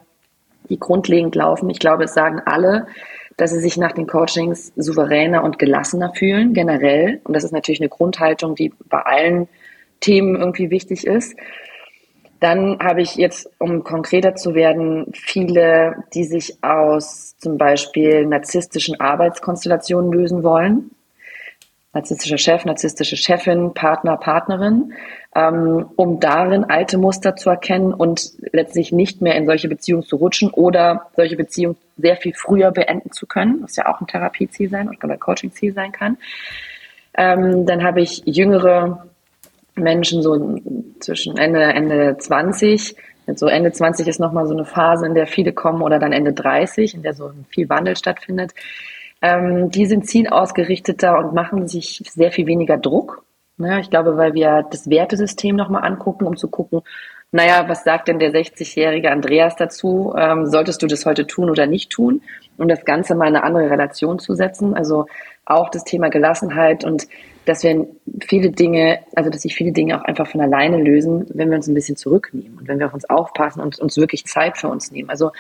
die 0.68 0.78
grundlegend 0.78 1.34
laufen. 1.34 1.70
Ich 1.70 1.78
glaube, 1.78 2.04
es 2.04 2.14
sagen 2.14 2.42
alle, 2.44 2.86
dass 3.36 3.50
sie 3.50 3.60
sich 3.60 3.76
nach 3.76 3.92
den 3.92 4.06
Coachings 4.06 4.72
souveräner 4.76 5.44
und 5.44 5.58
gelassener 5.58 6.12
fühlen, 6.14 6.52
generell. 6.52 7.20
Und 7.24 7.34
das 7.34 7.44
ist 7.44 7.52
natürlich 7.52 7.80
eine 7.80 7.88
Grundhaltung, 7.88 8.54
die 8.54 8.72
bei 8.88 9.00
allen 9.00 9.48
Themen 10.00 10.36
irgendwie 10.36 10.70
wichtig 10.70 11.06
ist. 11.06 11.36
Dann 12.40 12.78
habe 12.80 13.00
ich 13.00 13.16
jetzt, 13.16 13.50
um 13.58 13.82
konkreter 13.82 14.34
zu 14.34 14.54
werden, 14.54 15.06
viele, 15.14 16.04
die 16.14 16.24
sich 16.24 16.62
aus 16.62 17.36
zum 17.38 17.56
Beispiel 17.56 18.26
narzisstischen 18.26 19.00
Arbeitskonstellationen 19.00 20.12
lösen 20.12 20.42
wollen. 20.42 20.90
Narzisstischer 21.94 22.36
Chef, 22.36 22.66
narzisstische 22.66 23.16
Chefin, 23.16 23.72
Partner, 23.72 24.18
Partnerin, 24.18 24.92
ähm, 25.34 25.86
um 25.96 26.20
darin 26.20 26.64
alte 26.64 26.98
Muster 26.98 27.36
zu 27.36 27.48
erkennen 27.48 27.94
und 27.94 28.32
letztlich 28.52 28.92
nicht 28.92 29.22
mehr 29.22 29.34
in 29.34 29.46
solche 29.46 29.68
Beziehungen 29.68 30.02
zu 30.02 30.16
rutschen 30.16 30.50
oder 30.50 31.06
solche 31.16 31.36
Beziehungen 31.36 31.78
sehr 31.96 32.16
viel 32.16 32.34
früher 32.34 32.70
beenden 32.70 33.12
zu 33.12 33.26
können, 33.26 33.62
was 33.62 33.76
ja 33.76 33.86
auch 33.86 33.98
ein 34.02 34.06
Therapieziel 34.06 34.68
sein 34.68 34.90
oder 34.90 35.14
ein 35.14 35.18
Coachingziel 35.18 35.72
sein 35.72 35.92
kann. 35.92 36.18
Ähm, 37.14 37.64
dann 37.64 37.82
habe 37.82 38.02
ich 38.02 38.22
jüngere 38.26 39.06
Menschen 39.76 40.22
so 40.22 40.58
zwischen 41.00 41.36
Ende, 41.36 41.62
Ende 41.62 42.16
20. 42.18 42.96
So 43.34 43.46
Ende 43.46 43.72
20 43.72 44.06
ist 44.08 44.20
nochmal 44.20 44.46
so 44.46 44.54
eine 44.54 44.64
Phase, 44.64 45.06
in 45.06 45.14
der 45.14 45.26
viele 45.26 45.52
kommen 45.52 45.82
oder 45.82 45.98
dann 45.98 46.12
Ende 46.12 46.32
30, 46.32 46.94
in 46.94 47.02
der 47.02 47.14
so 47.14 47.30
viel 47.48 47.68
Wandel 47.68 47.96
stattfindet. 47.96 48.52
Ähm, 49.22 49.70
die 49.70 49.86
sind 49.86 50.06
zielausgerichteter 50.06 51.18
und 51.18 51.34
machen 51.34 51.68
sich 51.68 52.02
sehr 52.08 52.32
viel 52.32 52.46
weniger 52.46 52.76
Druck. 52.76 53.24
Ja, 53.58 53.78
ich 53.78 53.90
glaube, 53.90 54.16
weil 54.16 54.34
wir 54.34 54.66
das 54.70 54.88
Wertesystem 54.90 55.56
nochmal 55.56 55.84
angucken, 55.84 56.26
um 56.26 56.36
zu 56.36 56.48
gucken, 56.48 56.82
naja, 57.32 57.68
was 57.68 57.84
sagt 57.84 58.08
denn 58.08 58.18
der 58.18 58.32
60-jährige 58.32 59.10
Andreas 59.10 59.56
dazu? 59.56 60.14
Ähm, 60.16 60.46
solltest 60.46 60.82
du 60.82 60.86
das 60.86 61.06
heute 61.06 61.26
tun 61.26 61.50
oder 61.50 61.66
nicht 61.66 61.90
tun? 61.90 62.22
Um 62.56 62.68
das 62.68 62.84
Ganze 62.84 63.14
mal 63.14 63.26
in 63.28 63.34
eine 63.34 63.44
andere 63.44 63.68
Relation 63.70 64.18
zu 64.18 64.34
setzen. 64.34 64.74
Also 64.74 65.06
auch 65.44 65.68
das 65.70 65.84
Thema 65.84 66.08
Gelassenheit 66.08 66.84
und 66.84 67.08
dass 67.46 67.62
wir 67.62 67.86
viele 68.20 68.50
Dinge, 68.50 69.00
also 69.14 69.30
dass 69.30 69.42
sich 69.42 69.54
viele 69.54 69.72
Dinge 69.72 69.98
auch 69.98 70.04
einfach 70.04 70.26
von 70.26 70.40
alleine 70.40 70.82
lösen, 70.82 71.26
wenn 71.32 71.48
wir 71.48 71.56
uns 71.56 71.66
ein 71.66 71.74
bisschen 71.74 71.96
zurücknehmen 71.96 72.58
und 72.58 72.68
wenn 72.68 72.78
wir 72.78 72.86
auf 72.86 72.94
uns 72.94 73.08
aufpassen 73.08 73.60
und 73.60 73.78
uns 73.78 73.96
wirklich 73.96 74.26
Zeit 74.26 74.58
für 74.58 74.68
uns 74.68 74.90
nehmen. 74.90 75.08
Also 75.08 75.30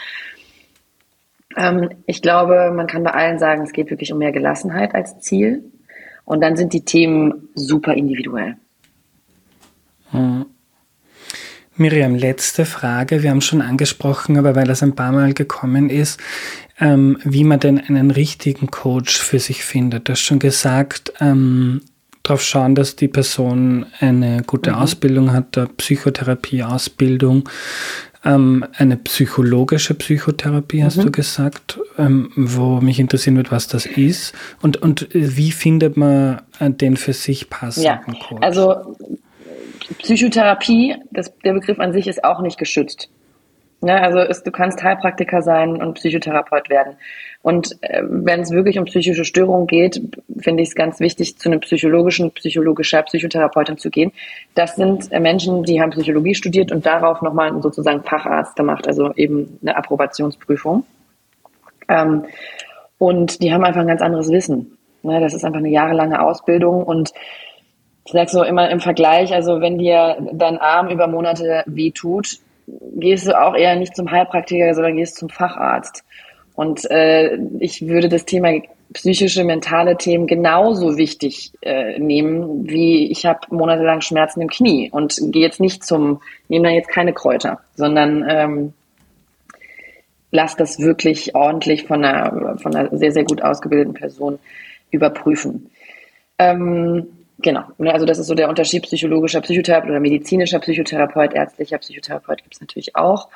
ähm, 1.56 1.90
ich 2.06 2.22
glaube, 2.22 2.72
man 2.74 2.86
kann 2.86 3.02
bei 3.02 3.12
allen 3.12 3.38
sagen, 3.38 3.62
es 3.62 3.72
geht 3.72 3.90
wirklich 3.90 4.12
um 4.12 4.18
mehr 4.18 4.32
Gelassenheit 4.32 4.94
als 4.94 5.20
Ziel. 5.20 5.64
Und 6.24 6.40
dann 6.40 6.56
sind 6.56 6.72
die 6.72 6.84
Themen 6.84 7.48
super 7.54 7.94
individuell. 7.94 8.56
Hm. 10.10 10.46
Miriam, 11.76 12.14
letzte 12.14 12.64
Frage. 12.64 13.22
Wir 13.22 13.30
haben 13.30 13.42
schon 13.42 13.60
angesprochen, 13.60 14.38
aber 14.38 14.56
weil 14.56 14.66
das 14.66 14.82
ein 14.82 14.94
paar 14.94 15.12
Mal 15.12 15.34
gekommen 15.34 15.90
ist, 15.90 16.20
ähm, 16.80 17.18
wie 17.22 17.44
man 17.44 17.60
denn 17.60 17.78
einen 17.78 18.10
richtigen 18.10 18.68
Coach 18.68 19.18
für 19.18 19.38
sich 19.38 19.64
findet. 19.64 20.08
Du 20.08 20.12
hast 20.12 20.20
schon 20.20 20.38
gesagt, 20.38 21.12
ähm, 21.20 21.82
darauf 22.26 22.42
schauen, 22.42 22.74
dass 22.74 22.96
die 22.96 23.08
Person 23.08 23.86
eine 24.00 24.42
gute 24.46 24.70
mhm. 24.70 24.76
Ausbildung 24.76 25.32
hat, 25.32 25.56
eine 25.56 25.68
Psychotherapie-Ausbildung. 25.68 27.48
ähm, 28.24 28.66
eine 28.76 28.96
psychologische 28.96 29.94
Psychotherapie, 29.94 30.82
hast 30.82 30.96
mhm. 30.96 31.02
du 31.02 31.10
gesagt, 31.12 31.78
ähm, 31.96 32.32
wo 32.34 32.80
mich 32.80 32.98
interessieren 32.98 33.36
wird, 33.36 33.52
was 33.52 33.68
das 33.68 33.86
ist 33.86 34.34
und, 34.62 34.78
und 34.82 35.08
wie 35.12 35.52
findet 35.52 35.96
man 35.96 36.42
äh, 36.58 36.70
den 36.70 36.96
für 36.96 37.12
sich 37.12 37.48
passenden 37.48 37.86
ja, 37.86 38.20
Coach? 38.28 38.42
Also 38.42 38.96
Psychotherapie, 39.98 40.96
das, 41.12 41.32
der 41.44 41.52
Begriff 41.52 41.78
an 41.78 41.92
sich 41.92 42.08
ist 42.08 42.24
auch 42.24 42.40
nicht 42.40 42.58
geschützt. 42.58 43.08
Ja, 43.82 43.98
also 43.98 44.20
ist, 44.20 44.46
du 44.46 44.50
kannst 44.50 44.82
Heilpraktiker 44.82 45.42
sein 45.42 45.82
und 45.82 45.94
Psychotherapeut 45.94 46.70
werden. 46.70 46.96
Und 47.42 47.76
äh, 47.82 48.02
wenn 48.04 48.40
es 48.40 48.50
wirklich 48.50 48.78
um 48.78 48.86
psychische 48.86 49.24
Störungen 49.24 49.66
geht, 49.66 50.00
finde 50.38 50.62
ich 50.62 50.70
es 50.70 50.74
ganz 50.74 50.98
wichtig, 50.98 51.38
zu 51.38 51.50
einem 51.50 51.60
psychologischen, 51.60 52.32
psychologischer 52.32 53.02
Psychotherapeutin 53.02 53.76
zu 53.76 53.90
gehen. 53.90 54.12
Das 54.54 54.76
sind 54.76 55.12
äh, 55.12 55.20
Menschen, 55.20 55.62
die 55.62 55.80
haben 55.80 55.90
Psychologie 55.90 56.34
studiert 56.34 56.72
und 56.72 56.86
darauf 56.86 57.20
nochmal 57.22 57.62
sozusagen 57.62 58.02
Facharzt 58.02 58.56
gemacht, 58.56 58.88
also 58.88 59.12
eben 59.14 59.58
eine 59.62 59.76
Approbationsprüfung. 59.76 60.84
Ähm, 61.88 62.24
und 62.98 63.42
die 63.42 63.52
haben 63.52 63.62
einfach 63.62 63.82
ein 63.82 63.88
ganz 63.88 64.00
anderes 64.00 64.30
Wissen. 64.30 64.78
Ne, 65.02 65.20
das 65.20 65.34
ist 65.34 65.44
einfach 65.44 65.60
eine 65.60 65.68
jahrelange 65.68 66.20
Ausbildung 66.20 66.82
und 66.82 67.12
ich 68.06 68.12
sage 68.12 68.30
so 68.30 68.42
immer 68.42 68.70
im 68.70 68.80
Vergleich, 68.80 69.34
also 69.34 69.60
wenn 69.60 69.78
dir 69.78 70.16
dein 70.32 70.58
Arm 70.58 70.88
über 70.88 71.06
Monate 71.06 71.64
wehtut, 71.66 72.38
gehst 72.66 73.26
du 73.26 73.40
auch 73.40 73.54
eher 73.54 73.76
nicht 73.76 73.94
zum 73.94 74.10
Heilpraktiker, 74.10 74.74
sondern 74.74 74.96
gehst 74.96 75.16
zum 75.16 75.28
Facharzt. 75.28 76.04
Und 76.54 76.90
äh, 76.90 77.36
ich 77.60 77.86
würde 77.86 78.08
das 78.08 78.24
Thema 78.24 78.50
psychische, 78.92 79.44
mentale 79.44 79.96
Themen 79.96 80.26
genauso 80.26 80.96
wichtig 80.96 81.52
äh, 81.60 81.98
nehmen, 81.98 82.68
wie 82.68 83.10
ich 83.10 83.26
habe 83.26 83.40
monatelang 83.50 84.00
Schmerzen 84.00 84.40
im 84.40 84.48
Knie 84.48 84.90
und 84.90 85.18
gehe 85.32 85.42
jetzt 85.42 85.60
nicht 85.60 85.84
zum, 85.84 86.20
nehme 86.48 86.68
da 86.68 86.74
jetzt 86.74 86.88
keine 86.88 87.12
Kräuter, 87.12 87.60
sondern 87.74 88.24
ähm, 88.28 88.72
lass 90.30 90.56
das 90.56 90.78
wirklich 90.80 91.34
ordentlich 91.34 91.84
von 91.84 92.04
einer, 92.04 92.58
von 92.58 92.74
einer 92.74 92.96
sehr, 92.96 93.12
sehr 93.12 93.24
gut 93.24 93.42
ausgebildeten 93.42 93.94
Person 93.94 94.38
überprüfen. 94.90 95.70
Ähm, 96.38 97.08
Genau, 97.38 97.64
ne, 97.78 97.92
also 97.92 98.06
das 98.06 98.18
ist 98.18 98.28
so 98.28 98.34
der 98.34 98.48
Unterschied 98.48 98.82
psychologischer 98.84 99.42
Psychotherapeut 99.42 99.90
oder 99.90 100.00
medizinischer 100.00 100.58
Psychotherapeut, 100.58 101.34
ärztlicher 101.34 101.78
Psychotherapeut 101.78 102.42
gibt 102.42 102.54
es 102.54 102.60
natürlich 102.60 102.96
auch. 102.96 103.28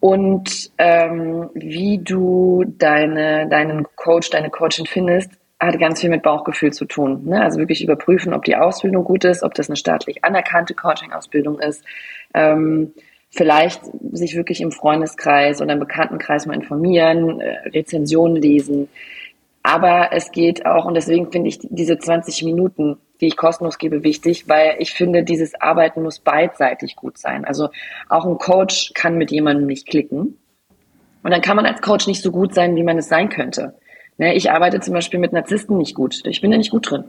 Und 0.00 0.70
ähm, 0.78 1.50
wie 1.54 1.98
du 1.98 2.64
deine, 2.66 3.48
deinen 3.48 3.86
Coach, 3.96 4.30
deine 4.30 4.50
Coachin 4.50 4.86
findest, 4.86 5.30
hat 5.60 5.78
ganz 5.80 6.00
viel 6.00 6.10
mit 6.10 6.22
Bauchgefühl 6.22 6.72
zu 6.72 6.84
tun. 6.84 7.24
Ne? 7.24 7.42
Also 7.42 7.58
wirklich 7.58 7.82
überprüfen, 7.82 8.32
ob 8.32 8.44
die 8.44 8.54
Ausbildung 8.54 9.04
gut 9.04 9.24
ist, 9.24 9.42
ob 9.42 9.54
das 9.54 9.68
eine 9.68 9.76
staatlich 9.76 10.24
anerkannte 10.24 10.74
Coaching-Ausbildung 10.74 11.58
ist. 11.58 11.84
Ähm, 12.32 12.92
vielleicht 13.30 13.82
sich 14.12 14.36
wirklich 14.36 14.60
im 14.60 14.70
Freundeskreis 14.70 15.60
oder 15.60 15.72
im 15.72 15.80
Bekanntenkreis 15.80 16.46
mal 16.46 16.54
informieren, 16.54 17.40
äh, 17.40 17.68
Rezensionen 17.70 18.36
lesen. 18.36 18.88
Aber 19.64 20.10
es 20.12 20.30
geht 20.30 20.64
auch, 20.64 20.84
und 20.84 20.94
deswegen 20.94 21.30
finde 21.32 21.48
ich 21.48 21.58
diese 21.62 21.98
20 21.98 22.44
Minuten 22.44 22.96
die 23.20 23.26
ich 23.26 23.36
kostenlos 23.36 23.78
gebe, 23.78 24.02
wichtig, 24.02 24.48
weil 24.48 24.76
ich 24.78 24.92
finde, 24.92 25.22
dieses 25.22 25.60
Arbeiten 25.60 26.02
muss 26.02 26.18
beidseitig 26.18 26.96
gut 26.96 27.18
sein. 27.18 27.44
Also 27.44 27.68
auch 28.08 28.24
ein 28.24 28.38
Coach 28.38 28.92
kann 28.94 29.16
mit 29.16 29.30
jemandem 29.30 29.66
nicht 29.66 29.86
klicken. 29.86 30.38
Und 31.22 31.30
dann 31.30 31.40
kann 31.40 31.56
man 31.56 31.66
als 31.66 31.82
Coach 31.82 32.06
nicht 32.06 32.22
so 32.22 32.30
gut 32.30 32.54
sein, 32.54 32.76
wie 32.76 32.82
man 32.82 32.98
es 32.98 33.08
sein 33.08 33.28
könnte. 33.28 33.74
Ne, 34.18 34.34
ich 34.34 34.50
arbeite 34.50 34.80
zum 34.80 34.94
Beispiel 34.94 35.20
mit 35.20 35.32
Narzissten 35.32 35.76
nicht 35.76 35.94
gut. 35.94 36.22
Ich 36.24 36.40
bin 36.40 36.50
da 36.50 36.56
nicht 36.56 36.70
gut 36.70 36.90
drin. 36.90 37.04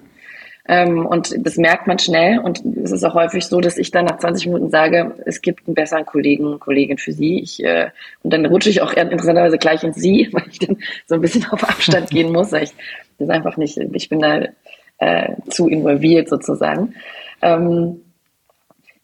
Ähm, 0.68 1.08
und 1.08 1.34
das 1.44 1.58
merkt 1.58 1.88
man 1.88 1.98
schnell. 1.98 2.38
Und 2.40 2.64
es 2.84 2.92
ist 2.92 3.04
auch 3.04 3.16
häufig 3.16 3.46
so, 3.48 3.60
dass 3.60 3.80
ich 3.80 3.90
dann 3.90 4.06
nach 4.06 4.20
20 4.20 4.46
Minuten 4.46 4.70
sage, 4.70 5.16
es 5.26 5.42
gibt 5.42 5.68
einen 5.68 5.74
besseren 5.74 6.06
Kollegen, 6.06 6.60
Kollegin 6.60 7.00
für 7.00 7.12
Sie. 7.12 7.40
Ich, 7.40 7.64
äh, 7.64 7.90
und 8.22 8.32
dann 8.32 8.46
rutsche 8.46 8.70
ich 8.70 8.82
auch 8.82 8.94
interessanterweise 8.94 9.58
gleich 9.58 9.84
in 9.84 9.94
Sie, 9.94 10.30
weil 10.34 10.44
ich 10.52 10.60
dann 10.60 10.78
so 11.08 11.16
ein 11.16 11.22
bisschen 11.22 11.46
auf 11.50 11.64
Abstand 11.64 12.12
gehen 12.12 12.32
muss. 12.32 12.54
Ich, 12.54 12.72
das 13.18 13.28
ist 13.28 13.32
einfach 13.32 13.58
nicht, 13.58 13.78
ich 13.78 14.10
bin 14.10 14.20
da 14.20 14.44
äh, 15.00 15.34
zu 15.50 15.68
involviert 15.68 16.30
sozusagen. 16.30 16.94
Ähm, 17.42 18.02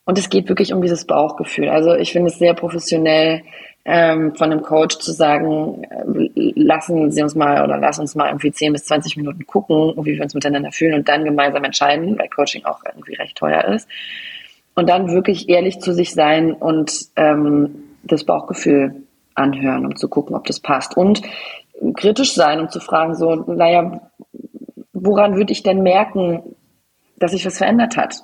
und 0.05 0.19
es 0.19 0.29
geht 0.29 0.47
wirklich 0.49 0.71
um 0.71 0.81
dieses 0.81 1.05
Bauchgefühl. 1.05 1.69
Also 1.69 1.95
ich 1.95 2.11
finde 2.11 2.29
es 2.29 2.37
sehr 2.37 2.53
professionell 2.53 3.41
ähm, 3.85 4.35
von 4.35 4.51
einem 4.51 4.61
Coach 4.61 4.97
zu 4.97 5.11
sagen, 5.11 5.83
äh, 5.83 6.51
lassen 6.55 7.11
Sie 7.11 7.21
uns 7.21 7.35
mal 7.35 7.63
oder 7.63 7.77
lass 7.77 7.99
uns 7.99 8.15
mal 8.15 8.27
irgendwie 8.27 8.51
10 8.51 8.73
bis 8.73 8.85
20 8.85 9.17
Minuten 9.17 9.45
gucken, 9.45 9.93
wie 10.03 10.15
wir 10.15 10.23
uns 10.23 10.33
miteinander 10.33 10.71
fühlen 10.71 10.95
und 10.95 11.07
dann 11.07 11.23
gemeinsam 11.23 11.63
entscheiden, 11.63 12.17
weil 12.17 12.29
Coaching 12.29 12.65
auch 12.65 12.81
irgendwie 12.85 13.15
recht 13.15 13.37
teuer 13.37 13.63
ist. 13.65 13.87
Und 14.75 14.89
dann 14.89 15.11
wirklich 15.11 15.49
ehrlich 15.49 15.79
zu 15.79 15.93
sich 15.93 16.13
sein 16.13 16.51
und 16.51 16.91
ähm, 17.15 17.75
das 18.03 18.23
Bauchgefühl 18.25 19.03
anhören, 19.33 19.85
um 19.85 19.95
zu 19.95 20.09
gucken, 20.09 20.35
ob 20.35 20.45
das 20.45 20.59
passt. 20.59 20.97
Und 20.97 21.21
kritisch 21.95 22.33
sein, 22.33 22.59
um 22.59 22.69
zu 22.69 22.79
fragen, 22.79 23.15
so, 23.15 23.35
naja, 23.35 24.01
woran 24.95 25.35
würde 25.35 25.51
ich 25.51 25.61
denn 25.61 25.83
merken, 25.83 26.55
dass 27.17 27.31
sich 27.31 27.45
was 27.45 27.57
verändert 27.57 27.97
hat? 27.97 28.21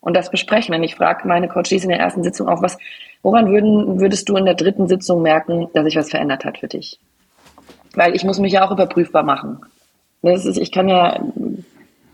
Und 0.00 0.16
das 0.16 0.30
besprechen. 0.30 0.72
Wenn 0.74 0.82
ich 0.82 0.94
frage 0.94 1.26
meine 1.26 1.48
Coaches 1.48 1.82
in 1.82 1.88
der 1.88 1.98
ersten 1.98 2.22
Sitzung 2.22 2.48
auch, 2.48 2.62
was, 2.62 2.78
woran 3.22 3.50
würden, 3.50 4.00
würdest 4.00 4.28
du 4.28 4.36
in 4.36 4.44
der 4.44 4.54
dritten 4.54 4.88
Sitzung 4.88 5.22
merken, 5.22 5.68
dass 5.74 5.84
sich 5.84 5.96
was 5.96 6.10
verändert 6.10 6.44
hat 6.44 6.58
für 6.58 6.68
dich? 6.68 6.98
Weil 7.94 8.14
ich 8.14 8.24
muss 8.24 8.38
mich 8.38 8.52
ja 8.52 8.66
auch 8.66 8.70
überprüfbar 8.70 9.22
machen. 9.22 9.58
Das 10.22 10.44
ist, 10.44 10.58
ich 10.58 10.72
kann 10.72 10.88
ja, 10.88 11.20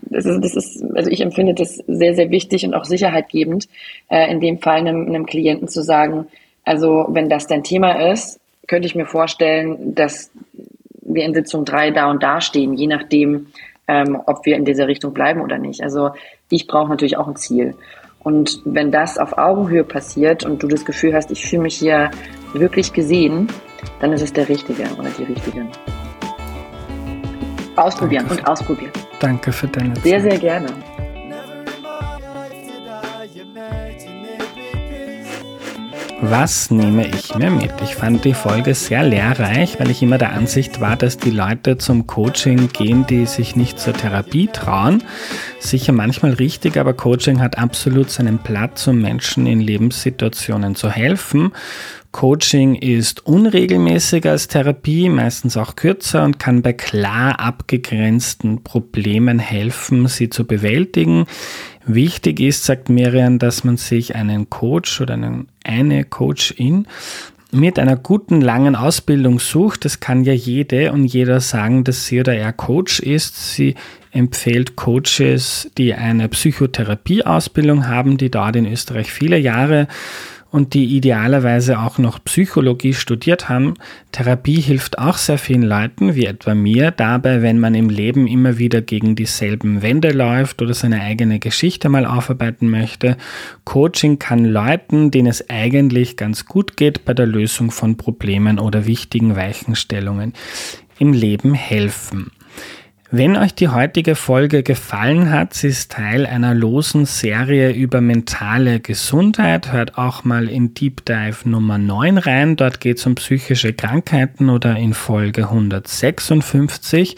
das 0.01 0.25
ist, 0.25 0.43
das 0.43 0.55
ist, 0.55 0.83
also 0.95 1.09
ich 1.09 1.21
empfinde 1.21 1.53
das 1.53 1.77
sehr, 1.87 2.15
sehr 2.15 2.29
wichtig 2.29 2.65
und 2.65 2.73
auch 2.73 2.85
sicherheitgebend, 2.85 3.67
äh, 4.09 4.31
in 4.31 4.39
dem 4.39 4.59
Fall 4.59 4.77
einem, 4.77 5.07
einem 5.07 5.25
Klienten 5.25 5.67
zu 5.67 5.83
sagen, 5.83 6.27
also 6.63 7.07
wenn 7.09 7.29
das 7.29 7.47
dein 7.47 7.63
Thema 7.63 8.11
ist, 8.11 8.39
könnte 8.67 8.87
ich 8.87 8.95
mir 8.95 9.05
vorstellen, 9.05 9.93
dass 9.95 10.31
wir 11.01 11.25
in 11.25 11.33
Sitzung 11.33 11.65
drei 11.65 11.91
da 11.91 12.09
und 12.09 12.23
da 12.23 12.41
stehen, 12.41 12.73
je 12.73 12.87
nachdem, 12.87 13.47
ähm, 13.87 14.21
ob 14.25 14.45
wir 14.45 14.55
in 14.55 14.65
dieser 14.65 14.87
Richtung 14.87 15.13
bleiben 15.13 15.41
oder 15.41 15.57
nicht. 15.57 15.83
Also 15.83 16.11
ich 16.49 16.67
brauche 16.67 16.89
natürlich 16.89 17.17
auch 17.17 17.27
ein 17.27 17.35
Ziel. 17.35 17.75
Und 18.19 18.61
wenn 18.63 18.91
das 18.91 19.17
auf 19.17 19.37
Augenhöhe 19.37 19.83
passiert 19.83 20.45
und 20.45 20.63
du 20.63 20.67
das 20.67 20.85
Gefühl 20.85 21.13
hast, 21.13 21.29
ich 21.31 21.45
fühle 21.45 21.63
mich 21.63 21.75
hier 21.75 22.09
wirklich 22.53 22.93
gesehen, 22.93 23.47
dann 23.99 24.13
ist 24.13 24.21
es 24.21 24.31
der 24.31 24.47
Richtige 24.47 24.83
oder 24.97 25.09
die 25.17 25.23
Richtige. 25.23 25.67
Ausprobieren 27.75 28.25
Danke. 28.27 28.43
und 28.43 28.47
ausprobieren. 28.47 28.91
Danke 29.19 29.51
für 29.51 29.67
deine 29.67 29.93
Zeit. 29.95 30.03
Sehr, 30.03 30.21
sehr 30.21 30.37
gerne. 30.37 30.67
Was 36.25 36.71
nehme 36.71 37.05
ich 37.05 37.35
mir 37.35 37.51
mit? 37.51 37.73
Ich 37.83 37.95
fand 37.95 38.23
die 38.23 38.33
Folge 38.33 38.75
sehr 38.75 39.03
lehrreich, 39.03 39.77
weil 39.77 39.89
ich 39.89 40.01
immer 40.01 40.17
der 40.17 40.31
Ansicht 40.31 40.79
war, 40.79 40.95
dass 40.95 41.17
die 41.17 41.31
Leute 41.31 41.77
zum 41.77 42.07
Coaching 42.07 42.69
gehen, 42.71 43.05
die 43.05 43.25
sich 43.25 43.57
nicht 43.57 43.77
zur 43.77 43.91
Therapie 43.91 44.47
trauen. 44.47 45.03
Sicher 45.59 45.91
manchmal 45.91 46.31
richtig, 46.31 46.77
aber 46.77 46.93
Coaching 46.93 47.41
hat 47.41 47.57
absolut 47.57 48.09
seinen 48.09 48.39
Platz, 48.39 48.87
um 48.87 49.01
Menschen 49.01 49.45
in 49.45 49.59
Lebenssituationen 49.59 50.75
zu 50.75 50.89
helfen. 50.89 51.51
Coaching 52.13 52.75
ist 52.75 53.25
unregelmäßiger 53.25 54.31
als 54.31 54.47
Therapie, 54.47 55.09
meistens 55.09 55.57
auch 55.57 55.75
kürzer 55.75 56.23
und 56.23 56.37
kann 56.37 56.61
bei 56.61 56.71
klar 56.71 57.39
abgegrenzten 57.39 58.63
Problemen 58.63 59.39
helfen, 59.39 60.07
sie 60.07 60.29
zu 60.29 60.45
bewältigen. 60.45 61.25
Wichtig 61.85 62.39
ist, 62.39 62.63
sagt 62.63 62.87
Miriam, 62.87 63.39
dass 63.39 63.63
man 63.65 63.77
sich 63.77 64.15
einen 64.15 64.49
Coach 64.49 65.01
oder 65.01 65.15
einen, 65.15 65.47
eine 65.63 66.03
Coachin 66.03 66.87
mit 67.51 67.77
einer 67.77 67.95
guten 67.95 68.41
langen 68.41 68.75
Ausbildung 68.75 69.39
sucht. 69.39 69.85
Das 69.85 69.99
kann 69.99 70.23
ja 70.23 70.33
jede 70.33 70.91
und 70.91 71.05
jeder 71.05 71.39
sagen, 71.39 71.83
dass 71.83 72.07
sie 72.07 72.19
oder 72.19 72.33
er 72.35 72.51
Coach 72.51 72.99
ist. 72.99 73.53
Sie 73.53 73.75
empfiehlt 74.11 74.75
Coaches, 74.75 75.69
die 75.77 75.93
eine 75.93 76.29
Psychotherapieausbildung 76.29 77.87
haben, 77.87 78.17
die 78.17 78.31
dort 78.31 78.55
in 78.55 78.65
Österreich 78.65 79.11
viele 79.11 79.37
Jahre 79.37 79.87
und 80.53 80.75
die 80.75 80.95
idealerweise 80.95 81.79
auch 81.79 81.97
noch 81.97 82.23
Psychologie 82.23 82.93
studiert 82.93 83.49
haben. 83.49 83.73
Therapie 84.11 84.61
hilft 84.61 84.99
auch 84.99 85.17
sehr 85.17 85.39
vielen 85.39 85.63
Leuten, 85.63 86.13
wie 86.13 86.27
etwa 86.27 86.53
mir, 86.53 86.91
dabei, 86.91 87.41
wenn 87.41 87.57
man 87.57 87.73
im 87.73 87.89
Leben 87.89 88.27
immer 88.27 88.59
wieder 88.59 88.81
gegen 88.81 89.15
dieselben 89.15 89.81
Wände 89.81 90.11
läuft 90.11 90.61
oder 90.61 90.75
seine 90.75 91.01
eigene 91.01 91.39
Geschichte 91.39 91.89
mal 91.89 92.05
aufarbeiten 92.05 92.69
möchte. 92.69 93.17
Coaching 93.63 94.19
kann 94.19 94.45
Leuten, 94.45 95.09
denen 95.09 95.25
es 95.27 95.49
eigentlich 95.49 96.17
ganz 96.17 96.45
gut 96.45 96.77
geht 96.77 97.03
bei 97.03 97.15
der 97.15 97.25
Lösung 97.25 97.71
von 97.71 97.97
Problemen 97.97 98.59
oder 98.59 98.85
wichtigen 98.85 99.35
Weichenstellungen 99.35 100.33
im 100.99 101.13
Leben 101.13 101.55
helfen. 101.55 102.29
Wenn 103.15 103.37
euch 103.37 103.53
die 103.53 103.67
heutige 103.67 104.15
Folge 104.15 104.63
gefallen 104.63 105.29
hat, 105.29 105.53
sie 105.53 105.67
ist 105.67 105.91
Teil 105.91 106.25
einer 106.25 106.55
losen 106.55 107.05
Serie 107.05 107.71
über 107.71 108.01
mentale 108.01 108.79
Gesundheit. 108.79 109.71
Hört 109.71 109.99
auch 109.99 110.23
mal 110.23 110.49
in 110.49 110.73
Deep 110.73 111.05
Dive 111.05 111.47
Nummer 111.47 111.77
9 111.77 112.17
rein. 112.17 112.55
Dort 112.55 112.79
geht 112.79 112.97
es 112.97 113.05
um 113.05 113.13
psychische 113.13 113.71
Krankheiten 113.71 114.49
oder 114.49 114.77
in 114.77 114.95
Folge 114.95 115.43
156. 115.43 117.15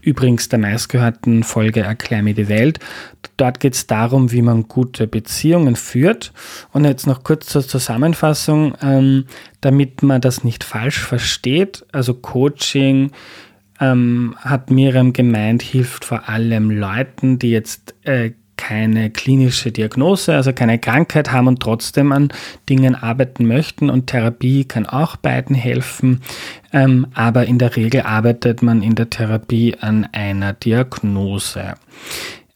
Übrigens 0.00 0.48
der 0.48 0.60
meistgehörten 0.60 1.42
Folge 1.42 1.80
Erklär 1.80 2.22
mir 2.22 2.32
die 2.32 2.48
Welt. 2.48 2.78
Dort 3.36 3.60
geht 3.60 3.74
es 3.74 3.86
darum, 3.86 4.32
wie 4.32 4.40
man 4.40 4.66
gute 4.66 5.06
Beziehungen 5.06 5.76
führt. 5.76 6.32
Und 6.72 6.86
jetzt 6.86 7.06
noch 7.06 7.22
kurz 7.22 7.48
zur 7.48 7.68
Zusammenfassung, 7.68 8.78
ähm, 8.80 9.26
damit 9.60 10.02
man 10.02 10.22
das 10.22 10.42
nicht 10.42 10.64
falsch 10.64 11.00
versteht. 11.00 11.84
Also 11.92 12.14
Coaching 12.14 13.10
ähm, 13.80 14.36
hat 14.38 14.70
Miriam 14.70 15.12
gemeint, 15.12 15.62
hilft 15.62 16.04
vor 16.04 16.28
allem 16.28 16.70
Leuten, 16.70 17.38
die 17.38 17.50
jetzt 17.50 17.94
äh, 18.04 18.32
keine 18.56 19.10
klinische 19.10 19.72
Diagnose, 19.72 20.34
also 20.34 20.52
keine 20.52 20.78
Krankheit 20.78 21.32
haben 21.32 21.48
und 21.48 21.60
trotzdem 21.60 22.12
an 22.12 22.28
Dingen 22.68 22.94
arbeiten 22.94 23.46
möchten. 23.46 23.90
Und 23.90 24.06
Therapie 24.06 24.64
kann 24.64 24.86
auch 24.86 25.16
beiden 25.16 25.56
helfen. 25.56 26.22
Ähm, 26.72 27.06
aber 27.14 27.46
in 27.46 27.58
der 27.58 27.76
Regel 27.76 28.02
arbeitet 28.02 28.62
man 28.62 28.82
in 28.82 28.94
der 28.94 29.10
Therapie 29.10 29.76
an 29.80 30.08
einer 30.12 30.52
Diagnose. 30.52 31.74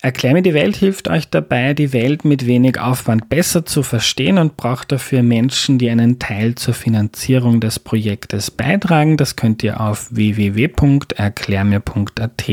Erklär 0.01 0.33
mir 0.33 0.43
die 0.43 0.55
Welt 0.55 0.77
hilft 0.77 1.09
euch 1.09 1.29
dabei, 1.29 1.75
die 1.75 1.93
Welt 1.93 2.25
mit 2.25 2.47
wenig 2.47 2.79
Aufwand 2.79 3.29
besser 3.29 3.67
zu 3.67 3.83
verstehen 3.83 4.39
und 4.39 4.57
braucht 4.57 4.93
dafür 4.93 5.25
Menschen, 5.25 5.79
die 5.79 5.91
einen 5.91 6.21
Teil 6.21 6.55
zur 6.55 6.75
Finanzierung 6.75 7.61
des 7.61 7.81
Projektes 7.81 8.53
beitragen. 8.53 9.17
Das 9.17 9.35
könnt 9.35 9.65
ihr 9.65 9.81
auf 9.81 10.15
www.erklärmir.at 10.15 12.45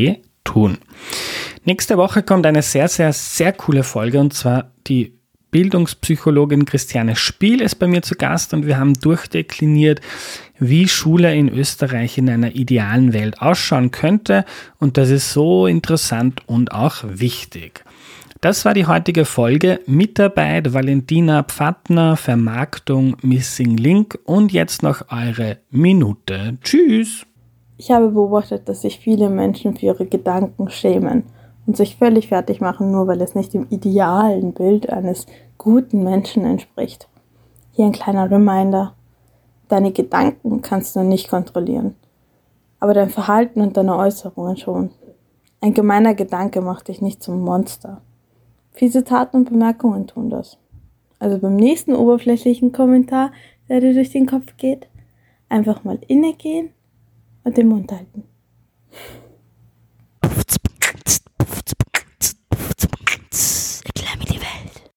tun. 0.43 0.79
Nächste 1.65 1.97
Woche 1.97 2.23
kommt 2.23 2.47
eine 2.47 2.63
sehr, 2.63 2.87
sehr, 2.87 3.13
sehr 3.13 3.53
coole 3.53 3.83
Folge 3.83 4.19
und 4.19 4.33
zwar 4.33 4.71
die 4.87 5.13
Bildungspsychologin 5.51 6.65
Christiane 6.65 7.15
Spiel 7.15 7.61
ist 7.61 7.75
bei 7.75 7.85
mir 7.87 8.01
zu 8.01 8.15
Gast 8.15 8.53
und 8.53 8.65
wir 8.65 8.77
haben 8.77 8.95
durchdekliniert, 8.95 10.01
wie 10.59 10.87
Schule 10.87 11.35
in 11.35 11.49
Österreich 11.49 12.17
in 12.17 12.29
einer 12.29 12.55
idealen 12.55 13.13
Welt 13.13 13.41
ausschauen 13.41 13.91
könnte 13.91 14.45
und 14.79 14.97
das 14.97 15.09
ist 15.09 15.33
so 15.33 15.67
interessant 15.67 16.41
und 16.47 16.71
auch 16.71 17.03
wichtig. 17.05 17.83
Das 18.41 18.63
war 18.63 18.73
die 18.73 18.85
heutige 18.85 19.25
Folge. 19.25 19.79
Mitarbeit 19.87 20.73
Valentina 20.73 21.43
Pfattner, 21.43 22.15
Vermarktung 22.15 23.17
Missing 23.23 23.77
Link 23.77 24.19
und 24.25 24.51
jetzt 24.51 24.83
noch 24.83 25.01
eure 25.09 25.57
Minute. 25.71 26.57
Tschüss! 26.61 27.25
Ich 27.77 27.91
habe 27.91 28.09
beobachtet, 28.09 28.69
dass 28.69 28.83
sich 28.83 28.99
viele 28.99 29.29
Menschen 29.29 29.75
für 29.75 29.87
ihre 29.87 30.05
Gedanken 30.05 30.69
schämen 30.69 31.23
und 31.65 31.75
sich 31.75 31.97
völlig 31.97 32.27
fertig 32.27 32.61
machen, 32.61 32.91
nur 32.91 33.07
weil 33.07 33.21
es 33.21 33.35
nicht 33.35 33.53
dem 33.53 33.67
idealen 33.69 34.53
Bild 34.53 34.89
eines 34.89 35.25
guten 35.57 36.03
Menschen 36.03 36.45
entspricht. 36.45 37.09
Hier 37.71 37.85
ein 37.85 37.91
kleiner 37.91 38.29
Reminder. 38.29 38.94
Deine 39.67 39.91
Gedanken 39.91 40.61
kannst 40.61 40.95
du 40.95 41.01
nicht 41.01 41.29
kontrollieren, 41.29 41.95
aber 42.79 42.93
dein 42.93 43.09
Verhalten 43.09 43.61
und 43.61 43.77
deine 43.77 43.97
Äußerungen 43.97 44.57
schon. 44.57 44.91
Ein 45.61 45.73
gemeiner 45.73 46.13
Gedanke 46.13 46.61
macht 46.61 46.87
dich 46.87 47.01
nicht 47.01 47.23
zum 47.23 47.41
Monster. 47.41 48.01
Fiese 48.71 49.03
Taten 49.03 49.37
und 49.37 49.49
Bemerkungen 49.49 50.05
tun 50.05 50.29
das. 50.29 50.57
Also 51.17 51.39
beim 51.39 51.55
nächsten 51.55 51.95
oberflächlichen 51.95 52.71
Kommentar, 52.71 53.31
der 53.69 53.79
dir 53.79 53.93
durch 53.93 54.11
den 54.11 54.27
Kopf 54.27 54.57
geht, 54.57 54.87
einfach 55.49 55.83
mal 55.83 55.97
innegehen 56.07 56.69
und 57.43 57.57
den 57.57 57.67
Mund 57.69 57.91
halten. 57.91 58.23